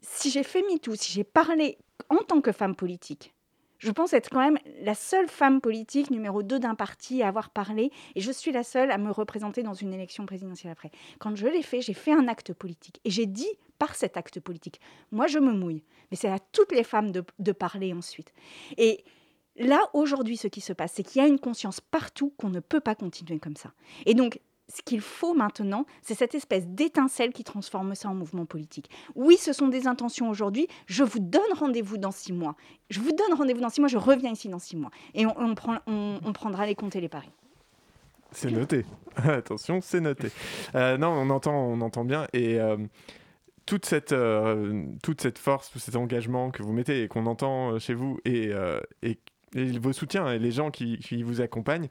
Si 0.00 0.30
j'ai 0.30 0.42
fait 0.42 0.62
MeToo, 0.62 0.94
si 0.94 1.12
j'ai 1.12 1.24
parlé 1.24 1.78
en 2.08 2.18
tant 2.18 2.40
que 2.40 2.52
femme 2.52 2.74
politique, 2.74 3.33
je 3.84 3.90
pense 3.90 4.14
être 4.14 4.30
quand 4.30 4.40
même 4.40 4.58
la 4.80 4.94
seule 4.94 5.28
femme 5.28 5.60
politique 5.60 6.10
numéro 6.10 6.42
2 6.42 6.58
d'un 6.58 6.74
parti 6.74 7.22
à 7.22 7.28
avoir 7.28 7.50
parlé, 7.50 7.92
et 8.14 8.20
je 8.20 8.32
suis 8.32 8.50
la 8.50 8.62
seule 8.62 8.90
à 8.90 8.96
me 8.96 9.10
représenter 9.10 9.62
dans 9.62 9.74
une 9.74 9.92
élection 9.92 10.24
présidentielle 10.24 10.72
après. 10.72 10.90
Quand 11.18 11.36
je 11.36 11.46
l'ai 11.46 11.62
fait, 11.62 11.82
j'ai 11.82 11.92
fait 11.92 12.12
un 12.12 12.26
acte 12.26 12.54
politique, 12.54 13.00
et 13.04 13.10
j'ai 13.10 13.26
dit 13.26 13.50
par 13.78 13.94
cet 13.94 14.16
acte 14.16 14.40
politique, 14.40 14.80
moi 15.12 15.26
je 15.26 15.38
me 15.38 15.52
mouille, 15.52 15.82
mais 16.10 16.16
c'est 16.16 16.30
à 16.30 16.38
toutes 16.38 16.72
les 16.72 16.82
femmes 16.82 17.12
de, 17.12 17.24
de 17.38 17.52
parler 17.52 17.92
ensuite. 17.92 18.32
Et 18.78 19.04
là, 19.56 19.80
aujourd'hui, 19.92 20.38
ce 20.38 20.48
qui 20.48 20.62
se 20.62 20.72
passe, 20.72 20.92
c'est 20.94 21.02
qu'il 21.02 21.20
y 21.20 21.24
a 21.24 21.28
une 21.28 21.38
conscience 21.38 21.82
partout 21.82 22.32
qu'on 22.38 22.48
ne 22.48 22.60
peut 22.60 22.80
pas 22.80 22.94
continuer 22.94 23.38
comme 23.38 23.56
ça. 23.56 23.72
Et 24.06 24.14
donc, 24.14 24.40
ce 24.68 24.82
qu'il 24.82 25.00
faut 25.00 25.34
maintenant, 25.34 25.84
c'est 26.02 26.14
cette 26.14 26.34
espèce 26.34 26.66
d'étincelle 26.66 27.32
qui 27.32 27.44
transforme 27.44 27.94
ça 27.94 28.08
en 28.08 28.14
mouvement 28.14 28.46
politique. 28.46 28.90
Oui, 29.14 29.36
ce 29.36 29.52
sont 29.52 29.68
des 29.68 29.86
intentions 29.86 30.30
aujourd'hui. 30.30 30.68
Je 30.86 31.04
vous 31.04 31.18
donne 31.18 31.42
rendez-vous 31.54 31.98
dans 31.98 32.10
six 32.10 32.32
mois. 32.32 32.56
Je 32.90 33.00
vous 33.00 33.12
donne 33.12 33.36
rendez-vous 33.36 33.60
dans 33.60 33.68
six 33.68 33.80
mois. 33.80 33.88
Je 33.88 33.98
reviens 33.98 34.32
ici 34.32 34.48
dans 34.48 34.58
six 34.58 34.76
mois. 34.76 34.90
Et 35.14 35.26
on, 35.26 35.54
prend, 35.54 35.78
on, 35.86 36.32
prendra 36.32 36.66
les 36.66 36.74
comptes 36.74 36.96
et 36.96 37.00
les 37.00 37.08
paris. 37.08 37.30
C'est 38.30 38.50
noté. 38.50 38.84
Attention, 39.16 39.80
c'est 39.80 40.00
noté. 40.00 40.28
Euh, 40.74 40.96
non, 40.96 41.08
on 41.08 41.30
entend, 41.30 41.54
on 41.54 41.80
entend 41.82 42.04
bien. 42.04 42.26
Et 42.32 42.58
euh, 42.58 42.78
toute, 43.66 43.84
cette, 43.84 44.12
euh, 44.12 44.86
toute 45.02 45.20
cette 45.20 45.38
force, 45.38 45.70
tout 45.70 45.78
cet 45.78 45.94
engagement 45.94 46.50
que 46.50 46.62
vous 46.62 46.72
mettez 46.72 47.02
et 47.02 47.08
qu'on 47.08 47.26
entend 47.26 47.78
chez 47.78 47.94
vous 47.94 48.18
et, 48.24 48.50
vos 49.78 49.92
soutiens 49.92 50.32
et 50.32 50.38
les 50.38 50.50
gens 50.50 50.70
qui 50.70 51.22
vous 51.22 51.42
accompagnent, 51.42 51.88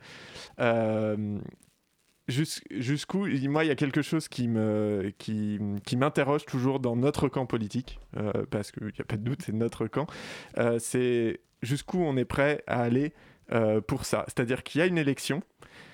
jusqu'où 2.71 3.27
moi 3.49 3.63
il 3.63 3.67
y 3.67 3.71
a 3.71 3.75
quelque 3.75 4.01
chose 4.01 4.27
qui 4.27 4.47
m'interroge 4.47 6.45
toujours 6.45 6.79
dans 6.79 6.95
notre 6.95 7.27
camp 7.27 7.45
politique 7.45 7.99
euh, 8.17 8.31
parce 8.49 8.71
qu'il 8.71 8.85
n'y 8.85 8.91
a 8.99 9.05
pas 9.05 9.17
de 9.17 9.23
doute 9.23 9.41
c'est 9.45 9.53
notre 9.53 9.87
camp 9.87 10.07
euh, 10.57 10.79
c'est 10.79 11.41
jusqu'où 11.61 11.99
on 11.99 12.17
est 12.17 12.25
prêt 12.25 12.63
à 12.67 12.81
aller 12.81 13.13
euh, 13.51 13.81
pour 13.81 14.05
ça. 14.05 14.25
C'est-à-dire 14.27 14.63
qu'il 14.63 14.79
y 14.79 14.81
a 14.81 14.85
une 14.85 14.97
élection 14.97 15.41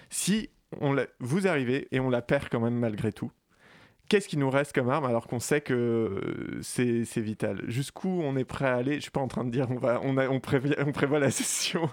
si 0.10 0.50
on 0.80 0.96
vous 1.20 1.48
arrivez 1.48 1.88
et 1.92 2.00
on 2.00 2.10
la 2.10 2.22
perd 2.22 2.50
quand 2.50 2.60
même 2.60 2.76
malgré 2.76 3.12
tout 3.12 3.32
qu'est-ce 4.10 4.28
qui 4.28 4.38
nous 4.38 4.50
reste 4.50 4.74
comme 4.74 4.90
arme 4.90 5.06
alors 5.06 5.28
qu'on 5.28 5.40
sait 5.40 5.62
que 5.62 5.74
euh, 5.74 6.60
c'est 6.62 7.22
vital? 7.22 7.62
Jusqu'où 7.68 8.22
on 8.24 8.36
est 8.36 8.44
prêt 8.44 8.66
à 8.66 8.76
aller? 8.76 8.96
Je 8.96 9.02
suis 9.02 9.12
pas 9.12 9.22
en 9.22 9.28
train 9.28 9.46
de 9.46 9.52
dire 9.52 9.68
on 9.70 9.78
va 9.78 10.02
on, 10.04 10.18
a, 10.18 10.28
on, 10.28 10.40
prévoit, 10.40 10.76
on 10.86 10.92
prévoit 10.92 11.20
la 11.20 11.32
session 11.32 11.90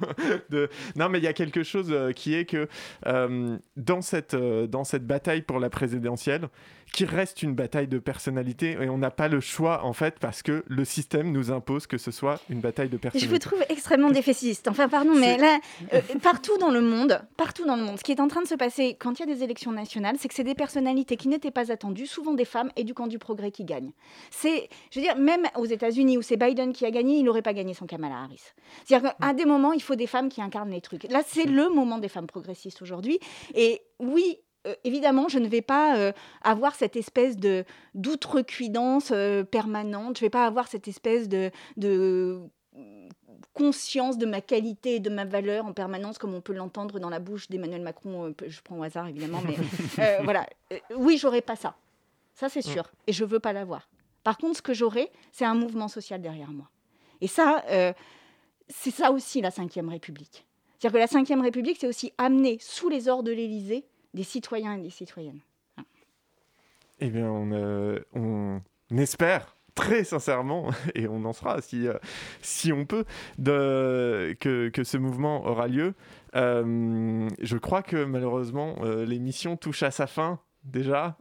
de 0.51 0.69
non 0.97 1.09
mais 1.09 1.19
il 1.19 1.25
y 1.25 1.29
a 1.29 1.33
quelque 1.33 1.62
chose 1.62 1.89
euh, 1.91 2.12
qui 2.12 2.35
est 2.35 2.47
que 2.47 2.69
euh, 3.07 3.59
dans 3.77 4.01
cette 4.01 4.35
dans 4.35 4.85
cette 4.85 5.07
bataille 5.07 5.43
pour 5.43 5.61
la 5.61 5.71
présidentielle 5.71 6.49
qui 6.93 7.05
reste 7.05 7.43
une 7.43 7.55
bataille 7.55 7.89
de 7.89 7.99
personnalité 7.99 8.79
et 8.81 8.89
on 8.89 8.97
n'a 8.97 9.11
pas 9.11 9.29
le 9.29 9.41
choix 9.41 9.85
en 9.85 9.93
fait 9.93 10.19
parce 10.19 10.43
que 10.43 10.64
le 10.69 10.85
système 10.85 11.33
nous 11.33 11.51
impose 11.51 11.87
que 11.87 11.99
ce 11.99 12.11
soit 12.11 12.41
une 12.49 12.61
bataille 12.61 12.89
de 12.89 12.97
personnalité. 12.97 13.27
Je 13.27 13.33
vous 13.33 13.41
trouve 13.41 13.62
extrêmement 13.69 14.11
défaitiste. 14.11 14.69
Enfin 14.69 14.89
pardon 14.89 15.14
mais 15.14 15.37
là 15.37 15.59
partout 16.23 16.57
dans 16.59 16.71
le 16.71 16.81
monde, 16.81 17.21
partout 17.37 17.67
dans 17.67 17.77
le 17.77 17.83
monde, 17.83 17.99
ce 17.99 18.05
qui 18.05 18.12
est 18.12 18.21
en 18.21 18.29
train 18.29 18.43
de 18.43 18.47
se 18.47 18.55
passer 18.55 18.97
quand 18.99 19.19
il 19.19 19.29
y 19.29 19.31
a 19.31 19.35
des 19.35 19.43
élections 19.43 19.73
nationales, 19.73 20.17
c'est 20.19 20.29
que 20.29 20.35
c'est 20.35 20.45
des 20.45 20.55
personnalités 20.55 21.17
qui 21.17 21.29
n'étaient 21.29 21.51
pas 21.51 21.71
attendues 21.71 22.05
souvent 22.07 22.34
des 22.34 22.44
femmes 22.44 22.70
et 22.76 22.84
du 22.84 22.94
camp 22.94 23.07
du 23.07 23.18
progrès 23.18 23.50
qui 23.50 23.64
gagnent. 23.64 23.92
C'est, 24.30 24.68
je 24.90 25.00
veux 25.00 25.04
dire, 25.04 25.16
même 25.16 25.46
aux 25.57 25.66
États-Unis 25.66 26.18
où 26.18 26.22
c'est 26.22 26.36
Biden 26.36 26.72
qui 26.72 26.84
a 26.86 26.90
gagné, 26.90 27.16
il 27.18 27.24
n'aurait 27.24 27.42
pas 27.42 27.54
gagné 27.54 27.74
son 27.74 27.86
Kamala 27.86 28.16
Harris. 28.22 28.52
C'est-à-dire 28.84 29.14
qu'à 29.16 29.34
des 29.34 29.44
moments, 29.44 29.72
il 29.72 29.82
faut 29.82 29.94
des 29.94 30.07
femmes 30.07 30.28
qui 30.28 30.42
incarnent 30.42 30.70
les 30.70 30.80
trucs. 30.80 31.04
Là, 31.04 31.22
c'est 31.26 31.44
le 31.44 31.68
moment 31.68 31.98
des 31.98 32.09
femmes 32.09 32.26
progressistes 32.26 32.82
aujourd'hui. 32.82 33.18
Et 33.54 33.82
oui, 33.98 34.38
euh, 34.66 34.74
évidemment, 34.84 35.28
je 35.28 35.38
ne 35.38 35.48
vais 35.48 35.62
pas 35.62 35.96
euh, 35.96 36.12
avoir 36.42 36.74
cette 36.74 36.96
espèce 36.96 37.36
de 37.36 37.64
d'outrecuidance 37.94 39.11
euh, 39.12 39.44
permanente. 39.44 40.18
Je 40.18 40.24
ne 40.24 40.26
vais 40.26 40.30
pas 40.30 40.46
avoir 40.46 40.68
cette 40.68 40.88
espèce 40.88 41.28
de, 41.28 41.50
de 41.76 42.40
conscience 43.54 44.18
de 44.18 44.26
ma 44.26 44.40
qualité 44.40 44.96
et 44.96 45.00
de 45.00 45.09
ma 45.09 45.24
valeur 45.24 45.64
en 45.64 45.72
permanence, 45.72 46.18
comme 46.18 46.34
on 46.34 46.40
peut 46.40 46.52
l'entendre 46.52 46.98
dans 46.98 47.09
la 47.09 47.20
bouche 47.20 47.48
d'Emmanuel 47.48 47.82
Macron. 47.82 48.34
je 48.46 48.61
prends 48.62 48.78
au 48.78 48.82
hasard, 48.82 49.09
évidemment, 49.09 49.40
mais 49.46 49.57
voilà. 50.24 50.46
oui, 50.96 51.16
j'aurais 51.16 51.40
pas 51.40 51.57
ça. 51.57 51.76
Ça, 52.37 52.49
c'est 52.49 52.64
mm. 52.64 52.70
sûr. 52.70 52.93
Et 53.09 53.12
je 53.12 53.24
veux 53.24 53.41
pas 53.41 53.53
l'avoir. 53.53 53.89
Par 54.22 54.39
contre, 54.39 54.59
ce 54.59 54.62
que 54.62 54.74
j'aurai, 54.74 55.11
c'est 55.32 55.45
un 55.45 55.55
mouvement 55.55 55.89
social 55.89 56.20
derrière 56.20 56.51
moi. 56.51 56.70
Et 57.20 57.26
ça, 57.26 57.64
euh, 57.70 57.93
c'est 58.68 58.91
ça 58.91 59.11
aussi 59.11 59.41
la 59.41 59.49
Ve 59.49 59.89
République. 59.89 60.47
C'est-à-dire 60.78 61.09
que 61.09 61.14
la 61.14 61.37
Ve 61.37 61.43
République, 61.43 61.78
c'est 61.80 61.89
aussi 61.89 62.12
amener 62.18 62.59
sous 62.61 62.89
les 62.89 63.09
ordres 63.09 63.24
de 63.24 63.32
l'Élysée 63.32 63.87
des 64.14 64.22
citoyens 64.22 64.74
et 64.74 64.82
des 64.82 64.91
citoyennes. 64.91 65.41
Eh 67.01 67.11
bien, 67.11 67.30
on, 67.30 67.53
euh, 67.53 68.01
on 68.14 68.61
espère 68.97 69.57
très 69.74 70.05
sincèrement, 70.05 70.70
et 70.95 71.07
on 71.07 71.24
en 71.24 71.32
sera 71.32 71.61
si, 71.62 71.87
euh, 71.87 71.99
si 72.43 72.72
on 72.72 72.84
peut, 72.84 73.05
de, 73.39 74.37
que, 74.41 74.68
que, 74.68 74.84
ce 74.84 74.99
mouvement 74.99 75.47
aura 75.47 75.68
lieu. 75.68 75.95
je 76.34 77.57
crois 77.57 77.82
que 77.82 78.05
malheureusement, 78.05 78.76
l'émission 79.07 79.57
touche 79.57 79.82
à 79.82 79.91
sa 79.91 80.07
fin 80.07 80.41
déjà 80.64 81.16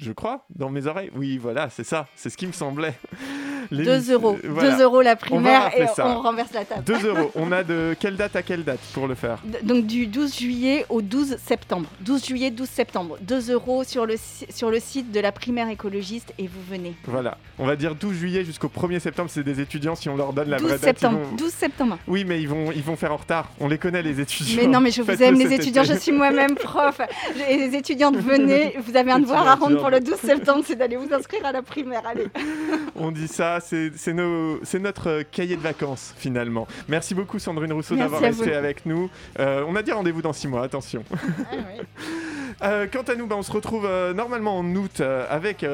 je 0.00 0.12
crois, 0.12 0.44
dans 0.54 0.70
mes 0.70 0.86
oreilles. 0.86 1.10
Oui, 1.14 1.38
voilà, 1.38 1.70
c'est 1.70 1.84
ça, 1.84 2.06
c'est 2.16 2.30
ce 2.30 2.36
qui 2.36 2.46
me 2.46 2.52
semblait. 2.52 2.94
2 3.70 4.12
euros. 4.12 4.36
2 4.42 4.82
euros 4.82 5.02
la 5.02 5.16
primaire 5.16 5.70
et 5.76 5.86
on 6.00 6.20
renverse 6.20 6.52
la 6.52 6.64
table. 6.64 6.84
2 6.84 7.06
euros. 7.08 7.30
On 7.34 7.52
a 7.52 7.62
de 7.64 7.94
quelle 7.98 8.16
date 8.16 8.36
à 8.36 8.42
quelle 8.42 8.64
date 8.64 8.80
pour 8.92 9.06
le 9.06 9.14
faire 9.14 9.38
Donc 9.62 9.86
du 9.86 10.06
12 10.06 10.36
juillet 10.36 10.86
au 10.88 11.02
12 11.02 11.36
septembre. 11.38 11.88
12 12.00 12.26
juillet, 12.26 12.50
12 12.50 12.68
septembre. 12.68 13.18
2 13.20 13.52
euros 13.52 13.84
sur 13.84 14.06
le, 14.06 14.14
sur 14.50 14.70
le 14.70 14.80
site 14.80 15.12
de 15.12 15.20
la 15.20 15.32
primaire 15.32 15.68
écologiste 15.68 16.32
et 16.38 16.46
vous 16.46 16.60
venez. 16.68 16.94
Voilà. 17.04 17.38
On 17.58 17.66
va 17.66 17.76
dire 17.76 17.94
12 17.94 18.14
juillet 18.14 18.44
jusqu'au 18.44 18.68
1er 18.68 19.00
septembre. 19.00 19.30
C'est 19.30 19.42
des 19.42 19.60
étudiants. 19.60 19.94
Si 19.94 20.08
on 20.08 20.16
leur 20.16 20.32
donne 20.32 20.48
la 20.48 20.58
12 20.58 20.68
vraie 20.68 20.78
septembre. 20.78 21.18
date. 21.18 21.38
12 21.38 21.52
septembre. 21.52 21.98
Oui, 22.06 22.24
mais 22.24 22.40
ils 22.40 22.48
vont, 22.48 22.72
ils 22.72 22.82
vont 22.82 22.96
faire 22.96 23.12
en 23.12 23.16
retard. 23.16 23.50
On 23.60 23.68
les 23.68 23.78
connaît, 23.78 24.02
les 24.02 24.20
étudiants. 24.20 24.62
Mais 24.62 24.66
non, 24.68 24.80
mais 24.80 24.90
je 24.90 25.02
vous 25.06 25.22
aime, 25.22 25.38
les 25.38 25.52
étudiants. 25.52 25.84
Je 25.84 25.94
suis 25.94 26.12
moi-même 26.12 26.54
prof. 26.54 27.00
Les 27.48 27.74
étudiantes, 27.74 28.16
venez. 28.16 28.76
Vous 28.78 28.96
avez 28.96 29.05
un 29.12 29.20
devoir 29.20 29.46
à 29.46 29.54
rendre 29.54 29.78
pour 29.78 29.90
le 29.90 30.00
12 30.00 30.14
septembre. 30.16 30.64
C'est 30.66 30.76
d'aller 30.76 30.96
vous 30.96 31.12
inscrire 31.12 31.44
à 31.44 31.52
la 31.52 31.62
primaire. 31.62 32.02
Allez. 32.06 32.26
on 32.96 33.10
dit 33.10 33.28
ça. 33.28 33.58
C'est 33.60 34.12
notre 34.14 35.22
cahier 35.30 35.56
de 35.56 35.62
vacances 35.62 36.14
finalement. 36.16 36.66
Merci 36.88 37.14
beaucoup 37.14 37.38
Sandrine 37.38 37.72
Rousseau 37.72 37.96
d'avoir 37.96 38.20
resté 38.20 38.54
avec 38.54 38.86
nous. 38.86 39.10
Euh, 39.38 39.64
on 39.66 39.76
a 39.76 39.82
dit 39.82 39.92
rendez-vous 39.92 40.22
dans 40.22 40.32
six 40.32 40.48
mois, 40.48 40.62
attention. 40.62 41.04
Ah 41.12 41.54
euh, 42.62 42.86
quant 42.90 43.02
à 43.02 43.14
nous, 43.14 43.26
bah, 43.26 43.36
on 43.36 43.42
se 43.42 43.52
retrouve 43.52 43.86
euh, 43.86 44.14
normalement 44.14 44.58
en 44.58 44.74
août 44.74 45.00
avec 45.00 45.64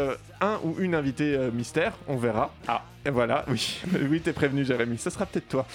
un 0.40 0.58
ou 0.64 0.76
une 0.78 0.94
invitée 0.94 1.38
mystère, 1.52 1.94
on 2.08 2.16
verra. 2.16 2.52
Ah, 2.68 2.82
et 3.04 3.10
voilà, 3.10 3.44
oui, 3.48 3.80
oui, 4.08 4.20
t'es 4.20 4.32
prévenu 4.32 4.64
Jérémy, 4.64 4.98
ça 4.98 5.10
sera 5.10 5.26
peut-être 5.26 5.48
toi. 5.48 5.66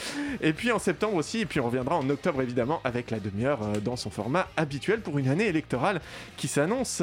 Et 0.42 0.54
puis 0.54 0.72
en 0.72 0.80
septembre 0.80 1.16
aussi, 1.16 1.40
et 1.40 1.46
puis 1.46 1.60
on 1.60 1.66
reviendra 1.66 1.96
en 1.96 2.10
octobre 2.10 2.42
évidemment 2.42 2.82
avec 2.84 3.12
la 3.12 3.20
demi-heure 3.20 3.60
dans 3.84 3.96
son 3.96 4.10
format 4.10 4.48
habituel 4.58 5.02
pour 5.02 5.18
une 5.18 5.28
année 5.28 5.48
électorale 5.48 6.02
qui 6.38 6.48
s'annonce 6.48 7.02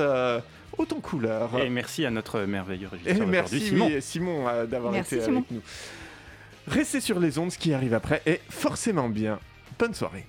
autant 0.78 1.00
couleur. 1.00 1.58
Et 1.58 1.70
merci 1.70 2.04
à 2.04 2.10
notre 2.10 2.40
merveilleux 2.40 2.88
régisseur. 2.88 3.16
Et 3.16 3.26
merci 3.26 3.60
Simon, 3.60 3.90
Simon 4.00 4.48
euh, 4.48 4.66
d'avoir 4.66 4.94
été 4.96 5.22
avec 5.22 5.50
nous. 5.50 5.62
Restez 6.66 7.00
sur 7.00 7.20
les 7.20 7.38
ondes, 7.38 7.52
ce 7.52 7.58
qui 7.58 7.74
arrive 7.74 7.94
après 7.94 8.22
est 8.26 8.40
forcément 8.48 9.08
bien. 9.08 9.38
Bonne 9.78 9.94
soirée. 9.94 10.26